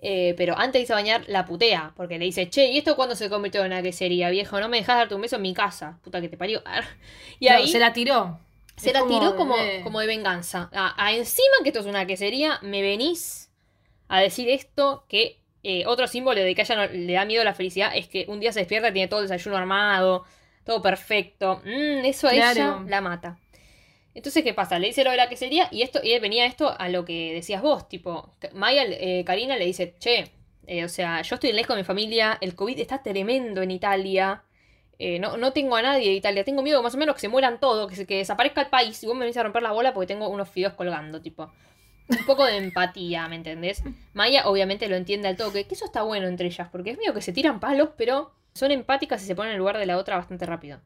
Eh, 0.00 0.34
pero 0.36 0.56
antes 0.56 0.74
de 0.74 0.80
irse 0.80 0.92
a 0.92 0.96
bañar, 0.96 1.24
la 1.28 1.44
putea. 1.44 1.92
Porque 1.96 2.18
le 2.18 2.24
dice, 2.26 2.48
che, 2.50 2.66
¿y 2.66 2.78
esto 2.78 2.94
cuándo 2.96 3.16
se 3.16 3.28
convirtió 3.28 3.60
en 3.62 3.68
una 3.68 3.82
quesería, 3.82 4.30
viejo? 4.30 4.60
No 4.60 4.68
me 4.68 4.78
dejas 4.78 4.96
darte 4.96 5.14
un 5.14 5.22
beso 5.22 5.36
en 5.36 5.42
mi 5.42 5.54
casa. 5.54 5.98
Puta 6.04 6.20
que 6.20 6.28
te 6.28 6.36
parió. 6.36 6.62
Y 7.40 7.48
No, 7.48 7.54
ahí 7.56 7.68
se 7.68 7.78
la 7.78 7.92
tiró. 7.92 8.38
se 8.76 8.88
Es 8.88 8.94
la 8.94 9.06
tiró 9.06 9.34
como, 9.36 9.56
de- 9.56 9.80
como 9.82 10.00
de 10.00 10.06
venganza. 10.06 10.70
A, 10.72 10.94
a 11.04 11.12
encima 11.12 11.56
que 11.62 11.70
esto 11.70 11.80
es 11.80 11.86
una 11.86 12.06
quesería, 12.06 12.58
me 12.62 12.80
venís 12.82 13.50
a 14.08 14.20
decir 14.20 14.48
esto 14.48 15.04
que 15.08 15.38
eh, 15.64 15.84
otro 15.86 16.06
símbolo 16.06 16.40
de 16.40 16.54
que 16.54 16.62
a 16.62 16.64
ella 16.64 16.76
no- 16.76 16.92
le 16.92 17.12
da 17.12 17.24
miedo 17.24 17.42
la 17.44 17.54
felicidad 17.54 17.90
es 17.94 18.06
que 18.08 18.24
un 18.28 18.40
día 18.40 18.52
se 18.52 18.60
despierta 18.60 18.88
y 18.88 18.92
tiene 18.92 19.08
todo 19.08 19.20
el 19.20 19.26
desayuno 19.28 19.56
armado, 19.56 20.24
todo 20.64 20.80
perfecto. 20.80 21.60
Mm, 21.64 22.04
eso 22.04 22.28
a 22.28 22.32
ella 22.34 22.52
la 22.86 23.00
mata. 23.00 23.38
Entonces, 24.18 24.42
¿qué 24.42 24.52
pasa? 24.52 24.80
Le 24.80 24.88
dice 24.88 25.04
lo 25.04 25.12
de 25.12 25.16
la 25.16 25.28
quesería 25.28 25.68
y 25.70 25.82
esto 25.82 26.00
y 26.02 26.18
venía 26.18 26.44
esto 26.44 26.74
a 26.76 26.88
lo 26.88 27.04
que 27.04 27.32
decías 27.34 27.62
vos, 27.62 27.88
tipo, 27.88 28.32
Maya, 28.52 28.82
eh, 28.84 29.22
Karina 29.24 29.56
le 29.56 29.64
dice, 29.64 29.94
che, 30.00 30.32
eh, 30.66 30.84
o 30.84 30.88
sea, 30.88 31.22
yo 31.22 31.36
estoy 31.36 31.52
lejos 31.52 31.76
de 31.76 31.82
mi 31.82 31.86
familia, 31.86 32.36
el 32.40 32.56
COVID 32.56 32.80
está 32.80 33.00
tremendo 33.00 33.62
en 33.62 33.70
Italia, 33.70 34.42
eh, 34.98 35.20
no, 35.20 35.36
no 35.36 35.52
tengo 35.52 35.76
a 35.76 35.82
nadie 35.82 36.08
de 36.08 36.14
Italia, 36.14 36.42
tengo 36.42 36.62
miedo 36.62 36.82
más 36.82 36.96
o 36.96 36.98
menos 36.98 37.14
que 37.14 37.20
se 37.20 37.28
mueran 37.28 37.60
todos, 37.60 37.88
que, 37.88 37.94
se- 37.94 38.06
que 38.08 38.16
desaparezca 38.16 38.60
el 38.62 38.66
país 38.66 39.00
y 39.04 39.06
vos 39.06 39.14
me 39.14 39.20
venís 39.20 39.36
a 39.36 39.44
romper 39.44 39.62
la 39.62 39.70
bola 39.70 39.94
porque 39.94 40.08
tengo 40.08 40.28
unos 40.28 40.48
fideos 40.48 40.72
colgando, 40.72 41.22
tipo. 41.22 41.52
Un 42.08 42.26
poco 42.26 42.44
de 42.44 42.56
empatía, 42.56 43.28
¿me 43.28 43.36
entendés? 43.36 43.84
Maya 44.14 44.48
obviamente 44.48 44.88
lo 44.88 44.96
entiende 44.96 45.28
al 45.28 45.36
toque, 45.36 45.64
que 45.68 45.74
eso 45.76 45.84
está 45.84 46.02
bueno 46.02 46.26
entre 46.26 46.48
ellas, 46.48 46.66
porque 46.72 46.90
es 46.90 46.98
medio 46.98 47.14
que 47.14 47.22
se 47.22 47.32
tiran 47.32 47.60
palos, 47.60 47.90
pero 47.96 48.32
son 48.52 48.72
empáticas 48.72 49.22
y 49.22 49.26
se 49.26 49.36
ponen 49.36 49.50
en 49.50 49.54
el 49.54 49.58
lugar 49.60 49.78
de 49.78 49.86
la 49.86 49.96
otra 49.96 50.16
bastante 50.16 50.44
rápido. 50.44 50.80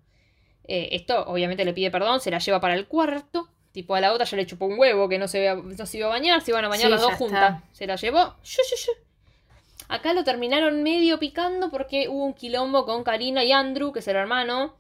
Eh, 0.69 0.91
esto 0.93 1.25
obviamente 1.27 1.65
le 1.65 1.73
pide 1.73 1.91
perdón, 1.91 2.21
se 2.21 2.31
la 2.31 2.39
lleva 2.39 2.61
para 2.61 2.75
el 2.75 2.87
cuarto. 2.87 3.49
Tipo, 3.73 3.95
a 3.95 4.01
la 4.01 4.13
otra 4.13 4.27
ya 4.27 4.37
le 4.37 4.47
chupó 4.47 4.67
un 4.67 4.79
huevo 4.79 5.09
que 5.09 5.19
no 5.19 5.27
se, 5.29 5.43
iba- 5.45 5.55
no 5.55 5.87
se 5.87 5.97
iba 5.99 6.07
a 6.07 6.11
bañar, 6.11 6.43
se 6.43 6.51
iban 6.51 6.65
a 6.65 6.69
bañar 6.69 6.87
Sí, 6.87 6.91
las 6.93 7.01
dos 7.01 7.13
juntas. 7.15 7.55
está. 7.57 7.69
Se 7.75 7.87
la 7.87 7.97
llevó. 7.97 8.35
Acá 9.89 10.15
lo 10.15 10.25
terminaron 10.25 10.83
medio 10.83 11.19
picando 11.19 11.71
porque 11.71 12.09
hubo 12.09 12.25
un 12.25 12.35
quilombo 12.35 12.85
con 12.87 13.03
Karina 13.03 13.45
y 13.45 13.53
Andrew, 13.53 13.93
que 13.93 13.99
es 13.99 14.09
el 14.09 14.17
hermano, 14.17 14.75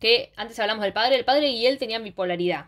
que 0.00 0.32
antes 0.36 0.58
hablamos 0.58 0.82
del 0.82 0.92
padre, 0.92 1.16
el 1.16 1.24
padre 1.24 1.48
y 1.50 1.66
él 1.66 1.78
tenían 1.78 2.02
bipolaridad. 2.04 2.66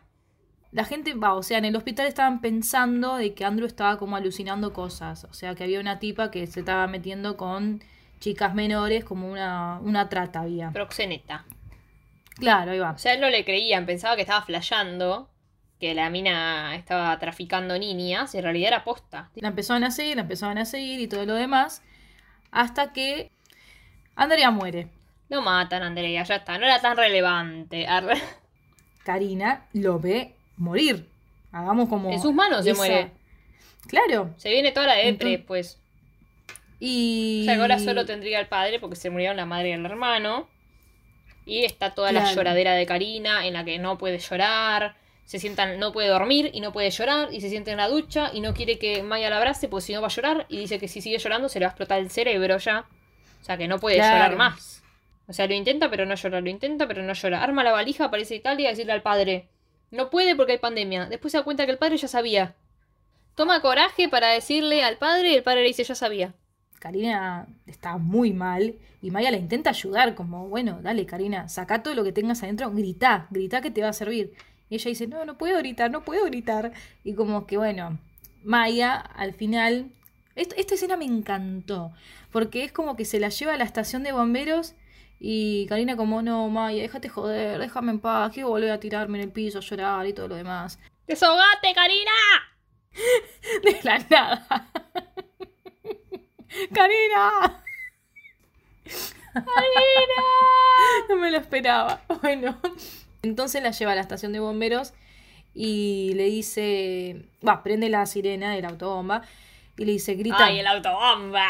La 0.70 0.85
gente 0.85 1.14
va, 1.14 1.35
o 1.35 1.42
sea, 1.42 1.59
en 1.59 1.64
el 1.64 1.74
hospital 1.76 2.07
estaban 2.07 2.40
pensando 2.40 3.16
de 3.16 3.33
que 3.33 3.44
Andrew 3.44 3.66
estaba 3.66 3.96
como 3.98 4.16
alucinando 4.16 4.72
cosas. 4.72 5.24
O 5.24 5.33
sea, 5.33 5.54
que 5.54 5.64
había 5.64 5.81
una 5.81 5.98
tipa 5.98 6.31
que 6.31 6.46
se 6.46 6.61
estaba 6.61 6.87
metiendo 6.87 7.37
con 7.37 7.83
chicas 8.20 8.54
menores, 8.54 9.02
como 9.04 9.31
una, 9.31 9.81
una 9.83 10.09
trata 10.09 10.40
había. 10.42 10.70
Proxeneta. 10.72 11.46
Claro, 12.38 12.72
ahí 12.72 12.79
va. 12.79 12.92
O 12.92 12.98
sea, 12.98 13.14
él 13.14 13.20
no 13.20 13.31
le 13.31 13.44
creían, 13.44 13.87
pensaba 13.87 14.16
que 14.16 14.22
estaba 14.22 14.42
flasheando, 14.42 15.29
que 15.81 15.94
la 15.94 16.11
mina 16.11 16.74
estaba 16.77 17.18
traficando 17.18 17.79
niñas, 17.79 18.35
y 18.35 18.38
en 18.38 18.44
realidad 18.44 18.68
era 18.68 18.85
posta. 18.85 19.31
La 19.35 19.48
empezaban 19.48 19.85
a 19.85 19.90
seguir, 19.90 20.16
la 20.16 20.22
empezaban 20.22 20.59
a 20.59 20.64
seguir 20.64 21.01
y 21.01 21.09
todo 21.09 21.24
lo 21.27 21.35
demás. 21.35 21.83
Hasta 22.51 22.92
que 22.92 23.31
Andrea 24.14 24.51
muere. 24.51 24.88
Lo 25.29 25.42
matan, 25.42 25.83
Andrea, 25.83 26.24
ya 26.24 26.37
está, 26.37 26.59
no 26.59 26.64
era 26.64 26.81
tan 26.81 26.96
relevante. 26.96 27.87
Arre. 27.87 28.16
Karina 29.05 29.66
lo 29.72 29.98
ve 29.98 30.35
morir. 30.57 31.09
Hagamos 31.53 31.88
como. 31.88 32.11
En 32.11 32.20
sus 32.20 32.33
manos 32.33 32.64
se 32.64 32.74
muere. 32.74 33.11
Claro. 33.87 34.35
Se 34.37 34.51
viene 34.51 34.70
toda 34.72 34.87
la 34.87 34.94
depre 34.94 35.09
Entonces- 35.35 35.44
pues. 35.46 35.81
Y. 36.81 37.40
O 37.42 37.44
sea, 37.46 37.61
ahora 37.61 37.79
solo 37.79 38.07
tendría 38.07 38.38
el 38.40 38.46
padre 38.46 38.79
porque 38.81 38.96
se 38.96 39.11
murieron 39.11 39.37
la 39.37 39.46
madre 39.46 39.70
y 39.70 39.72
el 39.72 39.85
hermano. 39.85 40.48
Y 41.48 41.64
está 41.64 41.94
toda 41.94 42.12
la 42.12 42.30
lloradera 42.34 42.74
de 42.74 42.84
Karina 42.84 43.46
en 43.46 43.54
la 43.54 43.64
que 43.64 43.78
no 43.78 43.96
puede 43.96 44.18
llorar. 44.18 44.96
Se 45.24 45.38
sientan, 45.38 45.78
no 45.78 45.92
puede 45.92 46.08
dormir 46.08 46.50
y 46.52 46.61
no 46.61 46.72
puede 46.72 46.90
llorar. 46.90 47.32
Y 47.32 47.40
se 47.40 47.48
siente 47.48 47.70
en 47.70 47.78
la 47.78 47.88
ducha 47.88 48.30
y 48.34 48.40
no 48.40 48.52
quiere 48.52 48.78
que 48.78 49.02
Maya 49.02 49.30
la 49.30 49.38
abrace 49.38 49.66
porque 49.68 49.87
si 49.87 49.92
no 49.94 50.00
va 50.02 50.08
a 50.08 50.11
llorar. 50.11 50.44
Y 50.50 50.58
dice 50.58 50.78
que 50.78 50.88
si 50.88 51.00
sigue 51.00 51.18
llorando 51.18 51.48
se 51.48 51.58
le 51.58 51.64
va 51.64 51.70
a 51.70 51.72
explotar 51.72 52.00
el 52.00 52.11
cerebro 52.11 52.58
ya. 52.58 52.87
O 53.40 53.44
sea 53.44 53.56
que 53.56 53.66
no 53.66 53.78
puede 53.78 53.96
Claro. 53.96 54.16
llorar 54.24 54.37
más. 54.37 54.82
O 55.26 55.32
sea, 55.32 55.46
lo 55.46 55.54
intenta 55.54 55.88
pero 55.90 56.04
no 56.06 56.14
llora, 56.14 56.40
lo 56.40 56.48
intenta 56.50 56.87
pero 56.87 57.02
no 57.02 57.12
llora. 57.14 57.42
Arma 57.42 57.64
la 57.64 57.72
valija, 57.72 58.04
aparece 58.04 58.34
Italia 58.34 58.68
y 58.68 58.70
decirle 58.72 58.92
al 58.92 59.02
padre. 59.02 59.48
No 59.90 60.11
puede 60.11 60.37
porque 60.37 60.52
hay 60.52 60.58
pandemia. 60.58 61.06
Después 61.06 61.32
se 61.32 61.38
da 61.38 61.44
cuenta 61.44 61.64
que 61.64 61.72
el 61.72 61.78
padre 61.78 61.96
ya 61.96 62.08
sabía. 62.08 62.54
Toma 63.34 63.61
coraje 63.62 64.08
para 64.08 64.28
decirle 64.28 64.82
al 64.82 64.98
padre 64.98 65.30
y 65.30 65.34
el 65.37 65.42
padre 65.42 65.62
le 65.62 65.68
dice 65.68 65.84
ya 65.84 65.94
sabía. 65.94 66.34
Karina 66.80 67.46
está 67.66 67.96
muy 67.98 68.32
mal 68.32 68.74
y 69.02 69.10
Maya 69.10 69.30
la 69.30 69.36
intenta 69.36 69.70
ayudar, 69.70 70.14
como, 70.14 70.48
bueno, 70.48 70.80
dale 70.82 71.06
Karina, 71.06 71.48
saca 71.48 71.82
todo 71.82 71.94
lo 71.94 72.04
que 72.04 72.12
tengas 72.12 72.42
adentro, 72.42 72.70
grita, 72.70 73.26
grita 73.30 73.60
que 73.60 73.70
te 73.70 73.82
va 73.82 73.88
a 73.88 73.92
servir. 73.92 74.32
Y 74.70 74.76
ella 74.76 74.88
dice, 74.90 75.06
no, 75.06 75.24
no 75.24 75.38
puedo 75.38 75.58
gritar, 75.58 75.90
no 75.90 76.04
puedo 76.04 76.24
gritar. 76.26 76.72
Y 77.04 77.14
como 77.14 77.46
que, 77.46 77.56
bueno, 77.56 77.98
Maya 78.44 78.96
al 78.96 79.32
final, 79.34 79.90
est- 80.36 80.52
esta 80.56 80.74
escena 80.74 80.96
me 80.96 81.04
encantó, 81.06 81.92
porque 82.32 82.64
es 82.64 82.72
como 82.72 82.96
que 82.96 83.04
se 83.04 83.18
la 83.20 83.28
lleva 83.30 83.54
a 83.54 83.56
la 83.56 83.64
estación 83.64 84.02
de 84.02 84.12
bomberos 84.12 84.74
y 85.20 85.66
Karina 85.68 85.96
como, 85.96 86.22
no, 86.22 86.48
Maya, 86.48 86.82
déjate 86.82 87.08
joder, 87.08 87.58
déjame 87.58 87.92
en 87.92 87.98
paz, 88.00 88.32
quiero 88.32 88.50
volver 88.50 88.70
a 88.70 88.78
tirarme 88.80 89.18
en 89.18 89.24
el 89.24 89.30
piso 89.32 89.58
a 89.58 89.62
llorar 89.62 90.06
y 90.06 90.12
todo 90.12 90.28
lo 90.28 90.34
demás. 90.36 90.78
¡Desahogate, 91.06 91.72
Karina! 91.74 92.10
De 93.64 93.78
la 93.82 93.98
nada. 94.10 94.68
Karina. 96.74 97.62
No 101.08 101.16
me 101.16 101.30
lo 101.30 101.38
esperaba. 101.38 102.02
Bueno, 102.22 102.58
entonces 103.22 103.62
la 103.62 103.70
lleva 103.70 103.92
a 103.92 103.94
la 103.94 104.00
estación 104.00 104.32
de 104.32 104.40
bomberos 104.40 104.92
y 105.54 106.12
le 106.14 106.24
dice, 106.24 107.24
va, 107.46 107.62
prende 107.62 107.88
la 107.88 108.06
sirena 108.06 108.52
de 108.54 108.62
la 108.62 108.68
autobomba 108.68 109.22
y 109.76 109.84
le 109.84 109.92
dice, 109.92 110.14
grita. 110.14 110.46
¡Ay, 110.46 110.61
el 110.61 110.66
autobomba! 110.66 111.46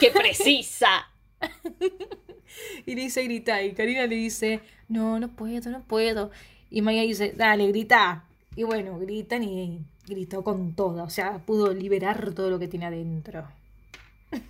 ¡Qué 0.00 0.10
precisa! 0.10 1.08
Y 2.84 2.94
le 2.94 3.02
dice, 3.02 3.22
grita. 3.22 3.62
Y 3.62 3.72
Karina 3.72 4.06
le 4.06 4.16
dice, 4.16 4.60
no, 4.88 5.20
no 5.20 5.28
puedo, 5.28 5.70
no 5.70 5.82
puedo. 5.82 6.30
Y 6.70 6.82
Maya 6.82 7.02
dice, 7.02 7.32
dale, 7.36 7.68
grita. 7.68 8.24
Y 8.56 8.64
bueno, 8.64 8.98
gritan 8.98 9.44
y 9.44 9.80
gritó 10.06 10.42
con 10.44 10.74
todo. 10.74 11.02
O 11.04 11.10
sea, 11.10 11.38
pudo 11.38 11.72
liberar 11.72 12.32
todo 12.34 12.50
lo 12.50 12.58
que 12.58 12.68
tiene 12.68 12.86
adentro. 12.86 13.46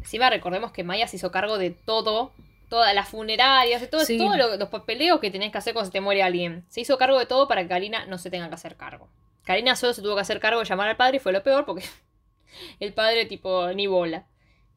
Encima 0.00 0.30
recordemos 0.30 0.72
que 0.72 0.84
Maya 0.84 1.06
se 1.06 1.16
hizo 1.16 1.30
cargo 1.30 1.58
de 1.58 1.70
todo, 1.70 2.32
todas 2.68 2.94
las 2.94 3.08
funerarias, 3.08 3.80
de 3.80 3.86
todo, 3.86 4.04
Sí. 4.04 4.18
todos 4.18 4.36
lo- 4.36 4.56
los 4.56 4.68
papeleos 4.68 5.20
que 5.20 5.30
tenés 5.30 5.52
que 5.52 5.58
hacer 5.58 5.74
cuando 5.74 5.86
se 5.86 5.92
te 5.92 6.00
muere 6.00 6.22
alguien. 6.22 6.64
Se 6.68 6.80
hizo 6.80 6.96
cargo 6.98 7.18
de 7.18 7.26
todo 7.26 7.48
para 7.48 7.62
que 7.62 7.68
Karina 7.68 8.06
no 8.06 8.18
se 8.18 8.30
tenga 8.30 8.48
que 8.48 8.54
hacer 8.54 8.76
cargo. 8.76 9.08
Karina 9.44 9.76
solo 9.76 9.92
se 9.92 10.02
tuvo 10.02 10.14
que 10.14 10.20
hacer 10.22 10.40
cargo 10.40 10.60
de 10.60 10.66
llamar 10.66 10.88
al 10.88 10.96
padre 10.96 11.16
y 11.16 11.20
fue 11.20 11.32
lo 11.32 11.42
peor 11.42 11.64
porque 11.64 11.84
el 12.80 12.92
padre 12.92 13.26
tipo 13.26 13.68
ni 13.72 13.86
bola. 13.86 14.26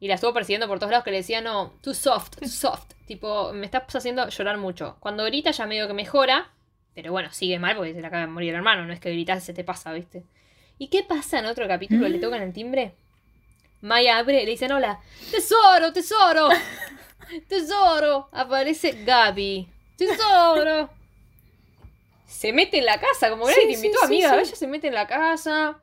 Y 0.00 0.08
la 0.08 0.14
estuvo 0.14 0.32
persiguiendo 0.34 0.66
por 0.66 0.80
todos 0.80 0.90
lados 0.90 1.04
que 1.04 1.12
le 1.12 1.18
decía, 1.18 1.40
no, 1.40 1.74
too 1.80 1.94
soft, 1.94 2.30
too 2.40 2.48
soft. 2.48 2.92
tipo, 3.06 3.52
me 3.52 3.64
estás 3.66 3.94
haciendo 3.94 4.28
llorar 4.28 4.58
mucho. 4.58 4.96
Cuando 4.98 5.24
grita 5.24 5.52
ya 5.52 5.64
medio 5.66 5.86
que 5.86 5.94
mejora, 5.94 6.50
pero 6.94 7.12
bueno, 7.12 7.30
sigue 7.32 7.58
mal 7.58 7.76
porque 7.76 7.94
se 7.94 8.00
le 8.00 8.06
acaba 8.06 8.22
de 8.22 8.28
morir 8.28 8.50
el 8.50 8.56
hermano, 8.56 8.84
no 8.84 8.92
es 8.92 9.00
que 9.00 9.10
gritas 9.10 9.42
se 9.44 9.54
te 9.54 9.64
pasa, 9.64 9.92
¿viste? 9.92 10.24
¿Y 10.78 10.88
qué 10.88 11.02
pasa 11.02 11.38
en 11.38 11.46
otro 11.46 11.66
capítulo? 11.68 12.08
¿Le 12.08 12.18
tocan 12.18 12.42
el 12.42 12.52
timbre? 12.52 12.94
Maya 13.80 14.18
abre 14.18 14.42
y 14.42 14.44
le 14.46 14.50
dicen, 14.52 14.72
hola, 14.72 15.00
tesoro, 15.30 15.92
tesoro, 15.92 16.48
tesoro. 17.48 18.28
Aparece 18.32 19.04
Gaby, 19.04 19.68
tesoro. 19.96 20.90
Se 22.26 22.52
mete 22.52 22.78
en 22.78 22.86
la 22.86 22.98
casa, 22.98 23.30
como 23.30 23.46
que 23.46 23.52
Sí, 23.52 23.60
te 23.66 23.72
invitó, 23.74 23.98
sí, 24.00 24.04
amiga. 24.06 24.30
sí. 24.30 24.36
Ella 24.48 24.56
se 24.56 24.66
mete 24.66 24.88
en 24.88 24.94
la 24.94 25.06
casa, 25.06 25.80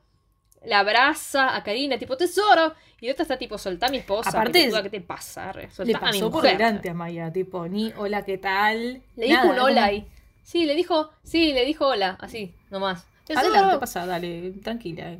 la 0.66 0.80
abraza 0.80 1.56
a 1.56 1.64
Karina, 1.64 1.98
tipo, 1.98 2.18
tesoro. 2.18 2.74
Y 3.02 3.06
la 3.06 3.14
otra 3.14 3.24
está 3.24 3.38
tipo, 3.38 3.58
soltá 3.58 3.88
a 3.88 3.90
mi 3.90 3.98
esposa. 3.98 4.30
Aparte, 4.30 4.70
¿qué 4.84 4.90
te 4.90 5.02
pasa? 5.02 5.54
Re, 5.54 5.64
Le 5.64 5.72
Soltá 5.72 5.98
a 6.00 6.12
mi 6.12 6.20
pasó 6.20 6.32
por 6.32 6.44
delante 6.44 6.90
a 6.90 6.94
Maya, 6.94 7.32
tipo, 7.32 7.68
ni 7.68 7.94
hola, 7.96 8.26
¿qué 8.26 8.38
tal? 8.38 9.02
Le 9.16 9.26
dijo 9.26 9.48
un 9.48 9.60
hola 9.60 9.86
ahí. 9.86 10.06
Sí, 10.50 10.66
le 10.66 10.74
dijo, 10.74 11.12
sí, 11.24 11.54
le 11.54 11.64
dijo 11.64 11.86
hola, 11.86 12.18
así, 12.20 12.56
nomás. 12.72 13.06
Tesoro. 13.26 13.48
Adelante, 13.50 13.78
pasa, 13.78 14.08
dale, 14.08 14.52
tranquila. 14.64 15.12
eh. 15.14 15.20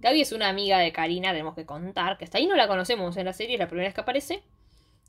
Gaby 0.00 0.20
es 0.22 0.32
una 0.32 0.48
amiga 0.48 0.78
de 0.78 0.90
Karina, 0.92 1.30
tenemos 1.30 1.54
que 1.54 1.64
contar, 1.64 2.18
que 2.18 2.24
hasta 2.24 2.38
ahí 2.38 2.46
no 2.46 2.56
la 2.56 2.66
conocemos 2.66 3.16
en 3.16 3.24
la 3.26 3.32
serie, 3.32 3.54
es 3.54 3.60
la 3.60 3.68
primera 3.68 3.86
vez 3.86 3.94
que 3.94 4.00
aparece. 4.00 4.42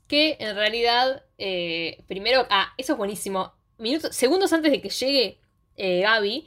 Que 0.06 0.36
en 0.38 0.54
realidad, 0.54 1.24
eh, 1.36 2.00
primero, 2.06 2.46
ah, 2.48 2.72
eso 2.78 2.92
es 2.92 2.98
buenísimo. 2.98 3.52
Minutos, 3.78 4.14
segundos 4.14 4.52
antes 4.52 4.70
de 4.70 4.80
que 4.80 4.88
llegue 4.88 5.38
eh, 5.76 6.02
Gaby, 6.02 6.46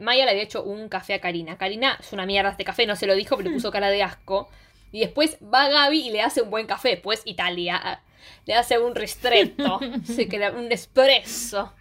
Maya 0.00 0.24
le 0.24 0.30
había 0.30 0.42
hecho 0.44 0.62
un 0.62 0.88
café 0.88 1.14
a 1.14 1.20
Karina. 1.20 1.58
Karina 1.58 1.96
es 2.00 2.12
una 2.12 2.26
mierda 2.26 2.50
este 2.50 2.62
café, 2.64 2.86
no 2.86 2.94
se 2.94 3.06
lo 3.08 3.14
dijo, 3.16 3.36
pero 3.36 3.48
le 3.48 3.54
puso 3.56 3.72
cara 3.72 3.90
de 3.90 4.04
asco. 4.04 4.48
Y 4.92 5.00
después 5.00 5.36
va 5.42 5.68
Gaby 5.68 6.06
y 6.06 6.10
le 6.10 6.22
hace 6.22 6.42
un 6.42 6.50
buen 6.50 6.66
café. 6.68 6.96
Pues 6.96 7.22
Italia 7.24 8.02
le 8.46 8.54
hace 8.54 8.78
un 8.78 8.94
ristretto, 8.94 9.80
qué 10.30 10.38
le- 10.38 10.50
un 10.52 10.70
espresso. 10.70 11.72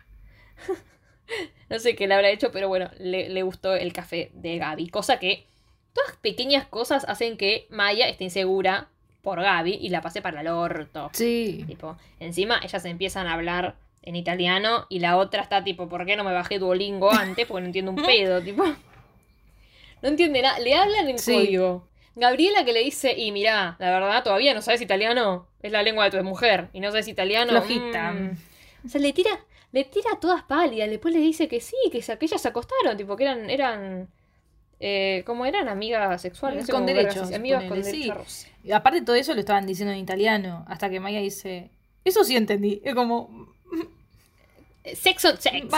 No 1.70 1.80
sé 1.80 1.96
qué 1.98 2.08
le 2.08 2.14
habrá 2.14 2.30
hecho, 2.30 2.52
pero 2.54 2.70
bueno, 2.70 2.90
le, 3.00 3.28
le 3.28 3.44
gustó 3.44 3.76
el 3.76 3.92
café 3.92 4.32
de 4.34 4.58
Gaby. 4.58 4.88
Cosa 4.88 5.20
que 5.20 5.46
todas 5.92 6.16
pequeñas 6.22 6.66
cosas 6.66 7.04
hacen 7.10 7.36
que 7.36 7.68
Maya 7.70 8.08
esté 8.08 8.24
insegura 8.24 8.88
por 9.22 9.42
Gaby 9.42 9.74
y 9.82 9.90
la 9.90 10.00
pase 10.02 10.22
para 10.22 10.40
el 10.40 10.48
orto. 10.48 11.10
Sí. 11.12 11.66
Tipo, 11.68 11.98
encima 12.22 12.62
ellas 12.64 12.86
empiezan 12.86 13.28
a 13.28 13.34
hablar 13.34 13.76
en 14.04 14.16
italiano 14.16 14.86
y 14.88 15.00
la 15.00 15.18
otra 15.18 15.42
está 15.42 15.66
tipo, 15.66 15.90
¿por 15.90 16.06
qué 16.06 16.16
no 16.16 16.24
me 16.24 16.32
bajé 16.32 16.60
Duolingo 16.60 17.12
antes? 17.12 17.46
Porque 17.46 17.60
no 17.62 17.66
entiendo 17.68 17.92
un 17.92 17.98
pedo, 18.06 18.42
tipo. 18.42 18.64
No 20.02 20.08
entiende 20.10 20.42
nada. 20.42 20.60
Le 20.60 20.74
hablan 20.74 21.10
en 21.10 21.20
Sí. 21.20 21.34
código. 21.34 21.88
Gabriela 22.16 22.64
que 22.64 22.72
le 22.72 22.80
dice, 22.84 23.14
y 23.18 23.34
mirá, 23.34 23.76
la 23.80 23.92
verdad, 23.92 24.24
todavía 24.24 24.54
no 24.54 24.62
sabes 24.62 24.80
italiano, 24.82 25.48
es 25.62 25.72
la 25.74 25.84
lengua 25.84 26.10
de 26.10 26.18
tu 26.18 26.24
mujer, 26.24 26.70
y 26.74 26.80
no 26.80 26.90
sabes 26.92 27.08
italiano. 27.10 27.50
Flojita. 27.52 28.12
mm". 28.14 28.38
O 28.86 28.90
sea, 28.90 29.02
le 29.02 29.12
tira, 29.14 29.40
le 29.72 29.84
tira 29.86 30.12
todas 30.22 30.44
pálidas, 30.44 30.90
después 30.90 31.14
le 31.14 31.20
dice 31.20 31.48
que 31.48 31.60
sí, 31.60 31.76
que, 31.92 32.02
se- 32.02 32.18
que 32.18 32.26
ellas 32.26 32.42
se 32.42 32.48
acostaron, 32.48 32.96
tipo, 32.98 33.16
que 33.16 33.24
eran, 33.26 33.50
eran, 33.50 34.08
eh, 34.80 35.24
como 35.26 35.46
eran 35.46 35.68
amigas 35.68 36.22
sexuales, 36.22 36.62
no 36.62 36.66
sé 36.66 36.72
Con 36.72 36.86
derechos, 36.86 37.32
amigas 37.34 37.62
con 37.64 37.70
ponele, 37.70 37.92
sí. 37.92 38.04
derechos. 38.08 38.48
Y 38.64 38.72
aparte 38.72 39.00
de 39.02 39.06
todo 39.06 39.16
eso 39.16 39.34
lo 39.34 39.40
estaban 39.40 39.66
diciendo 39.66 39.94
en 39.94 40.00
italiano, 40.00 40.66
hasta 40.68 40.90
que 40.90 41.00
Maya 41.00 41.20
dice, 41.20 41.70
eso 42.06 42.24
sí 42.24 42.36
entendí. 42.36 42.82
Es 42.84 42.96
como, 42.96 43.48
Eh, 44.84 44.96
Sexo, 44.96 45.36
sexo. 45.36 45.78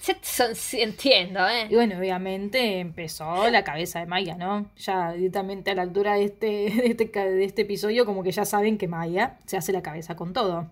Sexo, 0.00 0.44
sí, 0.54 0.80
entiendo, 0.80 1.40
Y 1.48 1.52
eh. 1.52 1.68
bueno, 1.76 1.96
obviamente 1.98 2.80
empezó 2.80 3.48
la 3.50 3.62
cabeza 3.62 4.00
de 4.00 4.06
Maya, 4.06 4.34
¿no? 4.36 4.68
Ya 4.76 5.12
directamente 5.12 5.70
a 5.70 5.74
la 5.76 5.82
altura 5.82 6.14
de 6.14 6.24
este, 6.24 6.46
de 6.46 6.86
este, 6.86 7.04
de 7.06 7.44
este 7.44 7.62
episodio, 7.62 8.04
como 8.04 8.24
que 8.24 8.32
ya 8.32 8.44
saben 8.44 8.78
que 8.78 8.88
Maya 8.88 9.38
se 9.46 9.56
hace 9.56 9.70
la 9.72 9.82
cabeza 9.82 10.16
con 10.16 10.32
todo. 10.32 10.68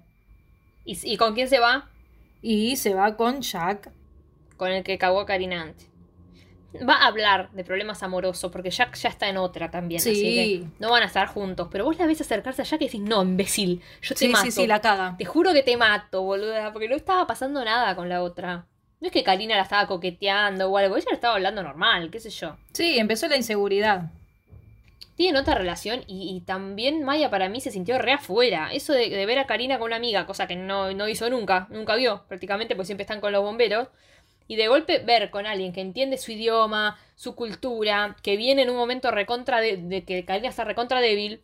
¿Y, 0.85 0.99
¿Y 1.05 1.17
con 1.17 1.35
quién 1.35 1.49
se 1.49 1.61
va? 1.61 1.89
Y 2.43 2.77
se 2.77 2.93
va 2.95 3.17
con 3.17 3.41
Jack. 3.41 3.91
Con 4.57 4.71
el 4.71 4.83
que 4.85 4.99
cagó 4.99 5.21
a 5.21 5.27
Karina 5.27 5.63
antes. 5.63 5.89
Va 6.89 6.95
a 6.95 7.07
hablar 7.09 7.51
de 7.53 7.65
problemas 7.65 8.03
amorosos, 8.03 8.51
porque 8.51 8.71
Jack 8.71 8.95
ya 8.97 9.11
está 9.11 9.29
en 9.29 9.37
otra 9.37 9.71
también, 9.71 10.01
así 10.01 10.15
Sí. 10.15 10.23
que 10.23 10.67
no 10.79 10.91
van 10.91 11.03
a 11.03 11.07
estar 11.07 11.29
juntos. 11.29 11.69
Pero 11.71 11.85
vos 11.85 11.99
la 11.99 12.07
ves 12.07 12.21
acercarse 12.23 12.63
a 12.63 12.65
Jack 12.65 12.81
y 12.81 12.85
decís, 12.87 13.01
no, 13.01 13.23
imbécil, 13.23 13.83
yo 14.01 14.15
te 14.15 14.21
Sí, 14.21 14.29
mato. 14.29 14.45
sí, 14.47 14.51
sí, 14.53 14.67
la 14.67 14.81
caga. 14.81 15.15
Te 15.19 15.25
juro 15.27 15.53
que 15.53 15.63
te 15.63 15.77
mato, 15.77 16.23
boluda, 16.23 16.73
porque 16.73 16.89
no 16.89 16.97
estaba 16.97 17.27
pasando 17.27 17.63
nada 17.65 17.95
con 17.95 18.09
la 18.09 18.23
otra. 18.23 18.67
No 19.01 19.07
es 19.09 19.13
que 19.13 19.23
Karina 19.23 19.57
la 19.57 19.63
estaba 19.63 19.87
coqueteando 19.87 20.71
o 20.71 20.79
algo, 20.79 20.97
ella 20.97 21.07
le 21.11 21.15
estaba 21.17 21.35
hablando 21.35 21.63
normal, 21.63 22.11
qué 22.11 22.21
sé 22.21 22.31
yo. 22.31 22.57
Sí, 22.73 22.99
empezó 22.99 23.29
la 23.29 23.37
inseguridad. 23.37 24.11
Tienen 25.15 25.37
otra 25.41 25.55
relación 25.55 26.05
y, 26.07 26.35
y 26.37 26.41
también 26.43 27.03
Maya 27.05 27.31
para 27.31 27.49
mí 27.49 27.61
se 27.61 27.71
sintió 27.71 27.99
re 27.99 28.13
afuera. 28.13 28.71
Eso 28.73 28.93
de, 28.95 29.11
de 29.11 29.27
ver 29.27 29.39
a 29.39 29.47
Karina 29.47 29.79
con 29.79 29.87
una 29.89 29.97
amiga, 29.97 30.27
cosa 30.27 30.47
que 30.47 30.57
no, 30.57 30.93
no 30.95 31.09
hizo 31.09 31.29
nunca, 31.31 31.67
nunca 31.71 31.97
vio 31.97 32.25
prácticamente, 32.29 32.75
porque 32.75 32.87
siempre 32.87 33.03
están 33.03 33.21
con 33.21 33.33
los 33.33 33.43
bomberos. 33.43 33.89
Y 34.49 34.57
de 34.57 34.69
golpe 34.69 34.99
ver 34.99 35.31
con 35.31 35.47
alguien 35.47 35.73
que 35.73 35.81
entiende 35.81 36.19
su 36.19 36.33
idioma, 36.33 36.99
su 37.17 37.35
cultura, 37.35 38.17
que 38.23 38.37
viene 38.37 38.63
en 38.63 38.71
un 38.71 38.77
momento 38.77 39.11
recontra 39.11 39.61
de, 39.61 39.77
de 39.79 40.05
que 40.05 40.25
Karina 40.25 40.49
está 40.49 40.65
recontra 40.65 41.01
débil 41.01 41.43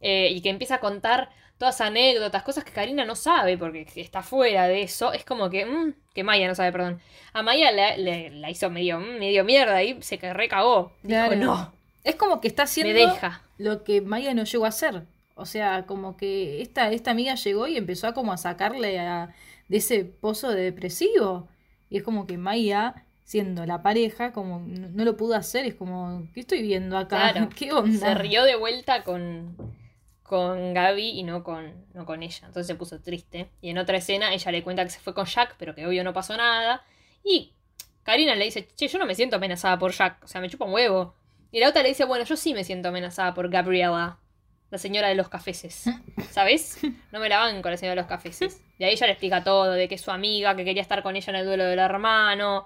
eh, 0.00 0.28
y 0.30 0.40
que 0.42 0.50
empieza 0.50 0.76
a 0.76 0.80
contar 0.80 1.30
todas 1.58 1.80
anécdotas, 1.80 2.42
cosas 2.42 2.64
que 2.64 2.72
Karina 2.72 3.04
no 3.04 3.14
sabe 3.14 3.56
porque 3.56 3.86
está 3.96 4.22
fuera 4.22 4.66
de 4.68 4.82
eso, 4.82 5.12
es 5.12 5.24
como 5.24 5.50
que, 5.50 5.64
mm, 5.66 5.94
que 6.14 6.24
Maya 6.24 6.48
no 6.48 6.54
sabe, 6.54 6.72
perdón. 6.72 7.00
A 7.32 7.42
Maya 7.42 7.70
le, 7.72 7.96
le- 7.98 8.30
la 8.30 8.50
hizo 8.50 8.70
medio, 8.70 8.98
mm, 9.00 9.18
medio 9.18 9.44
mierda 9.44 9.82
y 9.82 10.02
se 10.02 10.16
recagó. 10.34 10.92
Claro. 11.02 11.30
Dijo, 11.30 11.34
no, 11.36 11.72
Es 12.04 12.16
como 12.16 12.40
que 12.40 12.48
está 12.48 12.64
haciendo 12.64 12.92
deja. 12.94 13.42
lo 13.58 13.82
que 13.82 14.00
Maya 14.00 14.34
no 14.34 14.44
llegó 14.44 14.66
a 14.66 14.68
hacer. 14.68 15.02
O 15.34 15.46
sea, 15.46 15.84
como 15.86 16.16
que 16.16 16.62
esta, 16.62 16.90
esta 16.92 17.10
amiga 17.10 17.34
llegó 17.34 17.66
y 17.66 17.76
empezó 17.76 18.06
a 18.06 18.14
como 18.14 18.32
a 18.32 18.36
sacarle 18.36 19.00
a- 19.00 19.34
de 19.68 19.78
ese 19.78 20.04
pozo 20.04 20.50
de 20.50 20.62
depresivo. 20.62 21.48
Y 21.90 21.96
es 21.96 22.02
como 22.02 22.26
que 22.26 22.36
Maya, 22.38 23.04
siendo 23.24 23.64
la 23.66 23.82
pareja, 23.82 24.32
como 24.32 24.60
no, 24.60 24.88
no 24.90 25.04
lo 25.04 25.16
pudo 25.16 25.34
hacer, 25.34 25.64
es 25.64 25.74
como, 25.74 26.28
¿qué 26.34 26.40
estoy 26.40 26.62
viendo 26.62 26.96
acá? 26.98 27.32
Claro. 27.32 27.48
¿Qué 27.56 27.72
onda? 27.72 27.98
Se 27.98 28.14
rió 28.14 28.44
de 28.44 28.56
vuelta 28.56 29.02
con, 29.02 29.56
con 30.22 30.74
Gaby 30.74 31.10
y 31.18 31.22
no 31.22 31.42
con, 31.42 31.72
no 31.94 32.04
con 32.06 32.22
ella. 32.22 32.46
Entonces 32.46 32.66
se 32.66 32.74
puso 32.74 33.00
triste. 33.00 33.48
Y 33.60 33.70
en 33.70 33.78
otra 33.78 33.96
escena 33.96 34.32
ella 34.34 34.52
le 34.52 34.62
cuenta 34.62 34.84
que 34.84 34.90
se 34.90 35.00
fue 35.00 35.14
con 35.14 35.26
Jack, 35.26 35.56
pero 35.58 35.74
que 35.74 35.86
obvio 35.86 36.04
no 36.04 36.12
pasó 36.12 36.36
nada. 36.36 36.82
Y 37.24 37.52
Karina 38.02 38.34
le 38.34 38.44
dice, 38.44 38.68
che, 38.76 38.86
yo 38.88 38.98
no 38.98 39.06
me 39.06 39.14
siento 39.14 39.36
amenazada 39.36 39.78
por 39.78 39.92
Jack. 39.92 40.22
O 40.22 40.28
sea, 40.28 40.40
me 40.40 40.48
chupa 40.50 40.64
un 40.66 40.74
huevo. 40.74 41.14
Y 41.54 41.60
la 41.60 41.68
otra 41.68 41.82
le 41.84 41.90
dice, 41.90 42.04
bueno, 42.04 42.24
yo 42.24 42.36
sí 42.36 42.52
me 42.52 42.64
siento 42.64 42.88
amenazada 42.88 43.32
por 43.32 43.48
Gabriela, 43.48 44.18
la 44.70 44.78
señora 44.78 45.06
de 45.06 45.14
los 45.14 45.28
cafeses. 45.28 45.84
¿Sabes? 46.32 46.78
No 47.12 47.20
me 47.20 47.28
la 47.28 47.38
van 47.38 47.62
con 47.62 47.70
la 47.70 47.76
señora 47.76 47.94
de 47.94 48.00
los 48.02 48.08
cafeses. 48.08 48.60
Y 48.76 48.82
ahí 48.82 48.94
ella 48.94 49.06
le 49.06 49.12
explica 49.12 49.44
todo, 49.44 49.70
de 49.70 49.86
que 49.86 49.94
es 49.94 50.00
su 50.00 50.10
amiga, 50.10 50.56
que 50.56 50.64
quería 50.64 50.82
estar 50.82 51.04
con 51.04 51.14
ella 51.14 51.30
en 51.30 51.36
el 51.36 51.46
duelo 51.46 51.62
del 51.62 51.78
hermano. 51.78 52.64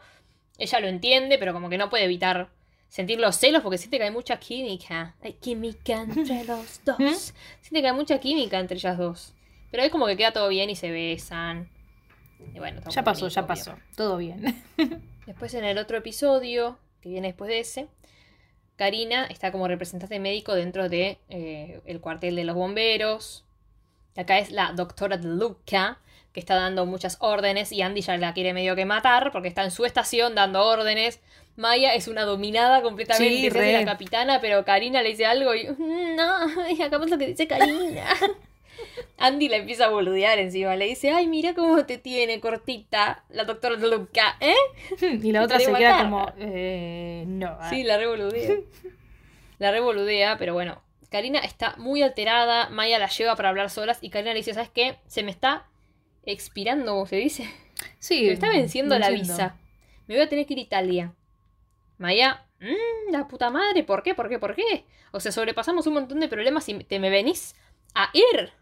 Ella 0.57 0.81
lo 0.81 0.87
entiende, 0.89 1.37
pero 1.37 1.53
como 1.53 1.69
que 1.69 1.77
no 1.77 1.91
puede 1.91 2.05
evitar 2.05 2.49
sentir 2.89 3.21
los 3.21 3.37
celos 3.37 3.63
porque 3.63 3.77
siente 3.77 3.99
que 3.99 4.05
hay 4.05 4.11
mucha 4.11 4.39
química. 4.41 5.15
Hay 5.23 5.35
química 5.35 6.01
entre 6.01 6.45
los 6.47 6.83
dos. 6.83 7.35
Siente 7.61 7.83
que 7.83 7.89
hay 7.89 7.95
mucha 7.95 8.19
química 8.21 8.59
entre 8.59 8.79
ellas 8.79 8.97
dos. 8.97 9.35
Pero 9.71 9.83
es 9.83 9.91
como 9.93 10.07
que 10.07 10.17
queda 10.17 10.33
todo 10.33 10.49
bien 10.49 10.71
y 10.71 10.77
se 10.77 10.91
besan. 10.91 11.69
Y 12.55 12.59
bueno, 12.59 12.81
Ya 12.89 13.05
pasó, 13.05 13.27
bonito, 13.27 13.35
ya 13.35 13.41
obvio. 13.43 13.49
pasó. 13.49 13.75
Todo 13.95 14.17
bien. 14.17 14.65
Después 15.27 15.53
en 15.53 15.67
el 15.67 15.77
otro 15.77 15.99
episodio, 15.99 16.79
que 17.03 17.11
viene 17.11 17.29
después 17.29 17.49
de 17.51 17.59
ese, 17.61 17.89
Karina 18.79 19.27
está 19.27 19.51
como 19.51 19.67
representante 19.67 20.21
médico 20.21 20.55
dentro 20.55 20.89
de 20.89 21.19
eh, 21.29 21.81
el 21.85 22.01
cuartel 22.01 22.37
de 22.37 22.45
los 22.45 22.55
bomberos. 22.55 23.45
Acá 24.17 24.39
es 24.39 24.51
la 24.53 24.73
doctora 24.73 25.17
de 25.17 25.27
Luca, 25.29 25.99
que 26.33 26.39
está 26.41 26.55
dando 26.55 26.87
muchas 26.87 27.17
órdenes 27.21 27.73
y 27.73 27.83
Andy 27.83 28.01
ya 28.03 28.17
la 28.17 28.33
quiere 28.35 28.55
medio 28.55 28.77
que 28.77 28.85
matar 28.85 29.33
porque 29.33 29.49
está 29.49 29.65
en 29.65 29.73
su 29.73 29.85
estación 29.85 30.35
dando 30.37 30.65
órdenes. 30.65 31.21
Maya 31.57 31.93
es 31.95 32.07
una 32.07 32.23
dominada 32.23 32.81
completamente, 32.83 33.51
Sí, 33.51 33.73
la 33.73 33.85
capitana, 33.85 34.41
pero 34.41 34.65
Karina 34.65 35.03
le 35.03 35.09
dice 35.09 35.27
algo 35.27 35.53
y 35.57 35.67
"Mm, 35.69 36.15
no, 36.15 36.71
y 36.71 36.81
acabamos 36.81 37.11
lo 37.11 37.19
que 37.19 37.27
dice 37.27 37.49
Karina. 37.49 38.07
Andy 39.19 39.49
la 39.49 39.57
empieza 39.57 39.87
a 39.87 39.89
boludear 39.89 40.39
encima, 40.39 40.77
le 40.77 40.87
dice, 40.87 41.11
ay, 41.11 41.27
mira 41.27 41.55
cómo 41.55 41.85
te 41.87 41.99
tiene 41.99 42.41
cortita 42.41 43.25
la 43.31 43.45
doctora 43.45 43.77
Luca, 43.77 44.37
¿eh? 44.41 44.55
y 45.01 45.33
la 45.33 45.43
otra 45.43 45.59
se 45.59 45.73
queda 45.73 46.03
como, 46.03 46.33
eh, 46.39 47.25
no. 47.27 47.59
Sí, 47.69 47.83
la 47.83 47.97
revoludea. 47.99 48.57
La 49.59 49.73
revoludea, 49.73 50.39
pero 50.39 50.55
bueno. 50.55 50.81
Karina 51.11 51.41
está 51.41 51.75
muy 51.79 52.01
alterada. 52.03 52.69
Maya 52.69 53.01
la 53.01 53.09
lleva 53.09 53.35
para 53.35 53.49
hablar 53.49 53.71
solas. 53.71 53.99
Y 54.03 54.11
Karina 54.11 54.31
le 54.33 54.37
dice: 54.39 54.55
¿Sabes 54.55 54.71
qué? 54.71 54.99
Se 55.09 55.25
me 55.25 55.33
está 55.33 55.67
expirando, 56.25 57.05
se 57.07 57.17
dice. 57.17 57.45
Sí, 57.99 58.21
Se 58.21 58.27
me 58.27 58.33
está 58.35 58.51
venciendo 58.51 58.97
la 58.99 59.11
visa. 59.11 59.57
Me 60.07 60.15
voy 60.15 60.23
a 60.25 60.29
tener 60.29 60.47
que 60.47 60.53
ir 60.55 60.61
a 60.61 60.63
Italia. 60.63 61.13
Maya, 61.97 62.47
"Mm, 62.61 63.11
la 63.11 63.27
puta 63.27 63.51
madre, 63.51 63.83
¿por 63.83 64.03
qué? 64.05 64.15
¿Por 64.15 64.29
qué? 64.29 64.39
¿Por 64.39 64.55
qué? 64.55 64.85
O 65.11 65.19
sea, 65.19 65.33
sobrepasamos 65.33 65.87
un 65.89 65.95
montón 65.95 66.21
de 66.21 66.29
problemas 66.29 66.69
y 66.69 66.75
te 66.85 67.01
me 67.01 67.11
venís 67.11 67.57
a 67.95 68.11
ir. 68.13 68.53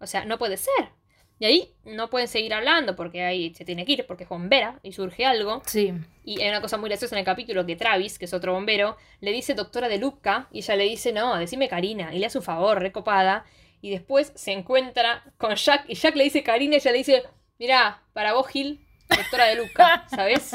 O 0.00 0.06
sea, 0.06 0.24
no 0.24 0.38
puede 0.38 0.56
ser. 0.56 0.90
Y 1.38 1.44
ahí 1.44 1.74
no 1.84 2.08
pueden 2.08 2.28
seguir 2.28 2.54
hablando 2.54 2.96
porque 2.96 3.22
ahí 3.22 3.54
se 3.54 3.64
tiene 3.64 3.84
que 3.84 3.92
ir 3.92 4.06
porque 4.06 4.24
es 4.24 4.28
bombera 4.28 4.80
y 4.82 4.92
surge 4.92 5.26
algo. 5.26 5.62
Sí. 5.66 5.92
Y 6.24 6.40
hay 6.40 6.48
una 6.48 6.62
cosa 6.62 6.78
muy 6.78 6.88
graciosa 6.88 7.14
en 7.14 7.20
el 7.20 7.24
capítulo 7.26 7.66
que 7.66 7.76
Travis, 7.76 8.18
que 8.18 8.24
es 8.24 8.32
otro 8.32 8.54
bombero, 8.54 8.96
le 9.20 9.32
dice 9.32 9.54
doctora 9.54 9.88
de 9.88 9.98
Luca 9.98 10.48
y 10.50 10.58
ella 10.58 10.76
le 10.76 10.84
dice, 10.84 11.12
no, 11.12 11.36
decime 11.36 11.68
Karina. 11.68 12.14
Y 12.14 12.18
le 12.20 12.26
hace 12.26 12.38
un 12.38 12.44
favor, 12.44 12.80
recopada. 12.80 13.44
Y 13.82 13.90
después 13.90 14.32
se 14.34 14.52
encuentra 14.52 15.24
con 15.36 15.54
Jack 15.54 15.84
y 15.88 15.94
Jack 15.94 16.16
le 16.16 16.24
dice 16.24 16.42
Karina 16.42 16.74
y 16.74 16.78
ella 16.78 16.92
le 16.92 16.98
dice, 16.98 17.22
mirá, 17.58 18.02
para 18.14 18.32
vos 18.32 18.48
Gil, 18.48 18.80
doctora 19.10 19.44
de 19.44 19.56
Luca, 19.56 20.06
¿sabes? 20.08 20.52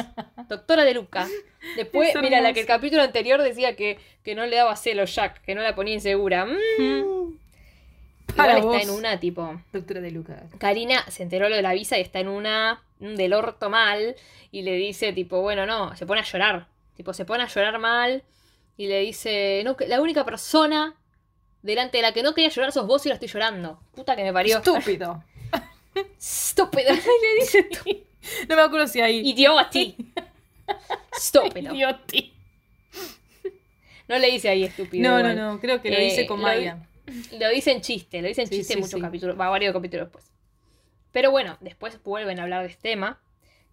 Doctora 0.49 0.83
de 0.83 0.95
Luca. 0.95 1.27
Después, 1.75 2.15
Es 2.15 2.21
mira, 2.21 2.41
la 2.41 2.53
que 2.53 2.61
el 2.61 2.65
capítulo 2.65 3.03
anterior 3.03 3.41
decía 3.43 3.75
que, 3.75 3.99
que 4.23 4.33
no 4.33 4.47
le 4.47 4.55
daba 4.55 4.75
celo 4.75 5.05
Jack, 5.05 5.41
que 5.43 5.53
no 5.53 5.61
la 5.61 5.75
ponía 5.75 5.93
insegura. 5.93 6.45
Mm. 6.45 7.37
Para 8.35 8.57
Igual 8.59 8.61
vos. 8.63 8.77
está 8.81 8.91
en 8.91 8.97
una 8.97 9.19
tipo... 9.19 9.61
Doctora 9.73 10.01
de 10.01 10.11
Lucas. 10.11 10.41
Karina 10.57 11.03
se 11.09 11.23
enteró 11.23 11.49
lo 11.49 11.55
de 11.55 11.61
la 11.61 11.73
visa 11.73 11.97
y 11.97 12.01
está 12.01 12.19
en 12.19 12.27
una 12.27 12.81
un 12.99 13.15
del 13.15 13.33
orto 13.33 13.69
mal 13.69 14.15
y 14.51 14.61
le 14.61 14.73
dice 14.75 15.11
tipo, 15.13 15.41
bueno, 15.41 15.65
no, 15.65 15.95
se 15.95 16.05
pone 16.05 16.21
a 16.21 16.23
llorar. 16.23 16.67
Tipo, 16.95 17.13
se 17.13 17.25
pone 17.25 17.43
a 17.43 17.47
llorar 17.47 17.79
mal 17.79 18.23
y 18.77 18.87
le 18.87 18.99
dice, 18.99 19.61
no, 19.65 19.75
que 19.75 19.87
la 19.87 19.99
única 20.01 20.23
persona 20.23 20.95
delante 21.63 21.97
de 21.97 22.03
la 22.03 22.11
que 22.13 22.21
no 22.23 22.33
quería 22.33 22.49
llorar 22.49 22.71
sos 22.71 22.85
vos 22.87 23.05
y 23.05 23.09
la 23.09 23.15
estoy 23.15 23.27
llorando. 23.29 23.79
Puta 23.95 24.15
que 24.15 24.23
me 24.23 24.31
parió. 24.33 24.57
Estúpido. 24.57 25.23
Estúpido. 26.17 26.89
le 26.93 27.41
dice 27.41 27.63
tú. 27.63 27.89
No 28.47 28.55
me 28.55 28.61
acuerdo 28.61 28.87
si 28.87 29.01
ahí. 29.01 29.21
Idioti. 29.27 29.95
Estúpido. 31.15 31.73
Idioti. 31.73 32.33
No 34.07 34.19
le 34.19 34.27
dice 34.31 34.49
ahí 34.49 34.63
estúpido. 34.63 35.09
No, 35.09 35.23
no, 35.23 35.31
igual. 35.31 35.37
no. 35.53 35.59
Creo 35.59 35.81
que 35.81 35.89
lo 35.89 35.97
Eh, 35.97 36.03
dice 36.05 36.27
con 36.27 36.39
lo- 36.39 36.43
Maya. 36.47 36.77
Lo 37.39 37.49
dice 37.49 37.71
en 37.71 37.81
chiste, 37.81 38.21
lo 38.21 38.27
dice 38.27 38.41
en 38.41 38.47
Sí, 38.47 38.57
chiste 38.57 38.73
sí, 38.73 38.79
muchos 38.79 38.93
sí. 38.99 39.01
capítulos, 39.01 39.39
va 39.39 39.49
varios 39.49 39.73
capítulos 39.73 40.07
después. 40.07 40.31
Pero 41.11 41.31
bueno, 41.31 41.57
después 41.59 42.01
vuelven 42.03 42.39
a 42.39 42.43
hablar 42.43 42.63
de 42.63 42.69
este 42.69 42.89
tema, 42.89 43.19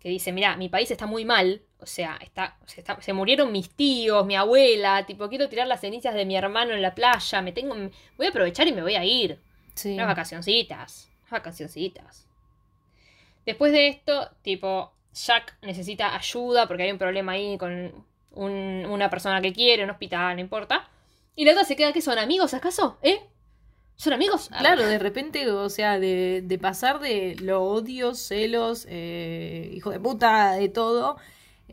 que 0.01 0.09
dice, 0.09 0.32
mira, 0.32 0.57
mi 0.57 0.68
país 0.68 0.91
está 0.91 1.07
muy 1.07 1.24
mal, 1.24 1.62
o 1.80 1.86
sea, 1.86 2.18
está, 2.20 2.57
se, 2.66 2.80
está- 2.80 3.01
se 3.01 3.12
murieron 3.12 3.51
mis 3.53 3.70
tíos, 3.70 4.24
mi 4.26 4.36
abuela, 4.36 5.05
tipo, 5.07 5.28
quiero 5.28 5.49
tirar 5.49 5.66
las 5.66 5.80
cenizas 5.80 6.14
de 6.14 6.24
mi 6.24 6.36
hermano 6.36 6.72
en 6.74 6.82
la 6.82 6.95
playa, 6.95 7.43
me 7.43 7.53
tengo, 7.53 7.74
voy 8.16 8.26
a 8.26 8.30
aprovechar 8.30 8.66
y 8.68 8.72
me 8.72 8.82
voy 8.82 8.95
a 8.95 9.05
ir. 9.05 9.39
Sí. 9.74 9.95
Unas 9.95 10.07
vacacioncitas, 10.09 11.09
unas 11.22 11.30
vacacioncitas. 11.32 12.26
Después 13.47 13.72
de 13.72 13.89
esto, 13.89 14.30
tipo, 14.43 14.93
Jack 15.14 15.57
necesita 15.62 16.14
ayuda 16.14 16.66
porque 16.66 16.82
hay 16.84 16.93
un 16.93 16.99
problema 16.99 17.32
ahí 17.32 17.57
con 17.59 17.93
un- 18.32 18.86
una 18.86 19.09
persona 19.11 19.41
que 19.41 19.53
quiere, 19.53 19.84
un 19.84 19.91
hospital, 19.91 20.36
no 20.36 20.41
importa. 20.41 20.89
Y 21.39 21.45
la 21.45 21.53
otra 21.53 21.62
se 21.64 21.76
queda 21.76 21.93
que 21.93 22.01
son 22.03 22.18
amigos, 22.18 22.53
¿acaso? 22.53 22.99
¿Eh? 23.01 23.20
¿Son 23.95 24.12
amigos? 24.12 24.49
Ah, 24.53 24.59
Claro, 24.59 24.82
de 24.84 24.99
repente, 24.99 25.49
o 25.51 25.68
sea, 25.68 26.01
de, 26.01 26.43
de 26.45 26.59
pasar 26.59 26.99
de 26.99 27.36
lo 27.41 27.62
odio, 27.62 28.16
celos, 28.16 28.86
eh, 28.89 29.70
hijo 29.72 29.91
de 29.91 30.01
puta, 30.01 30.55
de 30.55 30.68
todo. 30.68 31.16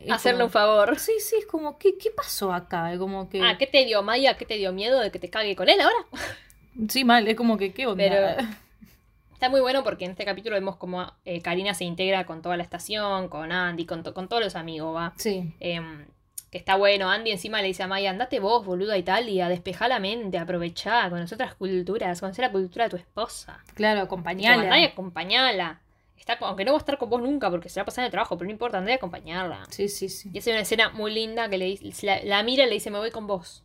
Hacerle 0.08 0.44
un 0.44 0.50
favor. 0.50 0.96
Sí, 1.00 1.14
sí, 1.18 1.34
es 1.40 1.46
como, 1.46 1.78
¿qué, 1.78 1.98
qué 1.98 2.10
pasó 2.12 2.52
acá? 2.52 2.92
Es 2.92 2.98
como 3.00 3.28
que. 3.28 3.42
Ah, 3.42 3.56
¿qué 3.58 3.66
te 3.66 3.84
dio 3.84 4.04
Maya? 4.04 4.36
¿Qué 4.36 4.44
te 4.46 4.54
dio 4.54 4.72
miedo 4.72 5.00
de 5.00 5.10
que 5.10 5.18
te 5.18 5.30
cague 5.30 5.56
con 5.56 5.68
él 5.68 5.80
ahora? 5.80 5.96
Sí, 6.88 7.04
mal, 7.04 7.26
es 7.26 7.34
como 7.36 7.56
que, 7.56 7.72
¿qué 7.72 7.86
onda? 7.86 8.04
Pero- 8.08 8.48
Está 9.32 9.48
muy 9.48 9.60
bueno 9.60 9.82
porque 9.82 10.04
en 10.04 10.12
este 10.12 10.24
capítulo 10.24 10.54
vemos 10.54 10.76
como 10.76 11.12
eh, 11.24 11.42
Karina 11.42 11.74
se 11.74 11.84
integra 11.84 12.24
con 12.24 12.40
toda 12.40 12.56
la 12.56 12.62
estación, 12.62 13.28
con 13.28 13.50
Andy, 13.52 13.84
con, 13.84 14.02
to- 14.02 14.14
con 14.14 14.28
todos 14.28 14.42
los 14.44 14.54
amigos, 14.56 14.94
¿va? 14.94 15.12
Sí. 15.16 15.52
Em, 15.60 16.06
que 16.50 16.58
está 16.58 16.76
bueno. 16.76 17.10
Andy 17.10 17.30
encima 17.32 17.60
le 17.60 17.68
dice 17.68 17.82
a 17.82 17.86
Maya, 17.86 18.10
andate 18.10 18.40
vos, 18.40 18.64
boludo, 18.64 18.92
a 18.92 18.98
Italia, 18.98 19.48
despejá 19.48 19.88
la 19.88 19.98
mente, 19.98 20.38
aprovechá, 20.38 21.08
conocer 21.10 21.36
otras 21.36 21.54
culturas, 21.54 22.20
conocer 22.20 22.44
la 22.44 22.52
cultura 22.52 22.84
de 22.84 22.90
tu 22.90 22.96
esposa. 22.96 23.62
Claro, 23.74 24.00
acompañala. 24.00 24.62
andá 24.62 24.78
y 24.78 24.84
acompañala. 24.84 25.82
Está, 26.16 26.38
aunque 26.40 26.64
no 26.64 26.72
va 26.72 26.78
a 26.78 26.80
estar 26.80 26.98
con 26.98 27.10
vos 27.10 27.20
nunca 27.20 27.50
porque 27.50 27.68
se 27.68 27.78
va 27.78 27.82
a 27.82 27.86
pasar 27.86 28.02
en 28.02 28.06
el 28.06 28.10
trabajo, 28.10 28.36
pero 28.36 28.46
no 28.46 28.52
importa, 28.52 28.78
andá 28.78 28.90
y 28.90 28.94
acompañarla. 28.94 29.64
Sí, 29.70 29.88
sí, 29.88 30.08
sí. 30.08 30.30
Y 30.32 30.38
hace 30.38 30.50
una 30.50 30.60
escena 30.60 30.90
muy 30.90 31.12
linda 31.12 31.48
que 31.48 31.58
le 31.58 31.66
dice, 31.66 32.06
la, 32.06 32.22
la 32.24 32.42
mira 32.42 32.64
y 32.64 32.66
le 32.66 32.74
dice, 32.74 32.90
me 32.90 32.98
voy 32.98 33.10
con 33.10 33.26
vos. 33.26 33.64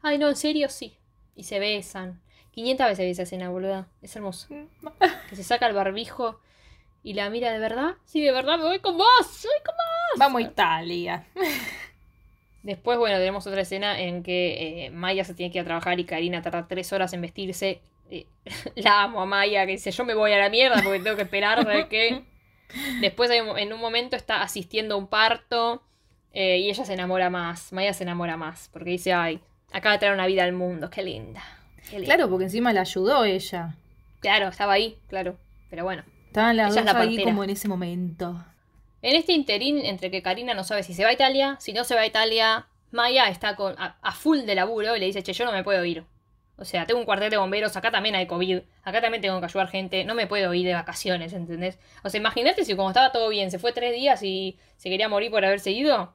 Ay, 0.00 0.16
no, 0.16 0.28
en 0.28 0.36
serio, 0.36 0.68
sí. 0.68 0.98
Y 1.34 1.44
se 1.44 1.58
besan. 1.58 2.22
500 2.52 2.86
veces 2.86 3.04
vi 3.04 3.10
esa 3.10 3.22
escena, 3.22 3.50
boluda. 3.50 3.88
Es 4.02 4.14
hermoso. 4.16 4.48
Que 5.28 5.36
se 5.36 5.44
saca 5.44 5.66
el 5.66 5.74
barbijo 5.74 6.40
y 7.02 7.14
la 7.14 7.30
mira 7.30 7.52
de 7.52 7.58
verdad. 7.58 7.96
Sí, 8.04 8.20
de 8.20 8.32
verdad, 8.32 8.58
me 8.58 8.64
voy 8.64 8.80
con 8.80 8.96
vos. 8.96 9.06
Voy 9.18 9.62
con 9.64 9.74
vos. 9.74 10.18
Vamos 10.18 10.42
a 10.42 10.44
Italia. 10.44 11.26
Después, 12.62 12.98
bueno, 12.98 13.16
tenemos 13.16 13.46
otra 13.46 13.62
escena 13.62 14.00
en 14.00 14.22
que 14.22 14.86
eh, 14.86 14.90
Maya 14.90 15.24
se 15.24 15.34
tiene 15.34 15.50
que 15.50 15.58
ir 15.58 15.62
a 15.62 15.64
trabajar 15.64 15.98
y 15.98 16.04
Karina 16.04 16.42
tarda 16.42 16.68
tres 16.68 16.92
horas 16.92 17.12
en 17.12 17.22
vestirse. 17.22 17.80
Eh, 18.10 18.26
la 18.76 19.04
amo 19.04 19.22
a 19.22 19.26
Maya, 19.26 19.64
que 19.66 19.72
dice, 19.72 19.90
yo 19.90 20.04
me 20.04 20.14
voy 20.14 20.32
a 20.32 20.38
la 20.38 20.50
mierda 20.50 20.82
porque 20.82 21.00
tengo 21.00 21.16
que 21.16 21.22
esperar, 21.22 21.62
¿sabes 21.62 21.86
qué? 21.86 22.22
Después, 23.00 23.30
en 23.30 23.72
un 23.72 23.80
momento, 23.80 24.14
está 24.14 24.42
asistiendo 24.42 24.94
a 24.94 24.98
un 24.98 25.08
parto 25.08 25.82
eh, 26.32 26.58
y 26.58 26.70
ella 26.70 26.84
se 26.84 26.92
enamora 26.92 27.30
más. 27.30 27.72
Maya 27.72 27.92
se 27.92 28.04
enamora 28.04 28.36
más 28.36 28.68
porque 28.72 28.90
dice, 28.90 29.12
ay, 29.12 29.40
acaba 29.72 29.94
de 29.94 29.98
traer 29.98 30.14
una 30.14 30.26
vida 30.26 30.44
al 30.44 30.52
mundo, 30.52 30.90
qué 30.90 31.02
linda. 31.02 31.42
qué 31.88 31.98
linda". 31.98 32.14
Claro, 32.14 32.30
porque 32.30 32.44
encima 32.44 32.72
la 32.72 32.82
ayudó 32.82 33.24
ella. 33.24 33.74
Claro, 34.20 34.48
estaba 34.48 34.74
ahí, 34.74 34.98
claro. 35.08 35.36
Pero 35.70 35.84
bueno. 35.84 36.04
Estaban 36.26 36.56
las 36.56 36.72
Ella 36.72 36.80
es 36.80 36.86
dos 36.86 36.94
la 36.94 37.00
ahí 37.00 37.24
como 37.24 37.42
en 37.42 37.50
ese 37.50 37.68
momento. 37.68 38.44
En 39.02 39.16
este 39.16 39.32
interín, 39.32 39.78
entre 39.84 40.10
que 40.10 40.22
Karina 40.22 40.54
no 40.54 40.64
sabe 40.64 40.82
si 40.82 40.92
se 40.94 41.04
va 41.04 41.10
a 41.10 41.12
Italia, 41.12 41.56
si 41.60 41.72
no 41.72 41.84
se 41.84 41.94
va 41.94 42.02
a 42.02 42.06
Italia, 42.06 42.66
Maya 42.90 43.28
está 43.28 43.56
con, 43.56 43.74
a, 43.78 43.96
a 44.02 44.12
full 44.12 44.40
de 44.40 44.54
laburo 44.54 44.94
y 44.96 45.00
le 45.00 45.06
dice, 45.06 45.22
che, 45.22 45.32
yo 45.32 45.44
no 45.44 45.52
me 45.52 45.64
puedo 45.64 45.84
ir. 45.84 46.04
O 46.56 46.64
sea, 46.66 46.84
tengo 46.84 47.00
un 47.00 47.06
cuartel 47.06 47.30
de 47.30 47.38
bomberos, 47.38 47.74
acá 47.78 47.90
también 47.90 48.14
hay 48.14 48.26
COVID, 48.26 48.58
acá 48.82 49.00
también 49.00 49.22
tengo 49.22 49.38
que 49.40 49.46
ayudar 49.46 49.68
gente, 49.68 50.04
no 50.04 50.14
me 50.14 50.26
puedo 50.26 50.52
ir 50.52 50.66
de 50.66 50.74
vacaciones, 50.74 51.32
¿entendés? 51.32 51.78
O 52.04 52.10
sea, 52.10 52.20
imagínate 52.20 52.66
si 52.66 52.76
como 52.76 52.90
estaba 52.90 53.12
todo 53.12 53.30
bien, 53.30 53.50
se 53.50 53.58
fue 53.58 53.72
tres 53.72 53.94
días 53.94 54.22
y 54.22 54.58
se 54.76 54.90
quería 54.90 55.08
morir 55.08 55.30
por 55.30 55.42
haberse 55.42 55.70
ido. 55.70 56.12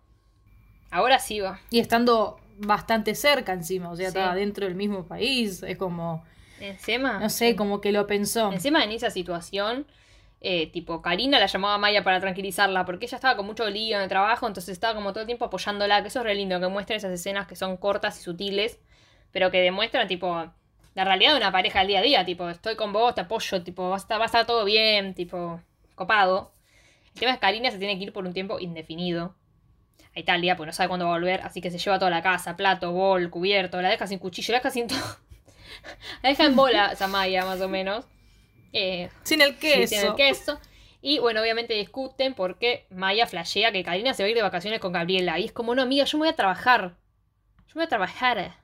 Ahora 0.92 1.18
sí 1.18 1.40
va. 1.40 1.60
Y 1.72 1.80
estando 1.80 2.40
bastante 2.58 3.16
cerca 3.16 3.54
encima, 3.54 3.90
o 3.90 3.96
sea, 3.96 4.12
Sí. 4.12 4.18
estaba 4.18 4.36
dentro 4.36 4.66
del 4.68 4.76
mismo 4.76 5.06
país. 5.08 5.64
Es 5.64 5.78
como, 5.78 6.24
Encima. 6.60 7.18
no 7.20 7.30
sé, 7.32 7.56
como 7.56 7.82
que 7.82 7.92
lo 7.92 8.06
pensó. 8.06 8.52
Encima 8.54 8.84
en 8.84 8.92
esa 8.92 9.10
situación, 9.10 9.88
eh, 10.48 10.68
tipo, 10.68 11.02
Karina 11.02 11.40
la 11.40 11.48
llamaba 11.48 11.74
a 11.74 11.78
Maya 11.80 12.04
para 12.04 12.20
tranquilizarla, 12.20 12.86
porque 12.86 13.06
ella 13.08 13.16
estaba 13.16 13.36
con 13.36 13.48
mucho 13.48 13.68
lío 13.68 13.98
en 13.98 14.04
el 14.04 14.10
trabajo, 14.10 14.46
entonces 14.46 14.74
estaba 14.74 14.94
como 14.94 15.12
todo 15.12 15.22
el 15.22 15.26
tiempo 15.26 15.46
apoyándola, 15.46 16.04
que 16.04 16.10
eso 16.10 16.20
es 16.20 16.26
re 16.26 16.36
lindo, 16.36 16.60
que 16.60 16.68
muestra 16.68 16.96
esas 16.96 17.12
escenas 17.12 17.48
que 17.48 17.56
son 17.56 17.78
cortas 17.78 18.20
y 18.20 18.24
sutiles, 18.24 18.80
pero 19.32 19.50
que 19.50 19.60
demuestran, 19.60 20.08
tipo, 20.08 20.54
la 20.94 21.04
realidad 21.04 21.32
de 21.32 21.38
una 21.38 21.52
pareja 21.52 21.80
al 21.80 21.88
día 21.88 21.98
a 21.98 22.04
día, 22.04 22.26
tipo, 22.26 22.48
estoy 22.48 22.76
con 22.76 22.94
vos, 22.94 23.16
te 23.16 23.22
apoyo, 23.22 23.64
tipo, 23.64 23.90
va 23.90 23.96
a 23.96 23.98
estar, 23.98 24.20
va 24.20 24.26
a 24.26 24.26
estar 24.28 24.46
todo 24.46 24.66
bien, 24.66 25.16
tipo, 25.16 25.60
copado. 25.96 26.54
El 27.16 27.20
tema 27.22 27.32
es 27.32 27.38
que 27.38 27.42
Karina 27.42 27.72
se 27.72 27.80
tiene 27.80 27.98
que 27.98 28.04
ir 28.04 28.14
por 28.14 28.28
un 28.28 28.34
tiempo 28.34 28.60
indefinido 28.60 29.36
a 30.16 30.20
Italia, 30.20 30.56
pues 30.56 30.68
no 30.68 30.74
sabe 30.74 30.90
cuándo 30.90 31.08
va 31.08 31.16
a 31.16 31.18
volver, 31.18 31.42
así 31.42 31.60
que 31.60 31.72
se 31.72 31.80
lleva 31.80 31.98
toda 31.98 32.12
la 32.12 32.22
casa, 32.22 32.56
plato, 32.56 32.92
bol, 32.92 33.32
cubierto, 33.32 33.82
la 33.82 33.90
deja 33.90 34.06
sin 34.06 34.20
cuchillo, 34.20 34.52
la 34.52 34.60
deja 34.60 34.70
sin 34.70 34.88
todo. 34.88 35.00
la 36.22 36.30
deja 36.30 36.46
en 36.46 36.56
bola 36.56 36.96
Samaya, 36.96 37.46
más 37.46 37.60
o 37.62 37.68
menos. 37.68 38.06
Eh, 38.74 39.10
Sin 39.24 39.42
el 39.42 39.58
queso. 39.58 39.90
tiene 39.90 40.08
el 40.08 40.16
queso. 40.16 40.60
Y 41.02 41.20
bueno, 41.20 41.42
obviamente 41.42 41.74
discuten 41.76 42.34
porque 42.34 42.88
Maya 42.90 43.28
flashea 43.28 43.72
que 43.72 43.84
Karina 43.84 44.14
se 44.14 44.24
va 44.24 44.28
a 44.28 44.30
ir 44.32 44.36
de 44.36 44.42
vacaciones 44.42 44.80
con 44.80 44.92
Gabriela. 44.92 45.38
Y 45.40 45.46
es 45.46 45.52
como, 45.52 45.76
no, 45.76 45.84
amiga, 45.84 46.04
yo 46.06 46.18
me 46.18 46.24
voy 46.24 46.30
a 46.34 46.36
trabajar. 46.36 46.96
Yo 47.68 47.74
me 47.76 47.82
voy 47.82 47.86
a 47.86 47.90
trabajar. 47.90 48.56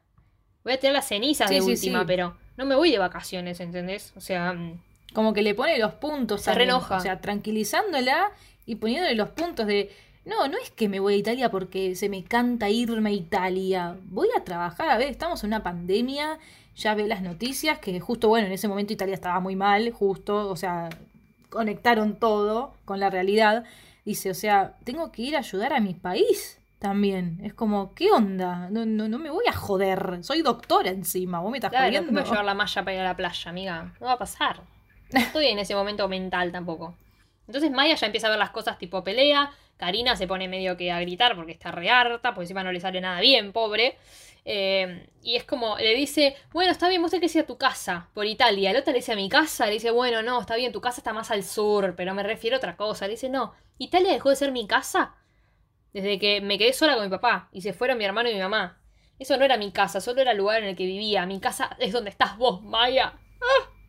Voy 0.64 0.74
a 0.74 0.80
tirar 0.80 0.93
las 0.93 1.08
cenizas 1.08 1.49
Sí, 1.49 1.56
de 1.56 1.62
sí, 1.62 1.72
última, 1.72 1.99
sí. 1.99 2.06
pero 2.08 2.36
no 2.58 2.66
me 2.66 2.76
voy 2.76 2.91
de 2.91 2.97
vacaciones, 2.97 3.60
¿entendés? 3.60 4.14
O 4.16 4.22
sea, 4.22 4.54
mm, 4.54 4.82
Como 5.14 5.34
que 5.34 5.41
le 5.41 5.54
pone 5.54 5.78
los 5.78 5.93
puntos. 5.95 6.41
Se 6.43 6.54
reenoja. 6.54 6.97
O 6.97 6.99
sea, 6.99 7.20
tranquilizándola 7.22 8.32
y 8.66 8.76
poniéndole 8.76 9.16
los 9.16 9.30
puntos 9.30 9.68
de. 9.68 9.91
No, 10.24 10.47
no 10.47 10.57
es 10.57 10.69
que 10.69 10.88
me 10.88 10.99
voy 10.99 11.15
a 11.15 11.17
Italia 11.17 11.49
porque 11.49 11.95
se 11.95 12.07
me 12.09 12.24
canta 12.24 12.69
irme 12.69 13.09
a 13.09 13.13
Italia. 13.13 13.97
Voy 14.05 14.30
a 14.38 14.43
trabajar, 14.43 14.89
a 14.89 14.97
ver, 14.97 15.09
estamos 15.09 15.43
en 15.43 15.49
una 15.49 15.63
pandemia. 15.63 16.38
Ya 16.76 16.93
ve 16.93 17.07
las 17.07 17.22
noticias 17.22 17.80
que 17.80 17.99
justo, 17.99 18.30
bueno, 18.30 18.47
en 18.47 18.53
ese 18.53 18.67
momento 18.67 18.93
Italia 18.93 19.15
estaba 19.15 19.39
muy 19.39 19.55
mal, 19.55 19.91
justo, 19.91 20.49
o 20.49 20.55
sea, 20.55 20.89
conectaron 21.49 22.15
todo 22.17 22.74
con 22.86 22.99
la 22.99 23.09
realidad. 23.09 23.65
Dice, 24.05 24.30
o 24.30 24.34
sea, 24.34 24.76
tengo 24.84 25.11
que 25.11 25.24
ir 25.24 25.36
a 25.36 25.39
ayudar 25.39 25.74
a 25.74 25.80
mi 25.80 25.93
país 25.93 26.59
también. 26.80 27.39
Es 27.43 27.53
como, 27.53 27.93
¿qué 27.93 28.11
onda? 28.11 28.69
No, 28.69 28.86
no, 28.86 29.07
no 29.07 29.19
me 29.19 29.30
voy 29.30 29.45
a 29.47 29.53
joder. 29.53 30.19
Soy 30.24 30.41
doctora 30.41 30.91
encima, 30.91 31.39
vos 31.39 31.51
me 31.51 31.57
estás 31.57 31.72
claro, 31.72 31.88
jodiendo. 31.88 32.07
¿cómo 32.07 32.19
voy 32.19 32.28
a 32.28 32.32
llevar 32.32 32.45
la 32.45 32.53
malla 32.53 32.84
para 32.84 32.93
ir 32.93 33.01
a 33.01 33.03
la 33.03 33.15
playa, 33.15 33.49
amiga? 33.49 33.93
No 33.99 34.05
va 34.05 34.13
a 34.13 34.17
pasar. 34.19 34.61
No 35.11 35.19
estoy 35.19 35.47
en 35.47 35.59
ese 35.59 35.76
momento 35.76 36.07
mental 36.07 36.51
tampoco. 36.51 36.95
Entonces 37.47 37.71
Maya 37.71 37.95
ya 37.95 38.05
empieza 38.05 38.27
a 38.27 38.31
ver 38.31 38.39
las 38.39 38.51
cosas 38.51 38.77
tipo 38.77 39.03
pelea. 39.03 39.51
Karina 39.77 40.15
se 40.15 40.27
pone 40.27 40.47
medio 40.47 40.77
que 40.77 40.91
a 40.91 40.99
gritar 41.01 41.35
porque 41.35 41.51
está 41.51 41.71
re 41.71 41.89
harta, 41.89 42.33
porque 42.33 42.43
encima 42.43 42.63
no 42.63 42.71
le 42.71 42.79
sale 42.79 43.01
nada 43.01 43.19
bien, 43.19 43.51
pobre. 43.51 43.97
Eh, 44.45 45.07
y 45.23 45.35
es 45.35 45.43
como, 45.43 45.77
le 45.77 45.95
dice, 45.95 46.35
bueno, 46.51 46.71
está 46.71 46.87
bien, 46.89 47.01
vos 47.01 47.11
tenés 47.11 47.31
que 47.31 47.39
ir 47.39 47.43
a 47.43 47.47
tu 47.47 47.57
casa, 47.57 48.09
por 48.13 48.25
Italia. 48.25 48.71
El 48.71 48.77
otro 48.77 48.91
le 48.91 48.99
dice 48.99 49.13
a 49.13 49.15
mi 49.15 49.29
casa, 49.29 49.65
le 49.65 49.73
dice, 49.73 49.91
bueno, 49.91 50.21
no, 50.21 50.39
está 50.39 50.55
bien, 50.55 50.71
tu 50.71 50.81
casa 50.81 50.99
está 50.99 51.13
más 51.13 51.31
al 51.31 51.43
sur, 51.43 51.95
pero 51.95 52.13
me 52.13 52.23
refiero 52.23 52.55
a 52.55 52.57
otra 52.57 52.75
cosa. 52.75 53.05
Le 53.05 53.13
dice, 53.13 53.29
no, 53.29 53.53
Italia 53.77 54.13
dejó 54.13 54.29
de 54.29 54.35
ser 54.35 54.51
mi 54.51 54.67
casa 54.67 55.15
desde 55.93 56.19
que 56.19 56.41
me 56.41 56.57
quedé 56.57 56.73
sola 56.73 56.95
con 56.95 57.03
mi 57.03 57.09
papá 57.09 57.49
y 57.51 57.61
se 57.61 57.73
fueron 57.73 57.97
mi 57.97 58.05
hermano 58.05 58.29
y 58.29 58.33
mi 58.33 58.39
mamá. 58.39 58.79
Eso 59.19 59.37
no 59.37 59.45
era 59.45 59.57
mi 59.57 59.71
casa, 59.71 60.01
solo 60.01 60.21
era 60.21 60.31
el 60.31 60.37
lugar 60.37 60.63
en 60.63 60.69
el 60.69 60.75
que 60.75 60.85
vivía. 60.85 61.25
Mi 61.25 61.39
casa 61.39 61.75
es 61.79 61.91
donde 61.91 62.09
estás 62.09 62.37
vos, 62.37 62.63
Maya. 62.63 63.13
Ah. 63.41 63.80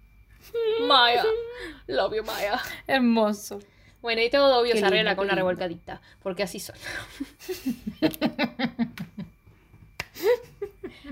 Maya. 0.87 1.25
Love 1.87 2.17
you, 2.17 2.25
Maya. 2.25 2.61
Hermoso. 2.87 3.61
Bueno, 4.01 4.21
y 4.21 4.31
todo 4.31 4.61
obvio 4.61 4.73
Qué 4.73 4.81
se 4.81 4.87
arregla 4.87 5.11
lindo, 5.11 5.17
con 5.17 5.27
una 5.27 5.35
lindo. 5.35 5.49
revolcadita. 5.49 6.01
Porque 6.23 6.43
así 6.43 6.59
son. 6.59 6.75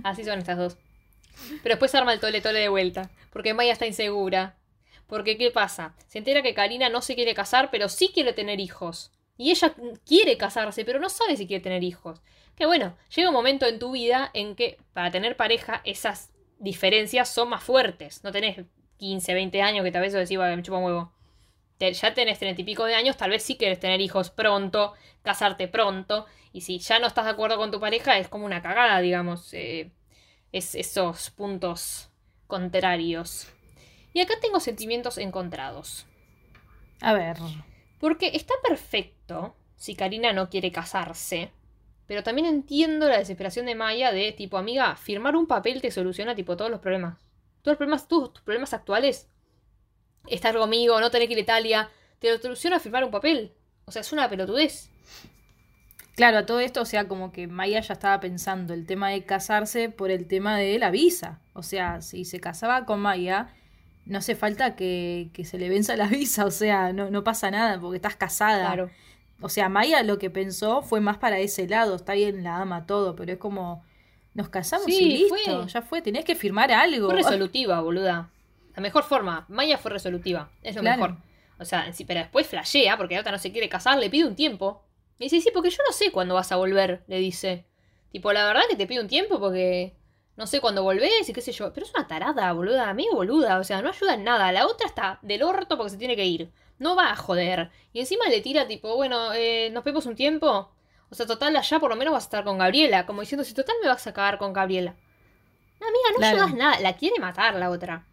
así 0.03 0.25
son 0.25 0.39
estas 0.39 0.59
dos. 0.59 0.77
Pero 1.63 1.75
después 1.75 1.95
arma 1.95 2.13
el 2.13 2.21
tole 2.21 2.41
tole 2.41 2.61
de 2.61 2.69
vuelta. 2.69 3.11
Porque 3.33 3.55
Maya 3.55 3.73
está 3.73 3.87
insegura. 3.87 4.57
Porque, 5.07 5.37
¿qué 5.37 5.51
pasa? 5.51 5.95
Se 6.07 6.19
entera 6.19 6.43
que 6.43 6.55
Karina 6.55 6.89
no 6.89 7.03
se 7.03 7.15
quiere 7.15 7.35
casar, 7.35 7.71
pero 7.71 7.89
sí 7.89 8.11
quiere 8.13 8.33
tener 8.33 8.61
hijos. 8.61 9.11
Y 9.37 9.51
ella 9.51 9.75
quiere 10.07 10.37
casarse, 10.37 10.85
pero 10.85 11.01
no 11.01 11.09
sabe 11.09 11.37
si 11.37 11.47
quiere 11.47 11.63
tener 11.63 11.83
hijos. 11.83 12.21
Que 12.55 12.67
bueno, 12.67 12.97
llega 13.15 13.29
un 13.29 13.35
momento 13.35 13.67
en 13.67 13.79
tu 13.79 13.93
vida 13.93 14.31
en 14.35 14.55
que 14.55 14.79
para 14.93 15.11
tener 15.11 15.37
pareja 15.37 15.81
esas 15.85 16.31
diferencias 16.59 17.29
son 17.29 17.49
más 17.49 17.65
fuertes. 17.65 18.23
No 18.23 18.33
tenés 18.33 18.59
15, 19.01 19.35
20 19.35 19.63
años 19.63 19.83
que 19.85 19.91
tal 19.91 20.03
vez 20.03 20.13
decís, 20.13 20.39
"Vale, 20.39 20.57
me 20.57 20.63
chupa 20.63 20.79
un 20.79 20.85
huevo 20.85 21.13
te- 21.81 21.95
ya 21.95 22.13
tenés 22.13 22.39
treinta 22.39 22.61
y 22.61 22.65
pico 22.65 22.85
de 22.85 22.95
años, 22.95 23.17
tal 23.17 23.31
vez 23.31 23.43
sí 23.43 23.57
quieres 23.57 23.81
tener 23.81 24.03
hijos 24.03 24.29
pronto, 24.29 24.93
casarte 25.23 25.67
pronto, 25.67 26.27
y 26.53 26.61
si 26.61 26.79
ya 26.79 26.99
no 26.99 27.07
estás 27.07 27.25
de 27.25 27.31
acuerdo 27.31 27.57
con 27.57 27.71
tu 27.71 27.81
pareja, 27.81 28.19
es 28.19 28.29
como 28.29 28.45
una 28.45 28.61
cagada, 28.61 29.01
digamos, 29.01 29.55
eh, 29.55 29.91
es 30.53 30.75
esos 30.75 31.31
puntos 31.31 32.11
contrarios. 32.47 33.49
Y 34.13 34.21
acá 34.21 34.35
tengo 34.43 34.61
sentimientos 34.61 35.17
encontrados. 35.17 36.07
A 37.01 37.15
ver. 37.15 37.39
Porque 37.99 38.31
está 38.35 38.53
perfecto 38.63 39.57
si 39.77 39.95
Karina 39.95 40.35
no 40.35 40.51
quiere 40.51 40.71
casarse. 40.71 41.51
Pero 42.07 42.23
también 42.23 42.47
entiendo 42.47 43.09
la 43.09 43.19
desesperación 43.19 43.65
de 43.65 43.75
Maya 43.75 44.13
de 44.13 44.33
tipo, 44.33 44.59
amiga, 44.59 44.97
firmar 44.97 45.35
un 45.35 45.47
papel 45.47 45.81
te 45.81 45.91
soluciona 45.91 46.35
tipo 46.35 46.59
todos 46.59 46.71
los 46.71 46.81
problemas. 46.81 47.17
Todos 47.63 47.73
los 47.73 47.79
problemas, 47.79 48.09
todos 48.09 48.33
tus 48.33 48.43
problemas 48.43 48.73
actuales. 48.75 49.29
Estar 50.27 50.57
conmigo, 50.57 51.01
no 51.01 51.11
tener 51.11 51.29
que 51.29 51.35
ir 51.35 51.39
a 51.39 51.43
Italia, 51.43 51.91
te 52.19 52.31
lo 52.31 52.39
soluciona 52.39 52.79
firmar 52.79 53.05
un 53.05 53.11
papel. 53.11 53.53
O 53.87 53.93
sea, 53.93 54.03
es 54.03 54.13
una 54.13 54.29
pelotudez. 54.29 54.91
Claro, 56.15 56.39
a 56.39 56.47
todo 56.47 56.61
esto, 56.61 56.83
o 56.83 56.85
sea, 56.85 57.09
como 57.09 57.33
que 57.33 57.47
Maya 57.47 57.81
ya 57.81 57.95
estaba 57.95 58.21
pensando 58.21 58.75
el 58.75 58.87
tema 58.87 59.09
de 59.09 59.25
casarse 59.25 59.89
por 59.89 60.11
el 60.11 60.27
tema 60.27 60.59
de 60.59 60.79
la 60.79 60.91
visa. 60.91 61.41
O 61.55 61.63
sea, 61.63 62.03
si 62.03 62.25
se 62.25 62.41
casaba 62.41 62.85
con 62.85 63.01
Maya, 63.01 63.55
no 64.05 64.19
hace 64.19 64.35
falta 64.35 64.77
que, 64.77 65.31
que 65.33 65.45
se 65.45 65.59
le 65.59 65.69
venza 65.69 65.97
la 65.97 66.07
visa, 66.09 66.45
o 66.45 66.51
sea, 66.51 66.93
no, 66.93 67.11
no 67.11 67.25
pasa 67.25 67.51
nada 67.51 67.81
porque 67.81 67.97
estás 67.97 68.17
casada. 68.17 68.67
Claro. 68.67 68.91
O 69.41 69.49
sea, 69.49 69.69
Maya 69.71 70.03
lo 70.03 70.19
que 70.19 70.29
pensó 70.29 70.83
fue 70.83 71.01
más 71.01 71.17
para 71.17 71.39
ese 71.39 71.67
lado, 71.67 71.97
está 71.97 72.13
bien, 72.13 72.45
la 72.45 72.59
ama 72.59 72.87
todo, 72.87 73.17
pero 73.17 73.33
es 73.33 73.39
como, 73.39 73.83
nos 74.35 74.49
casamos 74.49 74.87
Sí, 74.87 75.03
y 75.03 75.19
listo, 75.19 75.37
fue. 75.61 75.67
ya 75.69 75.83
fue, 75.83 76.03
tenés 76.03 76.25
que 76.25 76.35
firmar 76.35 76.71
algo. 76.73 77.07
Fue 77.07 77.17
resolutiva, 77.23 77.81
boluda. 77.81 78.31
La 78.77 78.83
mejor 78.83 79.03
forma. 79.05 79.45
Maya 79.49 79.79
fue 79.79 79.91
resolutiva. 79.91 80.51
Es 80.63 80.75
lo 80.77 80.83
Claro. 80.83 81.01
mejor. 81.03 81.17
O 81.59 81.65
sea, 81.65 81.93
sí, 81.93 82.05
pero 82.05 82.21
después 82.21 82.47
flashea 82.47 82.97
porque 82.97 83.15
la 83.15 83.21
otra 83.21 83.33
no 83.33 83.39
se 83.39 83.53
quiere 83.53 83.69
casar, 83.69 83.99
le 83.99 84.09
pide 84.09 84.25
un 84.27 84.37
tiempo. 84.37 84.83
Me 85.19 85.25
dice, 85.27 85.41
sí, 85.41 85.51
porque 85.53 85.69
yo 85.71 85.79
no 85.87 85.93
sé 85.93 86.11
cuándo 86.11 86.35
vas 86.35 86.51
a 86.53 86.57
volver, 86.57 87.03
le 87.07 87.19
dice. 87.19 87.67
Tipo, 88.13 88.33
la 88.33 88.47
verdad 88.47 88.63
que 88.69 88.77
te 88.77 88.87
pido 88.87 89.03
un 89.03 89.09
tiempo 89.09 89.39
porque 89.39 89.95
no 90.37 90.47
sé 90.47 90.61
cuándo 90.61 90.83
volvés 90.83 91.29
y 91.29 91.33
qué 91.35 91.43
sé 91.43 91.53
yo. 91.53 91.73
Pero 91.75 91.85
es 91.87 91.93
una 91.95 92.07
tarada, 92.09 92.51
boluda, 92.53 92.89
amigo 92.89 93.15
boluda. 93.17 93.59
O 93.59 93.65
sea, 93.65 93.83
no 93.83 93.91
ayuda 93.91 94.15
en 94.15 94.25
nada. 94.25 94.51
La 94.53 94.67
otra 94.67 94.87
está 94.87 95.19
del 95.23 95.43
orto 95.43 95.77
porque 95.77 95.91
se 95.91 95.99
tiene 95.99 96.17
que 96.17 96.25
ir. 96.25 96.51
No 96.79 96.97
va 96.97 97.11
a 97.13 97.17
joder. 97.17 97.71
Y 97.93 98.01
encima 98.01 98.25
le 98.31 98.41
tira 98.41 98.67
tipo, 98.67 98.97
bueno, 98.97 99.35
eh, 99.35 99.69
nos 99.71 99.85
vemos 99.85 100.07
un 100.07 100.15
tiempo. 100.17 100.73
O 101.11 101.15
sea, 101.15 101.27
total, 101.27 101.57
allá 101.57 101.79
por 101.81 101.91
lo 101.91 101.97
menos 101.97 102.13
vas 102.13 102.25
a 102.25 102.27
estar 102.27 102.45
con 102.45 102.59
Gabriela. 102.59 103.05
Como 103.07 103.21
diciendo, 103.21 103.45
si 103.45 103.53
total 103.55 103.75
me 103.83 103.89
vas 103.89 104.07
a 104.07 104.13
cagar 104.13 104.39
con 104.39 104.53
Gabriela. 104.53 104.95
No, 105.81 105.87
amiga, 105.89 106.05
no 106.13 106.17
Claro. 106.19 106.37
ayudas 106.37 106.55
nada. 106.55 106.81
La 106.81 106.97
quiere 106.97 107.19
matar 107.19 107.55
la 107.57 107.71
otra. 107.71 108.05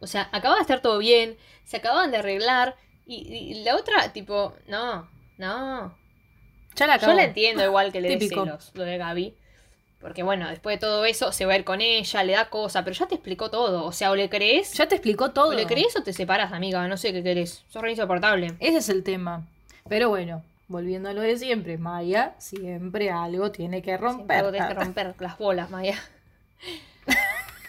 O 0.00 0.06
sea, 0.06 0.28
acababa 0.32 0.56
de 0.56 0.62
estar 0.62 0.80
todo 0.80 0.98
bien. 0.98 1.36
Se 1.64 1.78
acababan 1.78 2.10
de 2.10 2.18
arreglar. 2.18 2.76
Y, 3.06 3.16
y 3.16 3.64
la 3.64 3.76
otra, 3.76 4.12
tipo, 4.12 4.54
no, 4.68 5.08
no. 5.38 5.96
Ya 6.76 6.86
la 6.86 6.94
acabó. 6.94 7.12
Yo 7.12 7.16
la 7.16 7.24
entiendo 7.24 7.64
igual 7.64 7.92
que 7.92 8.00
le 8.00 8.16
dé 8.16 8.28
celos, 8.28 8.70
lo 8.74 8.84
de 8.84 8.98
Gaby. 8.98 9.34
Porque 10.00 10.22
bueno, 10.22 10.48
después 10.50 10.76
de 10.76 10.80
todo 10.80 11.04
eso 11.06 11.32
se 11.32 11.46
va 11.46 11.54
a 11.54 11.56
ir 11.56 11.64
con 11.64 11.80
ella, 11.80 12.24
le 12.24 12.34
da 12.34 12.50
cosa, 12.50 12.84
pero 12.84 12.94
ya 12.94 13.06
te 13.06 13.14
explicó 13.14 13.50
todo. 13.50 13.84
O 13.84 13.92
sea, 13.92 14.10
o 14.10 14.16
le 14.16 14.28
crees, 14.28 14.74
Ya 14.74 14.86
te 14.86 14.96
explicó 14.96 15.30
todo. 15.30 15.48
o 15.48 15.52
le 15.54 15.66
crees 15.66 15.96
o 15.96 16.02
te 16.02 16.12
separas, 16.12 16.52
amiga, 16.52 16.86
no 16.88 16.96
sé 16.98 17.12
qué 17.12 17.22
querés. 17.22 17.64
Sos 17.68 17.80
re 17.82 17.90
insoportable. 17.90 18.54
Ese 18.60 18.78
es 18.78 18.88
el 18.90 19.02
tema. 19.02 19.46
Pero 19.88 20.10
bueno, 20.10 20.42
volviendo 20.68 21.08
a 21.08 21.12
lo 21.12 21.20
de 21.22 21.36
siempre, 21.36 21.78
Maya 21.78 22.34
siempre 22.38 23.10
algo 23.10 23.50
tiene 23.50 23.82
que 23.82 23.96
Siempre 23.96 24.08
romper. 24.08 24.36
algo 24.38 24.52
tenés 24.52 24.68
que 24.68 24.74
romper 24.74 25.14
las 25.20 25.38
bolas, 25.38 25.70
Maya. 25.70 25.98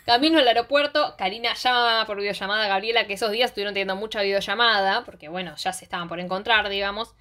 Camino 0.05 0.37
al 0.37 0.47
aeropuerto, 0.47 1.15
Karina 1.17 1.55
llama 1.55 2.03
por 2.05 2.17
videollamada 2.17 2.65
a 2.65 2.67
Gabriela, 2.67 3.07
que 3.07 3.13
esos 3.13 3.31
días 3.31 3.49
estuvieron 3.49 3.73
teniendo 3.73 3.95
mucha 3.95 4.21
videollamada, 4.21 5.03
porque 5.03 5.29
bueno, 5.29 5.55
ya 5.55 5.73
se 5.73 5.83
estaban 5.83 6.07
por 6.07 6.19
encontrar, 6.19 6.69
digamos. 6.69 7.15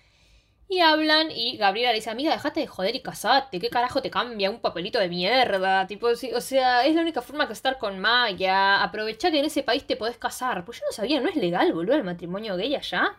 Y 0.69 0.81
hablan 0.81 1.31
y 1.31 1.57
Gabriela 1.57 1.91
le 1.91 1.97
dice, 1.97 2.11
amiga, 2.11 2.33
dejate 2.33 2.61
de 2.61 2.67
joder 2.67 2.95
y 2.95 3.01
casate, 3.03 3.59
¿qué 3.59 3.71
carajo 3.71 4.03
te 4.03 4.11
cambia 4.11 4.51
un 4.51 4.61
papelito 4.61 4.99
de 4.99 5.09
mierda? 5.09 5.87
Tipo, 5.87 6.09
o 6.09 6.41
sea, 6.41 6.85
es 6.85 6.95
la 6.95 7.03
única 7.03 7.23
forma 7.23 7.47
que 7.47 7.53
estar 7.55 7.79
con 7.79 7.99
Maya, 7.99 8.83
aprovechá 8.83 9.31
que 9.31 9.39
en 9.39 9.45
ese 9.47 9.63
país 9.63 9.87
te 9.87 9.97
podés 9.97 10.19
casar. 10.19 10.65
Pues 10.65 10.79
yo 10.81 10.87
no 10.87 10.93
sabía, 10.93 11.21
¿no 11.21 11.29
es 11.29 11.37
legal, 11.37 11.73
boludo, 11.73 11.97
el 11.97 12.05
matrimonio 12.05 12.57
gay 12.57 12.75
allá? 12.75 13.15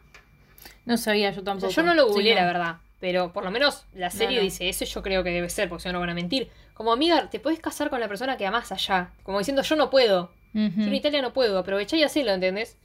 No 0.86 0.98
sabía 0.98 1.32
yo 1.32 1.42
O 1.42 1.44
tampoco. 1.44 1.72
sea, 1.72 1.84
yo 1.84 1.88
no 1.88 1.94
lo 1.96 2.08
Sí, 2.08 2.14
googleé, 2.14 2.36
no. 2.36 2.42
la 2.42 2.48
verdad. 2.48 2.76
Pero 3.00 3.34
por 3.34 3.44
lo 3.44 3.52
menos 3.52 3.86
la 3.94 4.10
serie 4.10 4.38
no. 4.38 4.44
dice 4.44 4.68
eso 4.70 4.86
yo 4.86 5.02
creo 5.04 5.24
que 5.24 5.30
debe 5.30 5.50
ser, 5.50 5.70
porque 5.70 5.84
si 5.84 5.90
no, 5.90 5.94
no 5.94 6.00
van 6.00 6.10
a 6.10 6.14
mentir. 6.14 6.50
Como 6.74 6.92
amiga, 6.94 7.30
te 7.30 7.40
puedes 7.40 7.60
casar 7.60 7.90
con 7.90 8.00
la 8.00 8.08
persona 8.08 8.38
que 8.38 8.46
amás 8.46 8.72
allá. 8.72 9.12
Como 9.24 9.40
diciendo, 9.40 9.62
yo 9.62 9.76
no 9.76 9.90
puedo. 9.90 10.32
Yo 10.54 10.62
en 10.62 10.94
Italia 10.94 11.22
no 11.22 11.34
puedo. 11.34 11.58
Aprovechá 11.60 11.98
y 11.98 12.04
hacelo, 12.04 12.32
¿entendés? 12.32 12.78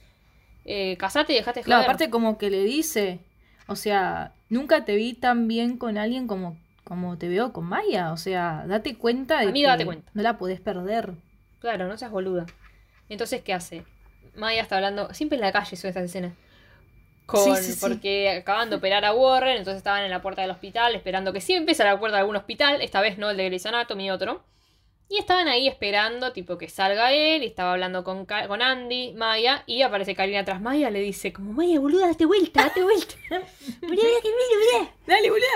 Eh, 0.65 0.97
casate 0.97 1.33
y 1.33 1.37
dejate 1.37 1.61
de 1.61 1.63
Claro, 1.63 1.83
aparte 1.83 2.09
como 2.09 2.37
que 2.37 2.49
le 2.49 2.63
dice, 2.63 3.19
o 3.67 3.75
sea, 3.77 4.33
nunca 4.49 4.83
te 4.85 4.95
vi 4.95 5.13
tan 5.13 5.47
bien 5.47 5.77
con 5.77 5.97
alguien 5.97 6.27
como, 6.27 6.57
como 6.83 7.17
te 7.17 7.29
veo 7.29 7.53
con 7.53 7.65
Maya. 7.65 8.11
O 8.11 8.17
sea, 8.17 8.65
date 8.67 8.95
cuenta 8.97 9.39
de 9.39 9.47
Amiga, 9.47 9.69
que 9.69 9.71
date 9.71 9.85
cuenta. 9.85 10.11
no 10.13 10.21
la 10.21 10.37
podés 10.37 10.59
perder. 10.59 11.13
Claro, 11.61 11.87
no 11.87 11.97
seas 11.97 12.11
boluda. 12.11 12.45
Entonces, 13.09 13.41
¿qué 13.41 13.53
hace? 13.53 13.83
Maya 14.35 14.61
está 14.61 14.75
hablando, 14.75 15.13
siempre 15.13 15.37
en 15.37 15.41
la 15.41 15.51
calle 15.51 15.75
son 15.75 15.87
estas 15.89 16.03
escenas. 16.03 16.33
Con, 17.31 17.55
Sí, 17.55 17.63
sí, 17.63 17.71
sí. 17.71 17.79
Porque 17.79 18.29
acaban 18.29 18.69
de 18.69 18.75
operar 18.75 19.05
a 19.05 19.13
Warren, 19.13 19.55
entonces 19.55 19.77
estaban 19.77 20.03
en 20.03 20.11
la 20.11 20.21
puerta 20.21 20.41
del 20.41 20.51
hospital 20.51 20.93
esperando 20.95 21.31
que 21.31 21.39
siempre 21.39 21.73
sea 21.75 21.85
la 21.85 21.97
puerta 21.97 22.17
de 22.17 22.21
algún 22.21 22.35
hospital, 22.35 22.81
esta 22.81 22.99
vez 22.99 23.17
no 23.17 23.29
el 23.29 23.37
de 23.37 23.45
Grey's 23.45 23.65
Anatomy, 23.65 24.11
otro. 24.11 24.43
Y 25.07 25.17
estaban 25.17 25.47
ahí 25.47 25.65
esperando, 25.69 26.33
tipo, 26.33 26.57
que 26.57 26.67
salga 26.67 27.13
él, 27.13 27.43
y 27.43 27.45
estaba 27.45 27.71
hablando 27.71 28.03
con, 28.03 28.25
con 28.25 28.61
Andy, 28.61 29.13
Maya, 29.13 29.63
y 29.65 29.81
aparece 29.81 30.13
Karina 30.13 30.43
tras 30.43 30.59
Maya, 30.59 30.89
le 30.89 30.99
dice, 30.99 31.31
como, 31.31 31.53
Maya, 31.53 31.79
boluda, 31.79 32.07
date 32.07 32.25
vuelta, 32.25 32.63
date 32.63 32.83
vuelta. 32.83 33.15
mirá, 33.29 33.43
mirá, 33.81 34.79
mirá. 34.81 34.91
Dale, 35.07 35.29
boluda. 35.29 35.47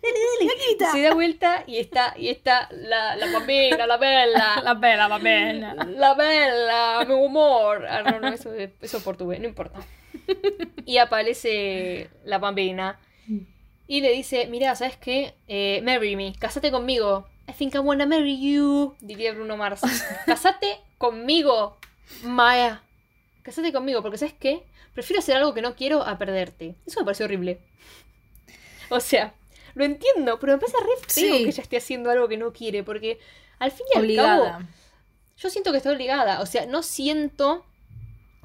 Se 0.92 1.02
da 1.02 1.12
vuelta 1.12 1.64
y 1.66 1.78
está, 1.78 2.14
y 2.16 2.28
está 2.28 2.68
la, 2.70 3.16
la 3.16 3.26
la 3.26 3.40
bella, 3.40 3.86
La 3.86 3.98
pena, 3.98 5.08
la 5.08 5.18
pena. 5.18 5.74
la 5.74 6.14
bella, 6.14 7.04
mi 7.04 7.14
humor. 7.14 7.86
Ah, 7.88 8.02
no, 8.02 8.20
no, 8.20 8.28
eso, 8.28 8.52
eso 8.54 8.96
es 8.96 9.02
portugués, 9.02 9.40
no 9.40 9.46
importa. 9.46 9.80
Y 10.84 10.98
aparece 10.98 12.10
la 12.24 12.38
bambina 12.38 12.98
y 13.86 14.00
le 14.00 14.12
dice, 14.12 14.46
mira, 14.46 14.74
¿sabes 14.76 14.96
qué? 14.96 15.34
Eh, 15.48 15.80
marry 15.82 16.16
me, 16.16 16.34
casate 16.38 16.70
conmigo. 16.70 17.26
I 17.48 17.52
think 17.52 17.74
I 17.74 17.78
wanna 17.78 18.06
marry 18.06 18.38
you, 18.38 18.94
diría 19.00 19.32
Bruno 19.32 19.56
Mars. 19.56 19.80
Casate 20.26 20.78
conmigo, 20.98 21.78
Maya. 22.22 22.82
Casate 23.42 23.72
conmigo, 23.72 24.02
porque 24.02 24.18
¿sabes 24.18 24.34
qué? 24.38 24.62
Prefiero 24.92 25.20
hacer 25.20 25.36
algo 25.36 25.54
que 25.54 25.62
no 25.62 25.74
quiero 25.74 26.02
a 26.02 26.18
perderte. 26.18 26.74
Eso 26.86 27.00
me 27.00 27.04
pareció 27.06 27.24
horrible. 27.24 27.60
O 28.90 29.00
sea, 29.00 29.32
lo 29.74 29.84
entiendo, 29.84 30.38
pero 30.38 30.54
me 30.54 30.58
parece 30.58 30.76
re 30.78 30.96
feo 31.06 31.36
Sí. 31.36 31.44
que 31.44 31.48
ella 31.50 31.62
esté 31.62 31.76
haciendo 31.78 32.10
algo 32.10 32.28
que 32.28 32.36
no 32.36 32.52
quiere, 32.52 32.82
porque 32.82 33.18
al 33.58 33.70
fin 33.70 33.86
y 33.94 33.98
al 33.98 34.16
cabo, 34.16 34.58
yo 35.38 35.50
siento 35.50 35.70
que 35.72 35.78
está 35.78 35.90
obligada. 35.92 36.40
O 36.40 36.46
sea, 36.46 36.66
no 36.66 36.82
siento 36.82 37.64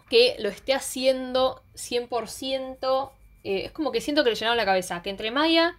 que 0.09 0.35
lo 0.39 0.49
esté 0.49 0.73
haciendo 0.73 1.62
100%. 1.75 3.11
eh, 3.43 3.63
es 3.65 3.71
como 3.71 3.91
que 3.91 4.01
siento 4.01 4.23
que 4.23 4.29
le 4.31 4.35
llenaron 4.35 4.57
la 4.57 4.65
cabeza. 4.65 5.01
Que 5.01 5.09
entre 5.09 5.31
Maya 5.31 5.75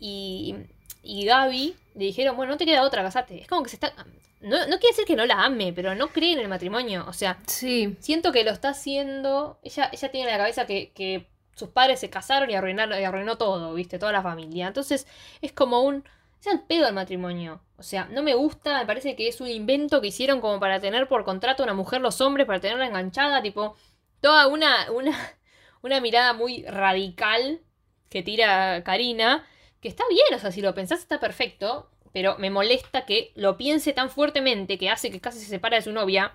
y, 0.00 0.54
y 1.02 1.24
Gaby 1.26 1.76
le 1.94 2.04
dijeron, 2.04 2.36
bueno, 2.36 2.52
no 2.52 2.58
te 2.58 2.66
queda 2.66 2.82
otra, 2.82 3.02
casate. 3.02 3.40
Es 3.40 3.48
como 3.48 3.62
que 3.62 3.70
se 3.70 3.76
está... 3.76 3.92
No, 4.40 4.58
no 4.66 4.78
quiere 4.78 4.88
decir 4.88 5.06
que 5.06 5.16
no 5.16 5.24
la 5.24 5.42
ame, 5.44 5.72
pero 5.72 5.94
no 5.94 6.08
cree 6.08 6.32
en 6.34 6.38
el 6.40 6.48
matrimonio. 6.48 7.04
O 7.08 7.12
sea, 7.14 7.38
Sí. 7.46 7.96
siento 8.00 8.30
que 8.30 8.44
lo 8.44 8.50
está 8.50 8.70
haciendo. 8.70 9.58
Ella, 9.62 9.88
ella 9.92 10.10
tiene 10.10 10.26
en 10.28 10.32
la 10.32 10.38
cabeza 10.38 10.66
que, 10.66 10.90
que 10.92 11.26
sus 11.54 11.70
padres 11.70 12.00
se 12.00 12.10
casaron 12.10 12.50
y 12.50 12.54
arruinaron, 12.54 13.00
y 13.00 13.04
arruinó 13.04 13.36
todo, 13.38 13.72
¿viste? 13.72 13.98
Toda 13.98 14.12
la 14.12 14.22
familia. 14.22 14.66
Entonces, 14.66 15.06
es 15.40 15.52
como 15.52 15.80
un. 15.82 16.04
Es 16.40 16.46
al 16.48 16.60
pedo 16.62 16.86
el 16.86 16.92
matrimonio. 16.94 17.62
O 17.78 17.82
sea, 17.82 18.04
no 18.10 18.22
me 18.22 18.34
gusta, 18.34 18.80
me 18.80 18.86
parece 18.86 19.16
que 19.16 19.28
es 19.28 19.40
un 19.40 19.48
invento 19.48 20.02
que 20.02 20.08
hicieron 20.08 20.42
como 20.42 20.60
para 20.60 20.78
tener 20.78 21.08
por 21.08 21.24
contrato 21.24 21.62
a 21.62 21.64
una 21.66 21.72
mujer 21.74 22.02
los 22.02 22.20
hombres, 22.20 22.46
para 22.46 22.60
tenerla 22.60 22.86
enganchada, 22.86 23.40
tipo. 23.40 23.76
Toda 24.24 24.46
una, 24.46 24.90
una, 24.90 25.12
una 25.82 26.00
mirada 26.00 26.32
muy 26.32 26.62
radical 26.64 27.60
que 28.08 28.22
tira 28.22 28.82
Karina. 28.82 29.44
Que 29.82 29.88
está 29.88 30.04
bien, 30.08 30.24
o 30.34 30.38
sea, 30.38 30.50
si 30.50 30.62
lo 30.62 30.74
pensás 30.74 31.00
está 31.00 31.20
perfecto. 31.20 31.90
Pero 32.14 32.38
me 32.38 32.48
molesta 32.48 33.04
que 33.04 33.32
lo 33.34 33.58
piense 33.58 33.92
tan 33.92 34.08
fuertemente 34.08 34.78
que 34.78 34.88
hace 34.88 35.10
que 35.10 35.20
casi 35.20 35.40
se 35.40 35.46
separa 35.46 35.76
de 35.76 35.82
su 35.82 35.92
novia. 35.92 36.32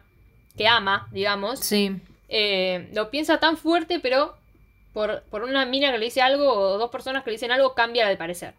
Que 0.56 0.68
ama, 0.68 1.08
digamos. 1.12 1.60
Sí. 1.62 1.92
Eh, 2.28 2.90
lo 2.94 3.10
piensa 3.10 3.40
tan 3.40 3.58
fuerte, 3.58 4.00
pero 4.00 4.38
por, 4.94 5.24
por 5.32 5.42
una 5.44 5.66
mina 5.66 5.92
que 5.92 5.98
le 5.98 6.06
dice 6.06 6.22
algo 6.22 6.52
o 6.54 6.78
dos 6.78 6.92
personas 6.92 7.24
que 7.24 7.32
le 7.32 7.38
dicen 7.38 7.52
algo, 7.52 7.74
cambia 7.74 8.08
de 8.08 8.18
parecer. 8.18 8.54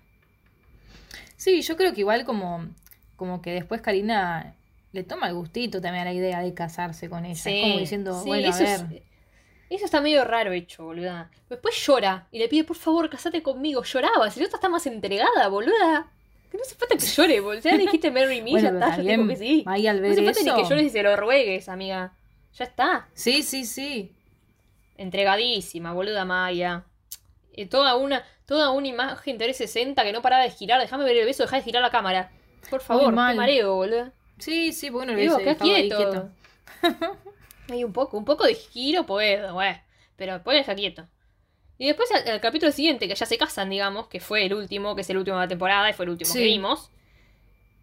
Sí, 1.37 1.63
yo 1.63 1.77
creo 1.77 1.95
que 1.95 2.01
igual 2.01 2.25
como, 2.25 2.67
como 3.17 3.41
que 3.43 3.53
después 3.53 3.81
Karina 3.81 4.55
le 4.93 5.05
toma 5.05 5.29
el 5.29 5.35
gustito 5.35 5.81
también 5.81 6.03
a 6.03 6.11
la 6.11 6.13
idea 6.15 6.41
de 6.41 6.53
casarse 6.53 7.09
con 7.09 7.25
ella. 7.25 7.51
es 7.51 7.63
como 7.63 7.79
diciendo, 7.79 8.21
sí, 8.23 8.29
bueno, 8.29 8.53
a 8.53 8.59
ver. 8.59 8.81
es- 8.91 9.03
eso 9.77 9.85
está 9.85 10.01
medio 10.01 10.25
raro 10.25 10.53
hecho, 10.53 10.85
boluda. 10.85 11.31
Después 11.49 11.77
llora 11.87 12.27
y 12.33 12.39
le 12.39 12.49
pide, 12.49 12.65
por 12.65 12.77
favor, 12.77 13.09
casate 13.09 13.43
conmigo. 13.43 13.83
Lloraba, 13.85 14.31
si 14.31 14.41
la 14.41 14.47
otra 14.47 14.57
está 14.57 14.69
más 14.69 14.85
entregada, 14.87 15.49
boluda. 15.49 16.09
Que 16.51 16.57
no 16.57 16.65
hace 16.65 16.75
falta 16.75 16.97
que 16.97 17.07
llore, 17.07 17.41
boluda. 17.41 17.61
Ya 17.61 17.77
le 17.77 17.85
dijiste 17.85 18.11
Mary 18.11 18.43
Me, 18.43 18.51
Bueno, 18.51 18.69
ya 18.69 18.87
está, 18.87 18.97
yo 19.03 19.11
digo 19.11 19.29
que 19.29 19.37
sí. 19.37 19.63
No 19.65 19.73
hace 19.73 20.25
falta 20.25 20.41
eso. 20.41 20.57
ni 20.57 20.63
que 20.63 20.69
llores 20.69 20.85
y 20.87 20.91
se 20.91 21.03
lo 21.03 21.17
ruegues, 21.17 21.69
amiga. 21.69 22.13
Ya 22.59 22.65
está. 22.65 23.09
Sí, 23.15 23.43
sí, 23.45 23.65
sí. 23.65 24.13
Entregadísima, 24.97 25.93
boluda 25.93 26.25
Maya. 26.25 26.85
Eh, 27.53 27.67
toda 27.67 27.95
una 27.97 28.25
toda 28.47 28.71
una 28.71 28.89
imagen 28.89 29.39
360 29.39 30.03
que 30.03 30.13
no 30.13 30.23
paraba 30.23 30.43
de 30.43 30.51
girar. 30.51 30.81
Déjame 30.81 31.05
ver 31.05 31.17
el 31.17 31.27
beso, 31.27 31.45
deja 31.45 31.57
de 31.57 31.63
girar 31.63 31.83
la 31.83 31.91
cámara. 31.91 32.33
Por 32.69 32.81
favor, 32.81 33.11
qué 33.11 33.13
mareo, 33.13 33.77
boludo. 33.77 34.11
Sí, 34.39 34.73
sí, 34.73 34.91
bueno, 34.91 35.15
Digo, 35.15 35.39
le 35.39 35.45
qué 35.45 35.51
estaba 35.51 35.75
ahí 35.75 35.89
quieto. 35.89 36.31
Hay 37.71 37.85
un 37.85 37.93
poco, 37.93 38.17
un 38.17 38.25
poco 38.25 38.45
de 38.45 38.55
giro 38.55 39.07
puedo, 39.07 39.55
güey. 39.55 39.81
Pero 40.17 40.35
después 40.35 40.57
deja 40.57 40.75
quieto. 40.75 41.07
Y 41.79 41.87
después 41.87 42.11
al, 42.13 42.29
al 42.29 42.41
capítulo 42.41 42.73
siguiente, 42.73 43.09
que 43.09 43.15
ya 43.15 43.25
se 43.25 43.39
casan, 43.39 43.71
digamos, 43.71 44.09
que 44.09 44.21
fue 44.21 44.45
el 44.45 44.55
último, 44.55 44.95
que 44.95 45.01
es 45.01 45.11
el 45.11 45.17
último 45.17 45.39
de 45.39 45.45
la 45.45 45.49
temporada 45.49 45.89
y 45.89 45.95
fue 45.95 46.05
el 46.05 46.11
último 46.11 46.33
que 46.33 46.43
vimos. 46.43 46.91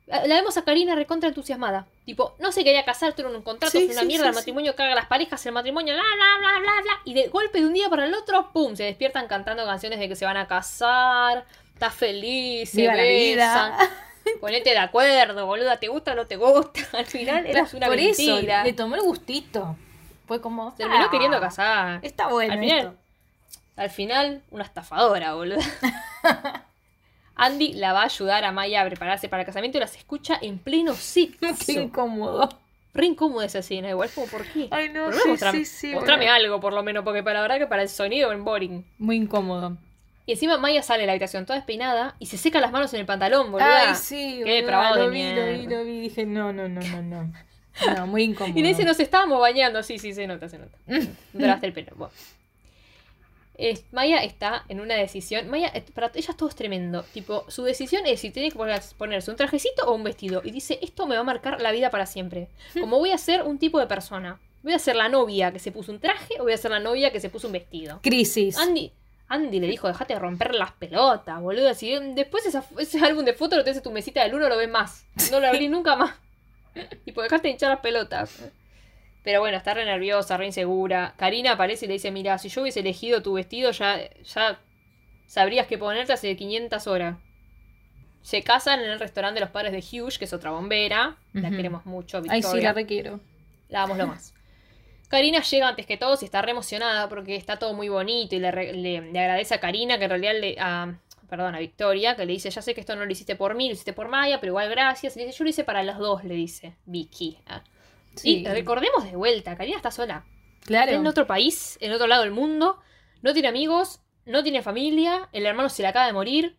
La 0.06 0.26
la 0.26 0.36
vemos 0.36 0.56
a 0.56 0.64
Karina 0.64 0.96
recontra 0.96 1.30
entusiasmada. 1.30 1.88
Tipo, 2.06 2.36
no 2.40 2.52
se 2.52 2.64
quería 2.64 2.86
casar, 2.86 3.14
tuvo 3.14 3.30
un 3.30 3.42
contrato, 3.42 3.78
Sí, 3.78 3.86
fue 3.86 3.94
una 3.94 4.02
sí, 4.02 4.08
mierda, 4.08 4.30
el 4.30 4.36
matrimonio 4.36 4.76
caga 4.76 4.96
las 4.96 5.08
parejas, 5.08 5.46
el 5.46 5.52
matrimonio, 5.52 5.94
bla, 5.94 6.04
bla, 6.04 6.38
bla, 6.40 6.60
bla, 6.60 6.82
bla. 6.82 6.92
Y 7.04 7.14
de 7.14 7.28
golpe 7.28 7.60
de 7.60 7.66
un 7.66 7.74
día 7.74 7.90
para 7.90 8.06
el 8.06 8.14
otro, 8.14 8.52
pum, 8.54 8.76
se 8.76 8.84
despiertan 8.84 9.28
cantando 9.28 9.66
canciones 9.66 10.00
de 10.00 10.08
que 10.08 10.16
se 10.16 10.24
van 10.26 10.38
a 10.38 10.48
casar, 10.48 11.46
está 11.74 11.90
feliz, 11.90 12.70
se 12.70 12.88
besan. 12.88 13.74
Ponete 14.42 14.70
de 14.72 14.78
acuerdo, 14.78 15.46
boluda, 15.46 15.78
¿te 15.80 15.88
gusta 15.88 16.14
o 16.14 16.16
no 16.16 16.28
te 16.28 16.36
gusta? 16.36 16.80
Al 16.98 17.06
final 17.06 17.46
eras 17.46 17.74
una 17.74 17.88
Por 17.88 18.00
eso, 18.00 18.22
mentira. 18.34 18.64
le 18.64 18.74
tomó 18.74 18.96
el 18.96 19.02
gustito. 19.02 19.76
Fue 20.28 20.42
como. 20.42 20.74
Terminó 20.76 21.06
ah, 21.06 21.10
queriendo 21.12 21.40
casar. 21.40 22.00
Está 22.04 22.28
bueno 22.28 22.54
Al 22.54 22.60
final, 22.60 22.78
esto. 22.80 22.94
al 23.78 23.90
final, 23.90 24.42
una 24.52 24.64
estafadora, 24.66 25.34
boludo. 25.36 25.60
Andy 27.36 27.74
la 27.74 27.94
va 27.94 28.02
a 28.02 28.06
ayudar 28.06 28.44
a 28.44 28.52
Maya 28.52 28.82
a 28.82 28.86
prepararse 28.86 29.30
para 29.30 29.44
el 29.44 29.46
casamiento 29.46 29.78
y 29.78 29.82
las 29.82 29.96
escucha 29.96 30.38
en 30.42 30.58
pleno 30.58 30.94
sexo. 30.96 31.48
Qué 31.66 31.74
incómodo. 31.74 32.50
Re 32.94 33.06
incómoda 33.06 33.46
esa 33.46 33.60
escena, 33.60 33.90
igual 33.90 34.10
como, 34.10 34.26
¿por 34.28 34.44
qué? 34.48 34.68
Ay, 34.72 34.90
no, 34.90 35.06
Por 35.06 35.14
sí, 35.14 35.20
menos 35.20 35.28
mostrame, 35.28 35.66
sí, 35.66 35.94
mostrame 35.94 36.26
bueno. 36.26 36.34
algo, 36.34 36.60
por 36.60 36.74
lo 36.74 36.82
menos, 36.82 37.04
porque 37.04 37.22
para 37.22 37.36
la 37.36 37.42
verdad 37.44 37.58
que 37.60 37.68
para 37.68 37.84
el 37.84 37.90
sonido 37.90 38.32
es 38.32 38.40
boring. 38.42 38.84
Muy 38.98 39.18
incómodo. 39.18 39.78
Y 40.28 40.34
encima 40.34 40.58
Maya 40.60 40.84
sale 40.84 41.02
de 41.02 41.08
la 41.08 41.14
habitación 41.14 41.46
toda 41.48 41.58
despeinada 41.58 42.16
y 42.20 42.28
se 42.28 42.38
seca 42.38 42.60
las 42.60 42.72
manos 42.72 42.94
en 42.94 43.00
el 43.00 43.06
pantalón, 43.08 43.52
boluda. 43.52 43.90
Ay, 43.92 43.96
sí. 43.96 44.42
Qué 44.44 44.62
boluda, 44.62 44.96
lo 44.96 45.04
de 45.06 45.10
vi, 45.10 45.34
lo 45.34 45.46
vi, 45.48 45.66
lo 45.68 45.84
vi. 45.86 46.00
Dije, 46.02 46.26
no, 46.26 46.54
no, 46.54 46.68
no, 46.70 46.82
no, 46.82 47.02
no. 47.02 47.34
No, 47.96 48.08
muy 48.08 48.24
incómodo. 48.24 48.58
Y 48.60 48.62
le 48.62 48.70
dice, 48.70 48.84
nos 48.84 49.00
estábamos 49.00 49.40
bañando. 49.40 49.82
Sí, 49.84 49.98
sí, 50.00 50.14
se 50.14 50.28
nota, 50.28 50.50
se 50.50 50.58
nota. 50.60 50.78
No 51.34 51.46
lavaste 51.48 51.66
el 51.68 51.74
pelo. 51.74 51.94
Bueno. 51.96 52.14
Es- 53.58 53.86
Maya 53.92 54.24
está 54.24 54.66
en 54.68 54.80
una 54.82 54.96
decisión. 54.96 55.50
Maya, 55.50 55.72
eh, 55.74 55.84
para 55.94 56.12
ella 56.14 56.34
todo 56.38 56.50
es 56.50 56.56
tremendo. 56.56 57.04
Tipo, 57.14 57.46
su 57.50 57.64
decisión 57.64 58.06
es 58.06 58.20
si 58.20 58.30
tiene 58.30 58.52
que 58.52 58.58
poner- 58.58 58.82
ponerse 58.98 59.32
un 59.32 59.38
trajecito 59.38 59.86
o 59.88 59.96
un 59.96 60.04
vestido. 60.04 60.42
Y 60.44 60.52
dice, 60.52 60.78
esto 60.82 61.08
me 61.08 61.16
va 61.16 61.22
a 61.22 61.24
marcar 61.24 61.62
la 61.62 61.72
vida 61.72 61.90
para 61.90 62.06
siempre. 62.06 62.50
Como 62.80 63.00
voy 63.00 63.12
a 63.12 63.18
ser 63.18 63.44
un 63.44 63.58
tipo 63.58 63.80
de 63.80 63.88
persona. 63.88 64.40
Voy 64.64 64.74
a 64.74 64.80
ser 64.80 64.96
la 64.96 65.08
novia 65.10 65.52
que 65.52 65.60
se 65.60 65.72
puso 65.72 65.92
un 65.92 66.00
traje 66.00 66.36
o 66.40 66.44
voy 66.44 66.54
a 66.54 66.58
ser 66.58 66.72
la 66.72 66.80
novia 66.80 67.12
que 67.12 67.20
se 67.20 67.30
puso 67.30 67.48
un 67.48 67.54
vestido. 67.54 68.00
Crisis. 68.04 68.58
Andy, 68.58 68.92
Andy 69.30 69.60
le 69.60 69.68
dijo, 69.68 69.88
dejate 69.88 70.14
de 70.14 70.20
romper 70.20 70.56
las 70.56 70.72
pelotas, 70.72 71.42
boludo. 71.42 71.74
Si 71.74 71.92
después 72.14 72.46
esa- 72.46 72.64
ese 72.80 73.00
álbum 73.04 73.26
de 73.26 73.34
fotos 73.34 73.58
lo 73.58 73.64
tenés 73.64 73.78
en 73.78 73.84
tu 73.84 73.92
mesita 73.92 74.24
del 74.24 74.36
uno, 74.36 74.48
lo 74.48 74.58
ves 74.58 74.70
más. 74.70 75.06
No 75.32 75.40
lo 75.40 75.48
abrí 75.48 75.68
nunca 75.70 75.96
más. 75.96 76.16
Tipo, 77.06 77.22
dejate 77.22 77.44
de 77.48 77.52
hinchar 77.52 77.70
las 77.72 77.80
pelotas. 77.80 78.52
Pero 79.24 79.42
bueno, 79.42 79.58
está 79.58 79.74
re 79.74 79.84
nerviosa, 79.84 80.38
re 80.38 80.46
insegura. 80.46 81.14
Karina 81.18 81.54
aparece 81.54 81.84
y 81.86 81.88
le 81.90 81.96
dice, 81.96 82.12
mira, 82.12 82.38
si 82.38 82.48
yo 82.48 82.62
hubiese 82.62 82.80
elegido 82.80 83.22
tu 83.22 83.34
vestido, 83.34 83.72
ya, 83.72 84.00
ya 84.24 84.60
sabrías 85.26 85.68
que 85.68 85.78
ponerte 85.78 86.14
hace 86.14 86.36
500 86.38 86.88
horas. 86.88 87.18
Se 88.22 88.42
casan 88.44 88.80
en 88.82 88.90
el 88.92 89.00
restaurante 89.00 89.36
de 89.40 89.42
los 89.42 89.50
padres 89.50 89.72
de 89.74 89.80
Hughes, 90.02 90.18
que 90.18 90.26
es 90.26 90.34
otra 90.34 90.52
bombera. 90.52 91.18
La 91.34 91.50
queremos 91.50 91.86
mucho, 91.86 92.18
Ay, 92.18 92.24
Victoria. 92.40 92.50
sí, 92.60 92.62
la 92.62 92.74
requiero. 92.74 93.20
La 93.70 93.84
amo 93.84 93.96
lo 93.96 94.08
más. 94.08 94.34
Karina 95.08 95.42
llega 95.42 95.68
antes 95.70 95.86
que 95.86 95.98
todos 95.98 96.22
y 96.22 96.26
está 96.26 96.42
re 96.42 96.52
emocionada 96.52 97.08
porque 97.10 97.36
está 97.36 97.58
todo 97.58 97.74
muy 97.74 97.88
bonito 97.90 98.36
y 98.36 98.40
le, 98.40 98.52
le- 98.52 99.02
le 99.12 99.20
agradece 99.20 99.54
a 99.54 99.60
Karina 99.60 99.98
que 99.98 100.04
en 100.06 100.10
realidad 100.10 100.34
le. 100.40 100.56
A, 100.60 101.00
perdón, 101.30 101.56
a 101.56 101.60
Victoria, 101.60 102.16
que 102.16 102.26
le 102.26 102.34
dice: 102.34 102.50
Ya 102.50 102.62
sé 102.62 102.74
que 102.74 102.82
esto 102.82 102.96
no 102.96 103.06
lo 103.06 103.12
hiciste 103.12 103.36
por 103.36 103.56
mí, 103.56 103.68
lo 103.68 103.74
hiciste 103.74 103.94
por 103.94 104.10
Maya, 104.10 104.40
pero 104.40 104.52
igual 104.52 104.70
gracias. 104.70 105.16
Y 105.16 105.20
le 105.20 105.26
dice: 105.28 105.38
Yo 105.38 105.44
lo 105.46 105.50
hice 105.50 105.64
para 105.64 105.84
los 105.84 105.98
dos, 105.98 106.24
le 106.24 106.36
dice 106.36 106.76
Vicky. 106.86 107.40
Ah. 107.46 107.64
Sí. 108.16 108.40
Y 108.40 108.46
recordemos 108.48 109.04
de 109.06 109.16
vuelta: 109.16 109.56
Karina 109.56 109.78
está 109.78 109.92
sola. 109.92 110.26
Claro. 110.66 110.92
Está 110.92 111.00
en 111.00 111.08
otro 111.08 111.26
país, 111.28 111.78
en 111.82 111.92
otro 111.94 112.08
lado 112.08 112.24
del 112.24 112.32
mundo. 112.32 112.80
No 113.22 113.34
tiene 113.34 113.48
amigos, 113.48 114.02
no 114.26 114.44
tiene 114.44 114.62
familia. 114.62 115.30
El 115.32 115.46
hermano 115.46 115.70
se 115.70 115.82
le 115.84 115.88
acaba 115.88 116.06
de 116.08 116.14
morir. 116.14 116.58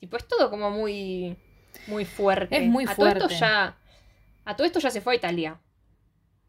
Tipo, 0.00 0.16
es 0.16 0.26
todo 0.26 0.50
como 0.50 0.70
muy. 0.70 1.36
Muy 1.86 2.04
fuerte. 2.04 2.56
Es 2.56 2.62
muy 2.64 2.84
a 2.84 2.94
Todo 2.96 3.06
esto 3.06 3.20
fuerte. 3.20 3.36
ya, 3.38 3.76
a 4.44 4.56
todo 4.56 4.66
esto 4.66 4.80
ya 4.80 4.90
se 4.90 5.00
fue 5.00 5.12
a 5.12 5.16
Italia. 5.16 5.60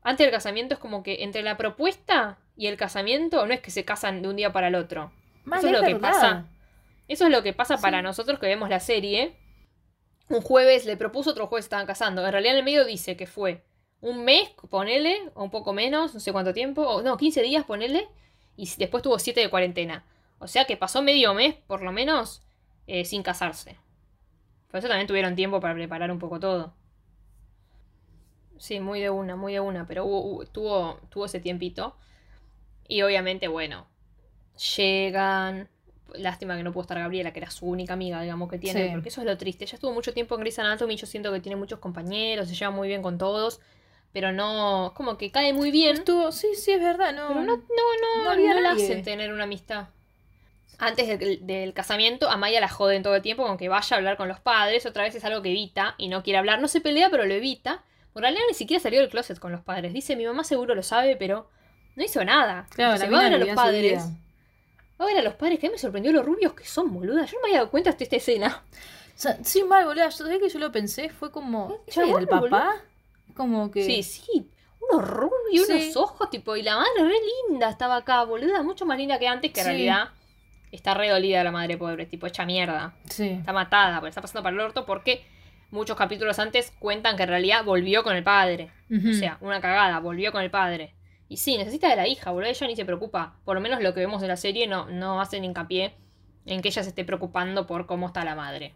Antes 0.04 0.26
del 0.26 0.32
casamiento 0.32 0.76
es 0.76 0.80
como 0.80 1.04
que 1.04 1.24
entre 1.24 1.43
la 1.43 1.58
propuesta 1.58 2.38
y 2.56 2.68
el 2.68 2.78
casamiento 2.78 3.45
no 3.45 3.54
es 3.54 3.62
que 3.62 3.72
se 3.72 3.86
casan 3.86 4.22
de 4.22 4.30
un 4.30 4.36
día 4.36 4.52
para 4.52 4.68
el 4.68 4.76
otro. 4.76 5.12
Mal, 5.45 5.60
Eso 5.60 5.68
es 5.68 5.74
lo 5.74 5.86
que 5.86 5.95
pasa. 5.95 6.45
Eso 7.08 7.26
es 7.26 7.32
lo 7.32 7.43
que 7.43 7.54
pasa 7.54 7.78
para 7.78 8.02
nosotros 8.02 8.39
que 8.39 8.48
vemos 8.48 8.70
la 8.70 8.80
serie. 8.80 9.36
Un 10.30 10.41
jueves 10.41 10.86
le 10.86 10.98
propuso, 10.98 11.32
otro 11.32 11.48
jueves 11.48 11.66
estaban 11.66 11.86
casando. 11.86 12.26
En 12.26 12.32
realidad 12.32 12.54
en 12.54 12.60
el 12.60 12.66
medio 12.66 12.86
dice 12.86 13.16
que 13.16 13.28
fue 13.28 13.64
un 14.02 14.26
mes, 14.26 14.50
ponele, 14.70 15.18
o 15.34 15.43
un 15.43 15.52
poco 15.52 15.74
menos, 15.74 16.14
no 16.14 16.20
sé 16.20 16.32
cuánto 16.32 16.54
tiempo, 16.54 16.82
o 16.82 17.02
no, 17.02 17.18
15 17.18 17.41
días, 17.41 17.66
ponele. 17.66 18.08
Y 18.56 18.70
después 18.78 19.04
tuvo 19.04 19.20
siete 19.20 19.39
de 19.39 19.50
cuarentena. 19.50 20.06
O 20.39 20.48
sea 20.48 20.66
que 20.66 20.78
pasó 20.78 21.02
medio 21.02 21.34
mes, 21.34 21.56
por 21.68 21.82
lo 21.82 21.91
menos, 21.91 22.43
eh, 22.88 23.06
sin 23.06 23.24
casarse. 23.24 23.78
Por 24.70 24.80
eso 24.80 24.88
también 24.88 25.08
tuvieron 25.08 25.36
tiempo 25.36 25.60
para 25.60 25.74
preparar 25.74 26.12
un 26.12 26.20
poco 26.20 26.39
todo. 26.39 26.74
Sí, 28.60 28.80
muy 28.80 28.99
de 29.01 29.10
una, 29.10 29.36
muy 29.36 29.53
de 29.53 29.60
una, 29.60 29.86
pero 29.88 30.05
hubo- 30.05 30.22
hubo- 30.24 30.45
tuvo, 30.45 30.99
tuvo 31.10 31.26
ese 31.26 31.39
tiempito. 31.39 31.95
Y 32.88 33.01
obviamente, 33.01 33.47
bueno, 33.47 33.88
llegan. 34.78 35.70
Lástima 36.14 36.55
que 36.55 36.64
no 36.64 36.72
pudo 36.72 36.84
estar 36.84 36.97
Gabriela, 36.97 37.34
que 37.34 37.39
era 37.39 37.51
su 37.51 37.66
única 37.68 37.93
amiga, 37.93 38.22
digamos, 38.22 38.49
que 38.49 38.58
tiene. 38.58 38.86
Sí. 38.86 38.89
Porque 38.93 39.10
eso 39.10 39.22
es 39.22 39.28
lo 39.28 39.38
triste. 39.38 39.66
Ella 39.66 39.76
estuvo 39.76 39.91
mucho 39.91 40.14
tiempo 40.14 40.36
en 40.36 40.41
Grey's 40.41 40.58
Anatomy. 40.60 40.95
Yo 40.95 41.05
siento 41.05 41.34
que 41.34 41.41
tiene 41.41 41.58
muchos 41.58 41.80
compañeros, 41.80 42.47
se 42.47 42.55
lleva 42.55 42.72
muy 42.72 42.88
bien 42.88 43.01
con 43.01 43.18
todos. 43.18 43.60
Pero 44.14 44.32
no. 44.32 44.93
Como 44.95 45.18
que 45.18 45.32
cae 45.32 45.51
muy 45.51 45.70
bien. 45.70 45.97
Estuvo, 45.97 46.32
sí, 46.32 46.55
sí, 46.55 46.72
es 46.72 46.82
verdad, 46.82 47.14
no. 47.14 47.28
Pero 47.28 47.41
no, 47.41 47.58
no, 47.58 47.64
no, 47.68 48.24
no 48.24 48.30
había 48.32 48.53
no 48.53 48.62
la 48.62 48.70
nadie. 48.72 48.86
hacen 48.86 49.03
tener 49.03 49.34
una 49.34 49.43
amistad. 49.43 49.89
Antes 50.80 51.20
del, 51.20 51.45
del 51.45 51.74
casamiento, 51.74 52.30
a 52.30 52.38
Maya 52.38 52.62
la 52.62 52.70
joden 52.70 53.03
todo 53.03 53.16
el 53.16 53.22
tiempo 53.22 53.45
con 53.45 53.58
que 53.58 53.68
vaya 53.68 53.95
a 53.95 53.97
hablar 53.97 54.16
con 54.16 54.28
los 54.30 54.39
padres. 54.39 54.86
Otra 54.86 55.03
vez 55.03 55.14
es 55.14 55.26
algo 55.26 55.41
que 55.41 55.49
evita 55.49 55.95
y 55.97 56.08
no 56.08 56.24
quiere 56.24 56.38
hablar. 56.39 56.62
No 56.62 56.68
se 56.70 56.80
pelea, 56.82 57.10
pero 57.10 57.26
lo 57.26 57.34
evita. 57.34 57.84
Moralea 58.18 58.41
ni 58.47 58.55
siquiera 58.55 58.82
salió 58.82 58.99
del 58.99 59.09
closet 59.09 59.38
con 59.38 59.51
los 59.51 59.61
padres. 59.61 59.93
Dice, 59.93 60.15
mi 60.15 60.26
mamá 60.26 60.43
seguro 60.43 60.74
lo 60.74 60.82
sabe, 60.82 61.15
pero 61.18 61.47
no 61.95 62.03
hizo 62.03 62.26
nada. 62.26 62.65
Claro, 62.72 62.97
la 62.97 63.09
va 63.11 63.20
a 63.20 63.24
ver 63.30 63.34
a 63.36 63.38
los 63.38 63.49
padres. 63.49 64.03
Va 64.99 65.05
a 65.05 65.07
ver 65.07 65.18
a 65.20 65.22
los 65.22 65.36
padres, 65.36 65.59
que 65.59 65.68
a 65.68 65.70
mí 65.70 65.74
me 65.74 65.78
sorprendió 65.78 66.11
los 66.11 66.26
rubios 66.26 66.53
que 66.53 66.65
son, 66.65 66.91
boluda. 66.91 67.26
Yo 67.26 67.34
no 67.38 67.41
me 67.43 67.49
había 67.49 67.59
dado 67.59 67.70
cuenta 67.70 67.91
hasta 67.91 68.03
esta 68.03 68.15
escena. 68.15 68.63
O 69.15 69.20
sea, 69.20 69.38
sí, 69.43 69.63
mal, 69.63 69.86
boludo. 69.86 70.03
Yo 70.05 70.09
sabés 70.09 70.39
que 70.39 70.49
yo 70.49 70.57
lo 70.57 70.72
pensé, 70.72 71.09
fue 71.09 71.32
como. 71.32 71.80
¿Ella 71.86 71.93
chabón, 71.93 72.09
era 72.09 72.20
el 72.22 72.28
papá? 72.28 72.76
Como 73.36 73.70
que. 73.70 73.84
Sí, 73.86 74.01
sí. 74.01 74.49
Unos 74.89 75.07
rubios, 75.07 75.68
Sí. 75.68 75.74
unos 75.74 75.97
ojos, 75.97 76.32
tipo, 76.32 76.55
y 76.55 76.63
la 76.63 76.76
madre 76.76 77.03
re 77.03 77.15
linda 77.49 77.70
estaba 77.70 77.97
acá, 77.97 78.24
boluda. 78.24 78.63
Mucho 78.63 78.88
más 78.88 78.97
linda 78.97 79.20
que 79.20 79.28
antes, 79.28 79.51
que 79.51 79.59
en 79.59 79.65
realidad 79.68 80.09
está 80.72 80.95
re 80.95 81.09
dolida 81.09 81.43
la 81.43 81.51
madre 81.51 81.78
pobre, 81.78 82.07
tipo, 82.07 82.26
hecha 82.26 82.47
mierda. 82.47 82.95
Sí. 83.11 83.28
Está 83.30 83.53
matada, 83.53 83.99
porque 83.99 84.09
está 84.09 84.22
pasando 84.22 84.41
para 84.41 84.55
el 84.55 84.59
orto, 84.61 84.86
porque 84.88 85.24
muchos 85.72 85.95
capítulos 85.97 86.39
antes 86.39 86.72
cuentan 86.80 87.18
que 87.18 87.24
en 87.24 87.30
realidad 87.30 87.63
volvió 87.63 88.03
con 88.03 88.15
el 88.15 88.24
padre. 88.24 88.72
O 88.89 89.13
sea, 89.13 89.38
una 89.41 89.59
cagada, 89.61 89.99
volvió 89.99 90.32
con 90.32 90.41
el 90.43 90.49
padre. 90.51 90.93
Y 91.30 91.38
sí, 91.38 91.57
necesita 91.57 91.89
de 91.89 91.95
la 91.97 92.07
hija, 92.07 92.32
boludo. 92.32 92.49
Ella 92.49 92.68
ni 92.68 92.76
se 92.76 92.86
preocupa. 92.86 93.36
Por 93.43 93.55
lo 93.55 93.61
menos 93.61 93.82
lo 93.82 93.93
que 93.93 93.99
vemos 93.99 94.22
en 94.22 94.30
la 94.30 94.38
serie 94.38 94.65
no, 94.68 94.86
no 94.89 95.20
hacen 95.20 95.43
hincapié 95.43 95.93
en 96.45 96.61
que 96.61 96.70
ella 96.70 96.84
se 96.84 96.89
esté 96.89 97.03
preocupando 97.03 97.68
por 97.68 97.86
cómo 97.86 98.07
está 98.07 98.24
la 98.24 98.36
madre. 98.36 98.74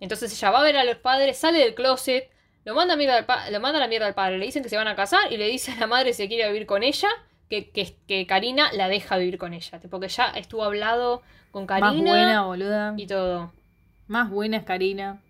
Entonces 0.00 0.32
ella 0.32 0.50
va 0.50 0.60
a 0.60 0.62
ver 0.62 0.76
a 0.78 0.84
los 0.84 0.96
padres, 0.96 1.36
sale 1.38 1.58
del 1.58 1.74
closet, 1.74 2.30
lo 2.64 2.74
manda 2.74 2.94
a, 2.94 2.96
mierda 2.96 3.18
al 3.18 3.26
pa- 3.26 3.50
lo 3.50 3.60
manda 3.60 3.78
a 3.78 3.82
la 3.82 3.88
mierda 3.88 4.06
al 4.06 4.14
padre, 4.14 4.38
le 4.38 4.46
dicen 4.46 4.62
que 4.62 4.68
se 4.68 4.76
van 4.76 4.88
a 4.88 4.94
casar 4.96 5.30
y 5.32 5.36
le 5.36 5.46
dice 5.46 5.72
a 5.72 5.76
la 5.76 5.86
madre 5.86 6.12
si 6.14 6.26
quiere 6.28 6.50
vivir 6.50 6.66
con 6.66 6.82
ella, 6.82 7.08
que, 7.50 7.70
que, 7.70 7.96
que 8.06 8.26
Karina 8.26 8.72
la 8.72 8.88
deja 8.88 9.16
vivir 9.18 9.38
con 9.38 9.52
ella. 9.54 9.80
Porque 9.90 10.08
ya 10.08 10.26
estuvo 10.30 10.64
hablado 10.64 11.22
con 11.50 11.66
Karina 11.66 11.92
Más 11.92 12.00
buena, 12.00 12.42
boluda. 12.44 12.94
y 12.96 13.06
todo. 13.06 13.52
Más 14.06 14.30
buena 14.30 14.56
es 14.58 14.62
Karina. 14.64 15.20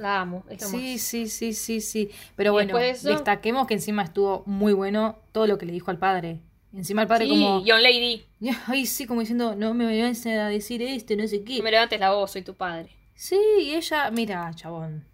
La 0.00 0.20
amo. 0.20 0.44
es 0.48 0.64
Sí, 0.66 0.98
sí, 0.98 1.28
sí, 1.28 1.52
sí, 1.52 1.80
sí. 1.80 2.10
Pero 2.36 2.50
Y 2.50 2.52
bueno, 2.52 2.76
de 2.78 2.90
eso- 2.90 3.08
destaquemos 3.10 3.66
que 3.66 3.74
encima 3.74 4.02
estuvo 4.02 4.42
muy 4.46 4.72
bueno 4.72 5.18
todo 5.32 5.46
lo 5.46 5.58
que 5.58 5.66
le 5.66 5.72
dijo 5.72 5.90
al 5.90 5.98
padre. 5.98 6.40
Encima 6.72 7.02
el 7.02 7.08
padre 7.08 7.24
Sí, 7.26 7.30
como... 7.30 7.64
Young 7.64 7.80
Lady, 7.82 8.24
Ay, 8.66 8.86
sí, 8.86 9.06
como 9.06 9.20
diciendo, 9.20 9.54
no 9.56 9.74
me 9.74 9.84
vayas 9.84 10.24
a 10.26 10.48
decir 10.48 10.80
esto, 10.82 11.14
no 11.16 11.26
sé 11.28 11.42
qué. 11.44 11.58
no 11.58 11.64
me 11.64 11.70
levantes 11.72 12.00
la 12.00 12.12
voz, 12.12 12.30
soy 12.30 12.42
tu 12.42 12.54
padre. 12.54 12.90
Sí, 13.14 13.38
y 13.60 13.74
ella, 13.74 14.10
mira, 14.10 14.50
chabón. 14.54 15.04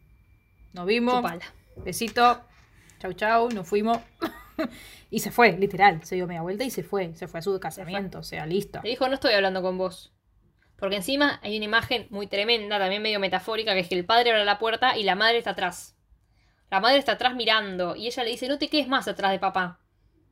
Nos 0.72 0.86
vimos. 0.86 1.16
Chupala. 1.16 1.44
Besito. 1.84 2.40
Chau, 3.00 3.12
chau, 3.14 3.48
nos 3.50 3.66
fuimos. 3.66 3.98
y 5.10 5.18
se 5.18 5.30
fue, 5.30 5.56
literal. 5.58 6.04
Se 6.04 6.14
dio 6.14 6.26
media 6.26 6.42
vuelta 6.42 6.62
y 6.64 6.70
se 6.70 6.82
fue. 6.82 7.14
Se 7.14 7.26
fue 7.26 7.40
a 7.40 7.42
su 7.42 7.58
casamiento, 7.58 8.18
o 8.18 8.22
sea, 8.22 8.46
listo. 8.46 8.80
Le 8.84 8.90
dijo, 8.90 9.08
no 9.08 9.14
estoy 9.14 9.32
hablando 9.34 9.62
con 9.62 9.76
vos. 9.78 10.12
Porque 10.78 10.96
encima 10.96 11.40
hay 11.42 11.56
una 11.56 11.64
imagen 11.64 12.06
muy 12.10 12.26
tremenda, 12.26 12.78
también 12.78 13.02
medio 13.02 13.18
metafórica, 13.18 13.72
que 13.74 13.80
es 13.80 13.88
que 13.88 13.94
el 13.94 14.04
padre 14.04 14.30
abre 14.30 14.44
la 14.44 14.58
puerta 14.58 14.96
y 14.96 15.04
la 15.04 15.14
madre 15.14 15.38
está 15.38 15.50
atrás. 15.50 15.96
La 16.70 16.80
madre 16.80 16.98
está 16.98 17.12
atrás 17.12 17.34
mirando 17.34 17.96
y 17.96 18.06
ella 18.06 18.24
le 18.24 18.30
dice, 18.30 18.48
no 18.48 18.58
te 18.58 18.68
quedes 18.68 18.88
más 18.88 19.08
atrás 19.08 19.30
de 19.30 19.38
papá. 19.38 19.80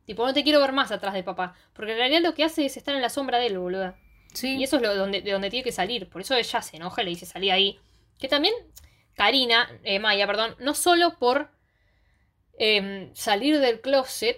Tipo, 0.05 0.25
no 0.25 0.33
te 0.33 0.43
quiero 0.43 0.59
ver 0.59 0.71
más 0.71 0.91
atrás 0.91 1.13
de 1.13 1.23
papá. 1.23 1.55
Porque 1.73 1.93
en 1.93 1.97
realidad 1.97 2.21
lo 2.21 2.33
que 2.35 2.43
hace 2.43 2.65
es 2.65 2.77
estar 2.77 2.95
en 2.95 3.01
la 3.01 3.09
sombra 3.09 3.39
de 3.39 3.47
él, 3.47 3.57
boluda. 3.57 3.97
Sí. 4.33 4.57
Y 4.57 4.63
eso 4.63 4.75
es 4.75 4.81
lo 4.81 4.95
donde, 4.95 5.21
de 5.21 5.31
donde 5.31 5.49
tiene 5.49 5.63
que 5.63 5.71
salir. 5.71 6.09
Por 6.09 6.21
eso 6.21 6.35
ella 6.35 6.61
se 6.61 6.77
enoja 6.77 7.01
y 7.01 7.05
le 7.05 7.11
dice, 7.11 7.25
salí 7.25 7.49
ahí. 7.49 7.79
Que 8.19 8.27
también, 8.27 8.53
Karina, 9.15 9.67
eh, 9.83 9.99
Maya, 9.99 10.27
perdón, 10.27 10.55
no 10.59 10.75
solo 10.75 11.17
por 11.17 11.49
em, 12.59 13.13
salir 13.15 13.59
del 13.59 13.81
closet, 13.81 14.37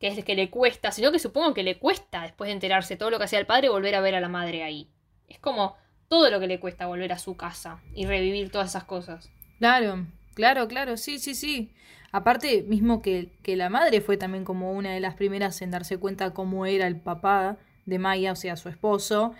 que 0.00 0.08
es 0.08 0.16
el 0.16 0.24
que 0.24 0.34
le 0.34 0.48
cuesta, 0.48 0.92
sino 0.92 1.12
que 1.12 1.18
supongo 1.18 1.52
que 1.52 1.62
le 1.62 1.78
cuesta 1.78 2.22
después 2.22 2.48
de 2.48 2.52
enterarse 2.52 2.96
todo 2.96 3.10
lo 3.10 3.18
que 3.18 3.24
hacía 3.24 3.38
el 3.38 3.46
padre 3.46 3.68
volver 3.68 3.94
a 3.96 4.00
ver 4.00 4.14
a 4.14 4.20
la 4.20 4.28
madre 4.28 4.62
ahí. 4.62 4.88
Es 5.28 5.38
como 5.38 5.76
todo 6.08 6.30
lo 6.30 6.40
que 6.40 6.46
le 6.46 6.60
cuesta 6.60 6.86
volver 6.86 7.12
a 7.12 7.18
su 7.18 7.36
casa 7.36 7.80
y 7.94 8.06
revivir 8.06 8.50
todas 8.50 8.70
esas 8.70 8.84
cosas. 8.84 9.30
Claro, 9.58 10.06
claro, 10.34 10.68
claro, 10.68 10.96
sí, 10.96 11.18
sí, 11.18 11.34
sí. 11.34 11.70
Aparte, 12.12 12.62
mismo 12.62 13.02
que, 13.02 13.30
que 13.42 13.56
la 13.56 13.68
madre 13.68 14.00
fue 14.00 14.16
también 14.16 14.44
como 14.44 14.72
una 14.72 14.92
de 14.92 15.00
las 15.00 15.14
primeras 15.14 15.60
en 15.62 15.70
darse 15.70 15.98
cuenta 15.98 16.32
cómo 16.32 16.66
era 16.66 16.86
el 16.86 16.96
papá 16.96 17.58
de 17.84 17.98
Maya, 17.98 18.32
o 18.32 18.36
sea, 18.36 18.56
su 18.56 18.68
esposo, 18.68 19.34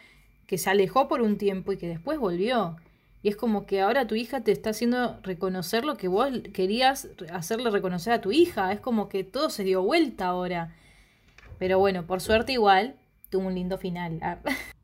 que 0.46 0.58
se 0.58 0.70
alejó 0.70 1.08
por 1.08 1.22
un 1.22 1.38
tiempo 1.38 1.72
y 1.72 1.76
que 1.76 1.88
después 1.88 2.18
volvió. 2.18 2.76
Y 3.22 3.28
es 3.28 3.36
como 3.36 3.66
que 3.66 3.80
ahora 3.80 4.06
tu 4.06 4.14
hija 4.14 4.42
te 4.42 4.52
está 4.52 4.70
haciendo 4.70 5.18
reconocer 5.22 5.84
lo 5.84 5.96
que 5.96 6.06
vos 6.06 6.28
querías 6.52 7.08
hacerle 7.32 7.70
reconocer 7.70 8.12
a 8.12 8.20
tu 8.20 8.30
hija. 8.30 8.72
Es 8.72 8.80
como 8.80 9.08
que 9.08 9.24
todo 9.24 9.50
se 9.50 9.64
dio 9.64 9.82
vuelta 9.82 10.26
ahora. 10.26 10.74
Pero 11.58 11.78
bueno, 11.78 12.06
por 12.06 12.20
suerte 12.20 12.52
igual 12.52 12.94
tuvo 13.30 13.48
un 13.48 13.54
lindo 13.54 13.78
final. 13.78 14.20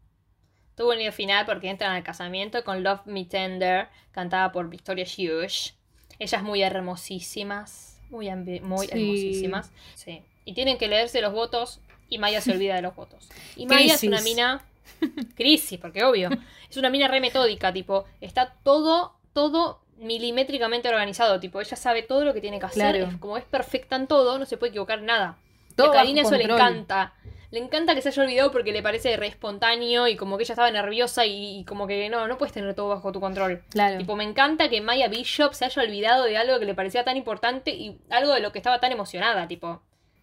Tuvo 0.76 0.90
un 0.90 0.96
lindo 0.98 1.12
final 1.12 1.44
porque 1.46 1.68
entran 1.68 1.92
al 1.94 2.02
casamiento 2.02 2.62
con 2.64 2.82
Love 2.82 3.00
Me 3.06 3.24
Tender, 3.24 3.88
cantada 4.12 4.52
por 4.52 4.68
Victoria 4.68 5.04
Hughes. 5.06 5.74
Ellas 6.18 6.42
muy 6.42 6.62
hermosísimas, 6.62 8.00
muy, 8.10 8.30
muy 8.62 8.86
Sí. 8.86 8.92
hermosísimas. 8.92 9.70
Sí. 9.94 10.22
Y 10.44 10.54
tienen 10.54 10.78
que 10.78 10.88
leerse 10.88 11.20
los 11.20 11.32
votos 11.32 11.80
y 12.08 12.18
Maya 12.18 12.40
se 12.40 12.52
olvida 12.52 12.74
de 12.74 12.82
los 12.82 12.94
votos. 12.94 13.28
Y 13.56 13.66
Maya 13.66 13.94
es 13.94 14.02
una 14.02 14.20
mina... 14.20 14.64
Crisis, 15.36 15.78
porque 15.78 16.04
obvio. 16.04 16.28
Es 16.70 16.76
una 16.76 16.90
mina 16.90 17.08
re 17.08 17.20
metódica, 17.20 17.72
tipo, 17.72 18.04
está 18.20 18.54
todo, 18.62 19.14
todo 19.32 19.80
milimétricamente 19.98 20.88
organizado, 20.88 21.38
tipo, 21.40 21.60
ella 21.60 21.76
sabe 21.76 22.02
todo 22.02 22.24
lo 22.24 22.34
que 22.34 22.40
tiene 22.40 22.58
que 22.58 22.66
hacer. 22.66 22.94
Claro. 22.96 23.10
es- 23.12 23.16
como 23.18 23.36
es 23.36 23.44
perfecta 23.44 23.96
en 23.96 24.06
todo, 24.06 24.38
no 24.38 24.44
se 24.46 24.56
puede 24.56 24.70
equivocar 24.70 24.98
en 24.98 25.06
nada. 25.06 25.38
Todo 25.76 25.90
a 25.90 25.94
Karina 25.94 26.22
eso 26.22 26.36
le 26.36 26.44
encanta. 26.44 27.14
Le 27.52 27.58
encanta 27.58 27.94
que 27.94 28.00
se 28.00 28.08
haya 28.08 28.22
olvidado 28.22 28.50
porque 28.50 28.72
le 28.72 28.82
parece 28.82 29.14
re 29.18 29.26
espontáneo 29.26 30.08
y 30.08 30.16
como 30.16 30.38
que 30.38 30.44
ella 30.44 30.54
estaba 30.54 30.70
nerviosa 30.70 31.26
y, 31.26 31.58
y 31.58 31.64
como 31.64 31.86
que 31.86 32.08
no, 32.08 32.26
no 32.26 32.38
puedes 32.38 32.54
tener 32.54 32.74
todo 32.74 32.88
bajo 32.88 33.12
tu 33.12 33.20
control. 33.20 33.62
Claro. 33.68 33.98
Tipo, 33.98 34.16
me 34.16 34.24
encanta 34.24 34.70
que 34.70 34.80
Maya 34.80 35.08
Bishop 35.08 35.52
se 35.52 35.66
haya 35.66 35.82
olvidado 35.82 36.24
de 36.24 36.38
algo 36.38 36.58
que 36.58 36.64
le 36.64 36.74
parecía 36.74 37.04
tan 37.04 37.18
importante 37.18 37.70
y 37.72 37.98
algo 38.08 38.32
de 38.32 38.40
lo 38.40 38.52
que 38.52 38.58
estaba 38.58 38.80
tan 38.80 38.90
emocionada, 38.90 39.46
tipo, 39.48 39.82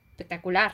espectacular. 0.09 0.73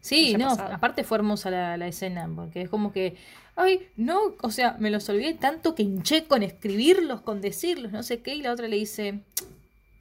Sí, 0.00 0.34
no, 0.34 0.48
pasado. 0.48 0.74
aparte 0.74 1.04
fue 1.04 1.18
hermosa 1.18 1.50
la, 1.50 1.76
la 1.76 1.86
escena, 1.86 2.28
porque 2.34 2.62
es 2.62 2.68
como 2.68 2.92
que, 2.92 3.16
ay, 3.54 3.88
no, 3.96 4.34
o 4.42 4.50
sea, 4.50 4.74
me 4.80 4.90
los 4.90 5.08
olvidé 5.08 5.34
tanto 5.34 5.76
que 5.76 5.84
hinché 5.84 6.24
con 6.24 6.42
escribirlos, 6.42 7.20
con 7.20 7.40
decirlos, 7.40 7.92
no 7.92 8.02
sé 8.02 8.20
qué, 8.20 8.34
y 8.34 8.42
la 8.42 8.50
otra 8.50 8.66
le 8.66 8.76
dice, 8.76 9.20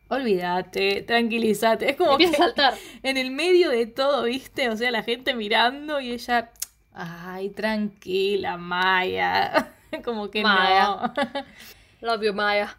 olvídate, 0.08 1.02
tranquilízate. 1.02 1.92
Es 1.92 1.96
como 1.96 2.18
que 2.18 2.26
a 2.26 2.34
saltar. 2.34 2.74
en 3.04 3.18
el 3.18 3.32
medio 3.32 3.70
de 3.70 3.86
todo, 3.86 4.24
¿viste? 4.24 4.70
O 4.70 4.78
sea, 4.78 4.92
la 4.92 5.04
gente 5.04 5.34
mirando 5.34 6.00
y 6.00 6.12
ella, 6.12 6.52
ay, 6.94 7.50
tranquila, 7.50 8.58
Maya. 8.58 9.74
como 10.04 10.30
que 10.30 10.44
Maya. 10.44 10.84
no. 10.84 11.14
Love 12.02 12.24
you, 12.24 12.34
Maya. 12.34 12.78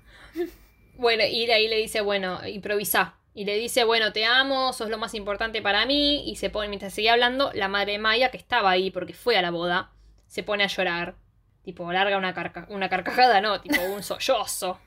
Bueno, 0.97 1.25
y 1.25 1.51
ahí 1.51 1.69
le 1.69 1.77
dice, 1.77 2.01
bueno, 2.01 2.47
improvisa. 2.47 3.15
Y 3.37 3.45
le 3.45 3.57
dice, 3.57 3.83
bueno, 3.83 4.13
te 4.13 4.25
amo, 4.25 4.73
sos 4.73 4.89
lo 4.91 4.99
más 4.99 5.15
importante 5.15 5.61
para 5.61 5.87
mí. 5.87 6.29
Y 6.31 6.37
se 6.37 6.51
pone, 6.51 6.69
mientras 6.69 6.95
seguía 6.95 7.15
hablando, 7.15 7.51
la 7.53 7.69
madre 7.69 7.93
de 7.93 7.99
Maya, 7.99 8.31
que 8.31 8.37
estaba 8.37 8.71
ahí 8.71 8.91
porque 8.91 9.13
fue 9.13 9.37
a 9.37 9.43
la 9.43 9.51
boda, 9.51 9.91
se 10.29 10.43
pone 10.43 10.63
a 10.63 10.69
llorar. 10.69 11.17
Tipo, 11.65 11.91
larga 11.91 12.19
una, 12.19 12.35
carca 12.35 12.67
una 12.69 12.89
carcajada, 12.89 13.41
no, 13.41 13.61
tipo 13.61 13.81
un 13.83 14.03
sollozo. 14.03 14.79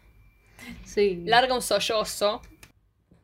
Sí. 0.83 1.23
Larga 1.25 1.53
un 1.55 1.61
sollozo 1.61 2.41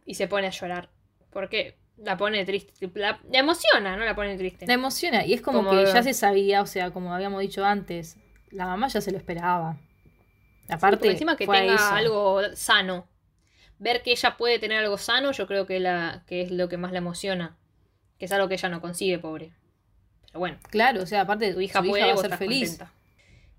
y 0.05 0.15
se 0.15 0.27
pone 0.27 0.47
a 0.47 0.51
llorar. 0.51 0.89
Porque 1.31 1.75
la 1.97 2.17
pone 2.17 2.45
triste. 2.45 2.73
La, 2.95 3.19
la 3.31 3.39
emociona, 3.39 3.95
no 3.97 4.05
la 4.05 4.15
pone 4.15 4.38
triste. 4.38 4.65
La 4.67 4.73
emociona, 4.73 5.25
y 5.25 5.34
es 5.34 5.41
como, 5.41 5.59
Como- 5.63 5.71
que 5.71 5.86
ya 5.86 6.03
se 6.03 6.13
sabía, 6.13 6.61
o 6.61 6.65
sea, 6.65 6.91
como 6.91 7.13
habíamos 7.13 7.41
dicho 7.41 7.63
antes, 7.65 8.17
la 8.51 8.65
mamá 8.65 8.88
ya 8.88 9.01
se 9.01 9.11
lo 9.11 9.17
esperaba. 9.17 9.77
Aparte, 10.69 10.97
Porque 10.97 11.11
encima 11.11 11.36
que 11.36 11.45
tenga 11.45 11.75
eso. 11.75 11.89
algo 11.93 12.41
sano. 12.55 13.07
Ver 13.79 14.01
que 14.01 14.11
ella 14.11 14.38
puede 14.38 14.59
tener 14.59 14.79
algo 14.79 14.97
sano, 14.97 15.31
yo 15.31 15.45
creo 15.47 15.65
que, 15.65 15.79
la, 15.79 16.23
que 16.27 16.41
es 16.41 16.51
lo 16.51 16.69
que 16.69 16.77
más 16.77 16.91
la 16.91 16.99
emociona. 16.99 17.57
Que 18.17 18.25
es 18.25 18.31
algo 18.31 18.47
que 18.47 18.53
ella 18.53 18.69
no 18.69 18.79
consigue, 18.79 19.19
pobre. 19.19 19.51
Pero 20.27 20.39
bueno, 20.39 20.57
Claro, 20.69 21.01
o 21.03 21.05
sea, 21.05 21.21
aparte 21.21 21.53
tu 21.53 21.59
hija 21.59 21.81
su 21.81 21.89
puede 21.89 22.03
hija 22.05 22.13
va 22.15 22.19
a 22.21 22.29
ser 22.29 22.38
feliz. 22.38 22.69
contenta. 22.77 22.93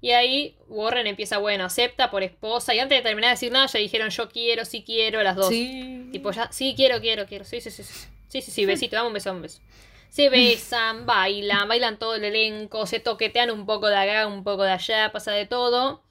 Y 0.04 0.12
ahí 0.12 0.54
Warren 0.68 1.06
empieza, 1.06 1.38
bueno, 1.38 1.64
acepta 1.64 2.10
por 2.10 2.22
esposa. 2.22 2.74
Y 2.74 2.78
antes 2.78 2.98
de 2.98 3.02
terminar 3.02 3.30
de 3.30 3.36
decir 3.36 3.50
nada, 3.50 3.64
ya 3.64 3.78
dijeron 3.78 4.10
yo 4.10 4.28
quiero, 4.28 4.66
sí 4.66 4.82
quiero, 4.84 5.22
las 5.22 5.34
dos. 5.34 5.48
Sí. 5.48 6.10
Tipo, 6.12 6.30
ya, 6.30 6.52
sí, 6.52 6.74
quiero, 6.76 7.00
quiero, 7.00 7.24
quiero. 7.24 7.46
Sí, 7.46 7.62
sí, 7.62 7.70
sí. 7.70 7.82
Sí, 7.82 8.02
sí, 8.28 8.42
sí, 8.42 8.50
sí, 8.50 8.66
besito, 8.66 8.96
dame 8.96 9.08
un 9.08 9.14
beso, 9.14 9.30
dame 9.30 9.38
un 9.38 9.42
beso. 9.44 9.62
Se 10.10 10.28
besan, 10.28 11.06
bailan, 11.06 11.66
bailan 11.68 11.98
todo 11.98 12.16
el 12.16 12.24
elenco, 12.24 12.84
se 12.84 13.00
toquetean 13.00 13.50
un 13.50 13.64
poco 13.64 13.86
de 13.86 13.96
acá, 13.96 14.26
un 14.26 14.44
poco 14.44 14.64
de 14.64 14.72
allá, 14.72 15.10
pasa 15.10 15.32
de 15.32 15.46
todo. 15.46 16.02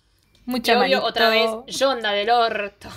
Mucha 0.46 0.74
y 0.74 0.76
obvio, 0.76 1.04
otra 1.04 1.30
vez, 1.30 1.52
Yonda 1.68 2.14
del 2.14 2.32
orto. 2.32 2.90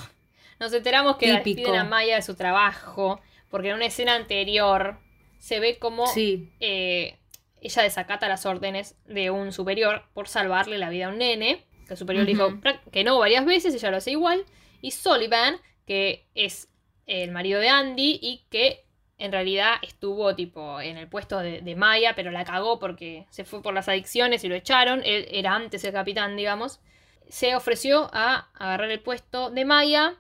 Nos 0.59 0.73
enteramos 0.73 1.19
que 1.19 1.27
Típico. 1.27 1.57
despiden 1.57 1.79
a 1.79 1.85
Maya 1.85 2.17
de 2.17 2.23
su 2.23 2.37
trabajo, 2.37 3.21
porque 3.51 3.69
en 3.69 3.75
una 3.75 3.85
escena 3.85 4.15
anterior 4.15 4.97
se 5.41 5.61
ve 5.61 5.79
como 5.79 6.07
Sí, 6.07 6.49
eh, 6.61 7.19
ella 7.67 7.83
desacata 7.83 8.29
las 8.29 8.47
órdenes 8.47 8.97
de 9.07 9.31
un 9.31 9.53
superior 9.53 10.03
por 10.15 10.29
salvarle 10.29 10.79
la 10.79 10.89
vida 10.91 11.07
a 11.07 11.09
un 11.11 11.19
nene. 11.19 11.65
Que 11.87 11.93
el 11.95 11.99
superior 11.99 12.27
dijo 12.27 12.47
Ujú. 12.49 12.61
"Prac- 12.61 12.81
que 12.91 13.05
no 13.05 13.19
varias 13.19 13.45
veces, 13.45 13.75
ella 13.75 13.91
lo 13.91 13.99
hace 13.99 14.11
igual. 14.13 14.45
Y 14.83 14.91
Sullivan, 14.91 15.57
que 15.87 16.27
es 16.35 16.69
el 17.07 17.31
marido 17.31 17.61
de 17.61 17.69
Andy 17.69 18.19
y 18.21 18.45
que 18.51 18.85
en 19.19 19.33
realidad 19.33 19.77
estuvo 19.83 20.35
tipo 20.35 20.81
en 20.81 20.97
el 20.99 21.09
puesto 21.09 21.39
de, 21.39 21.61
de 21.63 21.77
Maya, 21.77 22.15
pero 22.17 22.31
la 22.33 22.45
cagó 22.45 22.79
porque 22.79 23.27
se 23.31 23.45
fue 23.45 23.63
por 23.63 23.73
las 23.73 23.89
adicciones 23.89 24.43
y 24.45 24.49
lo 24.49 24.55
echaron. 24.57 25.03
Él 25.05 25.27
era 25.31 25.55
antes 25.55 25.85
el 25.85 25.93
capitán, 25.93 26.37
digamos. 26.37 26.81
Se 27.29 27.55
ofreció 27.57 28.11
a 28.13 28.49
agarrar 28.55 28.91
el 28.91 29.01
puesto 29.01 29.51
de 29.51 29.65
Maya 29.65 30.15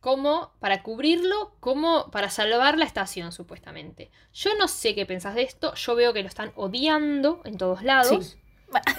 como 0.00 0.52
para 0.60 0.82
cubrirlo, 0.82 1.52
como 1.60 2.10
para 2.10 2.30
salvar 2.30 2.78
la 2.78 2.84
estación, 2.84 3.32
supuestamente. 3.32 4.10
Yo 4.32 4.54
no 4.56 4.66
sé 4.66 4.94
qué 4.94 5.06
pensás 5.06 5.34
de 5.34 5.42
esto, 5.42 5.74
yo 5.74 5.94
veo 5.94 6.12
que 6.12 6.22
lo 6.22 6.28
están 6.28 6.52
odiando 6.56 7.40
en 7.44 7.58
todos 7.58 7.82
lados. 7.82 8.26
Sí. 8.26 8.36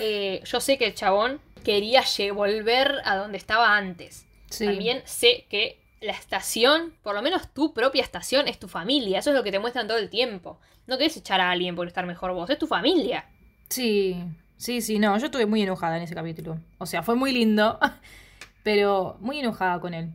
Eh, 0.02 0.42
yo 0.44 0.60
sé 0.60 0.78
que 0.78 0.86
el 0.86 0.96
chabón 0.96 1.40
quería 1.64 2.04
volver 2.34 2.98
a 3.06 3.16
donde 3.16 3.38
estaba 3.38 3.78
antes. 3.78 4.26
sí. 4.50 4.66
También 4.66 5.02
sé 5.06 5.46
que 5.50 5.80
la 6.02 6.12
estación, 6.12 6.94
por 7.04 7.16
lo 7.16 7.22
menos 7.22 7.54
tu 7.54 7.74
propia 7.74 8.02
estación, 8.02 8.48
es 8.48 8.60
tu 8.60 8.68
familia. 8.68 9.20
Eso 9.20 9.30
es 9.30 9.36
lo 9.36 9.44
que 9.44 9.52
te 9.52 9.60
muestran 9.60 9.88
todo 9.88 9.98
el 9.98 10.10
tiempo. 10.10 10.60
No 10.88 10.98
querés 10.98 11.16
echar 11.16 11.40
a 11.40 11.52
alguien 11.52 11.76
por 11.76 11.88
estar 11.88 12.06
mejor 12.06 12.34
vos, 12.34 12.50
es 12.50 12.58
tu 12.58 12.68
familia. 12.68 13.26
Sí, 13.70 14.22
sí, 14.58 14.82
sí, 14.82 15.00
no, 15.00 15.18
yo 15.18 15.28
estuve 15.28 15.46
muy 15.46 15.62
enojada 15.62 15.96
en 15.96 16.04
ese 16.04 16.16
capítulo. 16.16 16.60
O 16.80 16.86
sea, 16.86 17.04
fue 17.04 17.16
muy 17.16 17.32
lindo, 17.32 17.80
pero 18.64 19.16
muy 19.22 19.40
enojada 19.40 19.80
con 19.80 19.94
él. 19.94 20.10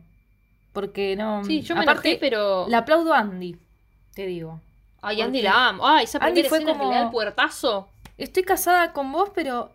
Porque 0.77 1.15
no. 1.15 1.43
Sí, 1.43 1.61
yo 1.63 1.73
me 1.73 1.81
aparte, 1.81 2.09
enojé, 2.09 2.19
pero. 2.19 2.67
Le 2.69 2.75
aplaudo 2.75 3.11
a 3.11 3.17
Andy, 3.17 3.57
te 4.13 4.27
digo. 4.27 4.61
Ay, 5.01 5.21
Andy 5.23 5.41
la 5.41 5.69
amo. 5.69 5.87
Ay, 5.87 6.03
esa 6.03 6.19
Andy 6.19 6.43
fue 6.43 6.59
escena 6.59 6.73
que 6.73 6.77
como- 6.77 6.91
le 6.91 6.97
da 6.99 7.03
el 7.05 7.09
puertazo. 7.09 7.89
Estoy 8.19 8.43
casada 8.43 8.93
con 8.93 9.11
vos, 9.11 9.31
pero. 9.33 9.71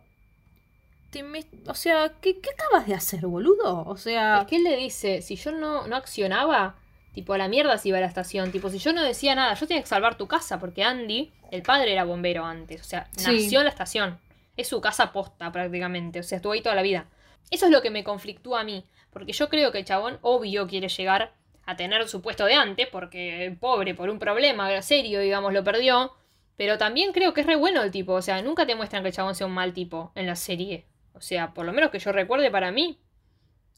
te 1.10 1.24
me- 1.24 1.44
O 1.66 1.74
sea, 1.74 2.12
¿qué, 2.20 2.38
qué 2.40 2.50
acabas 2.50 2.86
de 2.86 2.94
hacer, 2.94 3.26
boludo? 3.26 3.82
O 3.84 3.96
sea. 3.96 4.42
Es 4.42 4.46
que 4.46 4.56
él 4.58 4.62
le 4.62 4.76
dice, 4.76 5.22
si 5.22 5.34
yo 5.34 5.50
no, 5.50 5.88
no 5.88 5.96
accionaba, 5.96 6.76
tipo 7.14 7.32
a 7.34 7.38
la 7.38 7.48
mierda 7.48 7.76
se 7.78 7.88
iba 7.88 7.98
a 7.98 8.00
la 8.00 8.06
estación. 8.06 8.52
Tipo, 8.52 8.70
si 8.70 8.78
yo 8.78 8.92
no 8.92 9.02
decía 9.02 9.34
nada, 9.34 9.54
yo 9.54 9.66
tenía 9.66 9.82
que 9.82 9.88
salvar 9.88 10.16
tu 10.16 10.28
casa, 10.28 10.60
porque 10.60 10.84
Andy, 10.84 11.32
el 11.50 11.62
padre 11.62 11.92
era 11.94 12.04
bombero 12.04 12.44
antes. 12.44 12.80
O 12.80 12.84
sea, 12.84 13.08
Sí. 13.16 13.26
nació 13.42 13.58
en 13.58 13.64
la 13.64 13.70
estación. 13.70 14.20
Es 14.56 14.68
su 14.68 14.80
casa 14.80 15.12
posta 15.12 15.50
prácticamente. 15.50 16.20
O 16.20 16.22
sea, 16.22 16.36
estuvo 16.36 16.52
ahí 16.52 16.62
toda 16.62 16.76
la 16.76 16.82
vida. 16.82 17.06
Eso 17.50 17.66
es 17.66 17.72
lo 17.72 17.82
que 17.82 17.90
me 17.90 18.04
conflictúa 18.04 18.60
a 18.60 18.64
mí. 18.64 18.84
Porque 19.12 19.32
yo 19.32 19.48
creo 19.48 19.72
que 19.72 19.78
el 19.78 19.84
chabón, 19.84 20.18
obvio, 20.22 20.66
quiere 20.66 20.88
llegar 20.88 21.34
a 21.64 21.76
tener 21.76 22.08
su 22.08 22.22
puesto 22.22 22.44
de 22.46 22.54
antes, 22.54 22.88
porque 22.88 23.56
pobre, 23.60 23.94
por 23.94 24.10
un 24.10 24.18
problema 24.18 24.80
serio, 24.82 25.20
digamos, 25.20 25.52
lo 25.52 25.62
perdió. 25.62 26.12
Pero 26.56 26.78
también 26.78 27.12
creo 27.12 27.34
que 27.34 27.42
es 27.42 27.46
re 27.46 27.56
bueno 27.56 27.82
el 27.82 27.90
tipo. 27.90 28.12
O 28.14 28.22
sea, 28.22 28.42
nunca 28.42 28.66
te 28.66 28.74
muestran 28.74 29.02
que 29.02 29.08
el 29.08 29.14
chabón 29.14 29.34
sea 29.34 29.46
un 29.46 29.52
mal 29.54 29.72
tipo 29.72 30.12
en 30.14 30.26
la 30.26 30.36
serie. 30.36 30.86
O 31.14 31.20
sea, 31.20 31.54
por 31.54 31.66
lo 31.66 31.72
menos 31.72 31.90
que 31.90 31.98
yo 31.98 32.12
recuerde 32.12 32.50
para 32.50 32.72
mí, 32.72 32.98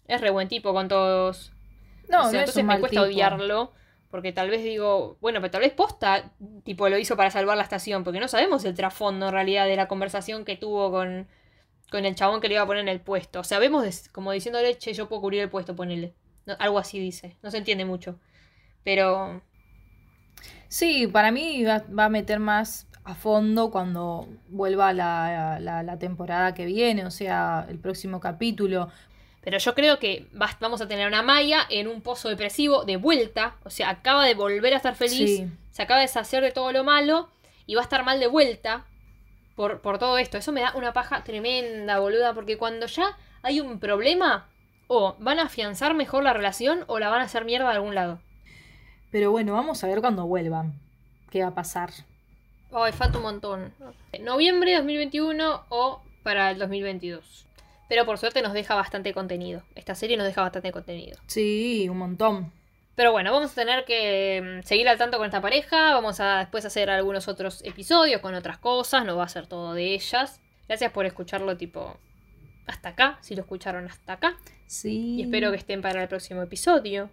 es 0.06 0.20
re 0.20 0.30
buen 0.30 0.48
tipo 0.48 0.72
con 0.72 0.88
todos. 0.88 1.52
no, 2.08 2.26
O 2.26 2.30
sea, 2.30 2.40
no 2.40 2.44
es 2.44 2.54
entonces 2.54 2.62
un 2.62 2.66
me 2.66 2.78
cuesta 2.78 3.02
tipo. 3.02 3.02
odiarlo. 3.02 3.72
Porque 4.10 4.32
tal 4.32 4.48
vez 4.48 4.62
digo, 4.62 5.18
bueno, 5.20 5.40
pero 5.40 5.50
tal 5.50 5.62
vez 5.62 5.72
posta, 5.72 6.32
tipo, 6.62 6.88
lo 6.88 6.98
hizo 6.98 7.16
para 7.16 7.30
salvar 7.30 7.56
la 7.56 7.64
estación. 7.64 8.04
Porque 8.04 8.20
no 8.20 8.28
sabemos 8.28 8.64
el 8.64 8.74
trasfondo 8.74 9.26
en 9.26 9.32
realidad 9.32 9.66
de 9.66 9.76
la 9.76 9.88
conversación 9.88 10.44
que 10.44 10.56
tuvo 10.56 10.90
con, 10.92 11.26
con 11.90 12.04
el 12.04 12.14
chabón 12.14 12.40
que 12.40 12.48
le 12.48 12.54
iba 12.54 12.62
a 12.62 12.66
poner 12.66 12.82
en 12.82 12.88
el 12.88 13.00
puesto. 13.00 13.40
O 13.40 13.44
sea, 13.44 13.58
vemos 13.58 14.08
como 14.10 14.32
diciéndole, 14.32 14.76
che, 14.78 14.92
yo 14.94 15.08
puedo 15.08 15.22
cubrir 15.22 15.42
el 15.42 15.48
puesto, 15.50 15.74
ponele. 15.76 16.14
No, 16.46 16.54
algo 16.58 16.78
así 16.78 16.98
dice. 16.98 17.36
No 17.42 17.50
se 17.50 17.58
entiende 17.58 17.84
mucho. 17.84 18.18
Pero 18.82 19.40
Sí, 20.68 21.06
para 21.06 21.30
mí 21.30 21.62
va, 21.64 21.84
va 21.96 22.06
a 22.06 22.08
meter 22.08 22.40
más 22.40 22.86
a 23.04 23.14
fondo 23.14 23.70
cuando 23.70 24.26
vuelva 24.48 24.92
la, 24.92 25.58
la, 25.60 25.82
la 25.82 25.98
temporada 25.98 26.54
que 26.54 26.64
viene, 26.64 27.04
o 27.04 27.10
sea, 27.10 27.66
el 27.68 27.78
próximo 27.78 28.18
capítulo. 28.18 28.88
Pero 29.42 29.58
yo 29.58 29.74
creo 29.74 29.98
que 29.98 30.26
vas- 30.32 30.56
vamos 30.58 30.80
a 30.80 30.88
tener 30.88 31.06
una 31.06 31.22
Maya 31.22 31.60
en 31.68 31.86
un 31.86 32.00
pozo 32.00 32.28
depresivo 32.30 32.84
de 32.84 32.96
vuelta. 32.96 33.56
O 33.64 33.70
sea, 33.70 33.90
acaba 33.90 34.24
de 34.24 34.34
volver 34.34 34.72
a 34.72 34.78
estar 34.78 34.94
feliz. 34.96 35.38
Sí. 35.38 35.46
Se 35.70 35.82
acaba 35.82 36.00
de 36.00 36.06
deshacer 36.06 36.42
de 36.42 36.50
todo 36.50 36.72
lo 36.72 36.82
malo. 36.82 37.28
Y 37.66 37.74
va 37.74 37.82
a 37.82 37.84
estar 37.84 38.04
mal 38.04 38.18
de 38.20 38.26
vuelta. 38.26 38.84
Por, 39.54 39.80
por 39.80 39.98
todo 39.98 40.18
esto. 40.18 40.38
Eso 40.38 40.52
me 40.52 40.60
da 40.60 40.72
una 40.74 40.92
paja 40.92 41.24
tremenda, 41.24 41.98
boluda. 41.98 42.34
Porque 42.34 42.58
cuando 42.58 42.86
ya 42.86 43.16
hay 43.42 43.60
un 43.60 43.78
problema. 43.78 44.48
O 44.86 45.16
van 45.18 45.38
a 45.38 45.44
afianzar 45.44 45.94
mejor 45.94 46.24
la 46.24 46.32
relación. 46.32 46.84
O 46.86 46.98
la 46.98 47.08
van 47.08 47.20
a 47.20 47.24
hacer 47.24 47.44
mierda 47.44 47.68
de 47.68 47.74
algún 47.76 47.94
lado. 47.94 48.20
Pero 49.10 49.30
bueno, 49.30 49.52
vamos 49.54 49.82
a 49.84 49.86
ver 49.86 50.00
cuando 50.00 50.26
vuelvan. 50.26 50.74
¿Qué 51.30 51.42
va 51.42 51.48
a 51.48 51.54
pasar? 51.54 51.90
Ay, 52.72 52.92
falta 52.92 53.18
un 53.18 53.24
montón. 53.24 53.72
Noviembre 54.20 54.72
de 54.72 54.76
2021 54.78 55.64
o 55.68 56.02
para 56.24 56.50
el 56.50 56.58
2022. 56.58 57.46
Pero 57.88 58.04
por 58.06 58.18
suerte 58.18 58.42
nos 58.42 58.52
deja 58.52 58.74
bastante 58.74 59.12
contenido. 59.12 59.62
Esta 59.76 59.94
serie 59.94 60.16
nos 60.16 60.26
deja 60.26 60.42
bastante 60.42 60.72
contenido. 60.72 61.18
Sí, 61.26 61.88
un 61.88 61.98
montón. 61.98 62.52
Pero 62.94 63.10
bueno, 63.10 63.32
vamos 63.32 63.52
a 63.52 63.54
tener 63.54 63.84
que 63.84 64.60
mm, 64.60 64.66
seguir 64.66 64.88
al 64.88 64.98
tanto 64.98 65.18
con 65.18 65.26
esta 65.26 65.40
pareja. 65.40 65.92
Vamos 65.94 66.20
a 66.20 66.38
después 66.38 66.64
hacer 66.64 66.90
algunos 66.90 67.28
otros 67.28 67.62
episodios 67.64 68.20
con 68.20 68.34
otras 68.34 68.58
cosas. 68.58 69.04
No 69.04 69.16
va 69.16 69.24
a 69.24 69.28
ser 69.28 69.46
todo 69.46 69.74
de 69.74 69.94
ellas. 69.94 70.40
Gracias 70.68 70.92
por 70.92 71.04
escucharlo 71.06 71.56
tipo 71.56 71.98
hasta 72.66 72.90
acá, 72.90 73.18
si 73.20 73.34
lo 73.34 73.42
escucharon 73.42 73.86
hasta 73.86 74.14
acá. 74.14 74.36
Sí. 74.66 75.16
Y 75.16 75.22
espero 75.22 75.50
que 75.50 75.58
estén 75.58 75.82
para 75.82 76.02
el 76.02 76.08
próximo 76.08 76.42
episodio. 76.42 77.10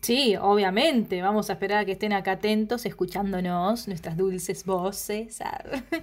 Sí, 0.00 0.36
obviamente. 0.36 1.20
Vamos 1.22 1.50
a 1.50 1.54
esperar 1.54 1.78
a 1.78 1.84
que 1.84 1.92
estén 1.92 2.12
acá 2.12 2.32
atentos, 2.32 2.86
escuchándonos, 2.86 3.88
nuestras 3.88 4.16
dulces 4.16 4.64
voces. 4.64 5.38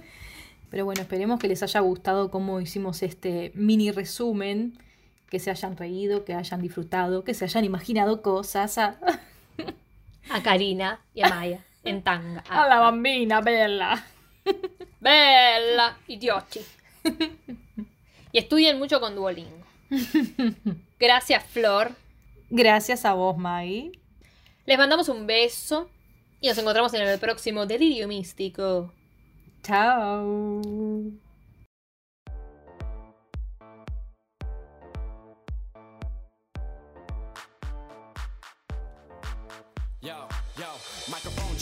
Pero 0.70 0.84
bueno, 0.84 1.00
esperemos 1.00 1.40
que 1.40 1.48
les 1.48 1.62
haya 1.62 1.80
gustado 1.80 2.30
cómo 2.30 2.60
hicimos 2.60 3.02
este 3.02 3.52
mini 3.54 3.90
resumen. 3.90 4.78
Que 5.30 5.38
se 5.38 5.50
hayan 5.50 5.76
reído, 5.76 6.24
que 6.24 6.34
hayan 6.34 6.62
disfrutado, 6.62 7.24
que 7.24 7.34
se 7.34 7.44
hayan 7.44 7.64
imaginado 7.64 8.22
cosas. 8.22 8.78
ah. 8.78 8.96
A 10.30 10.42
Karina 10.42 11.00
y 11.14 11.22
a 11.22 11.28
Maya 11.30 11.64
en 11.84 12.02
tanga. 12.02 12.44
A 12.48 12.68
la 12.68 12.78
bambina, 12.78 13.40
Bella. 13.40 14.04
Bella, 15.00 15.96
idioti. 16.08 16.60
Y 18.32 18.38
estudien 18.38 18.78
mucho 18.78 19.00
con 19.00 19.14
Duolingo. 19.14 19.66
Gracias, 20.98 21.44
Flor. 21.44 21.92
Gracias 22.50 23.04
a 23.04 23.14
vos, 23.14 23.36
Maggie. 23.36 23.92
Les 24.66 24.76
mandamos 24.78 25.08
un 25.08 25.26
beso 25.26 25.88
y 26.40 26.48
nos 26.48 26.58
encontramos 26.58 26.92
en 26.94 27.02
el 27.02 27.18
próximo 27.18 27.66
Delirio 27.66 28.06
Místico. 28.06 28.92
Chao. 29.62 30.60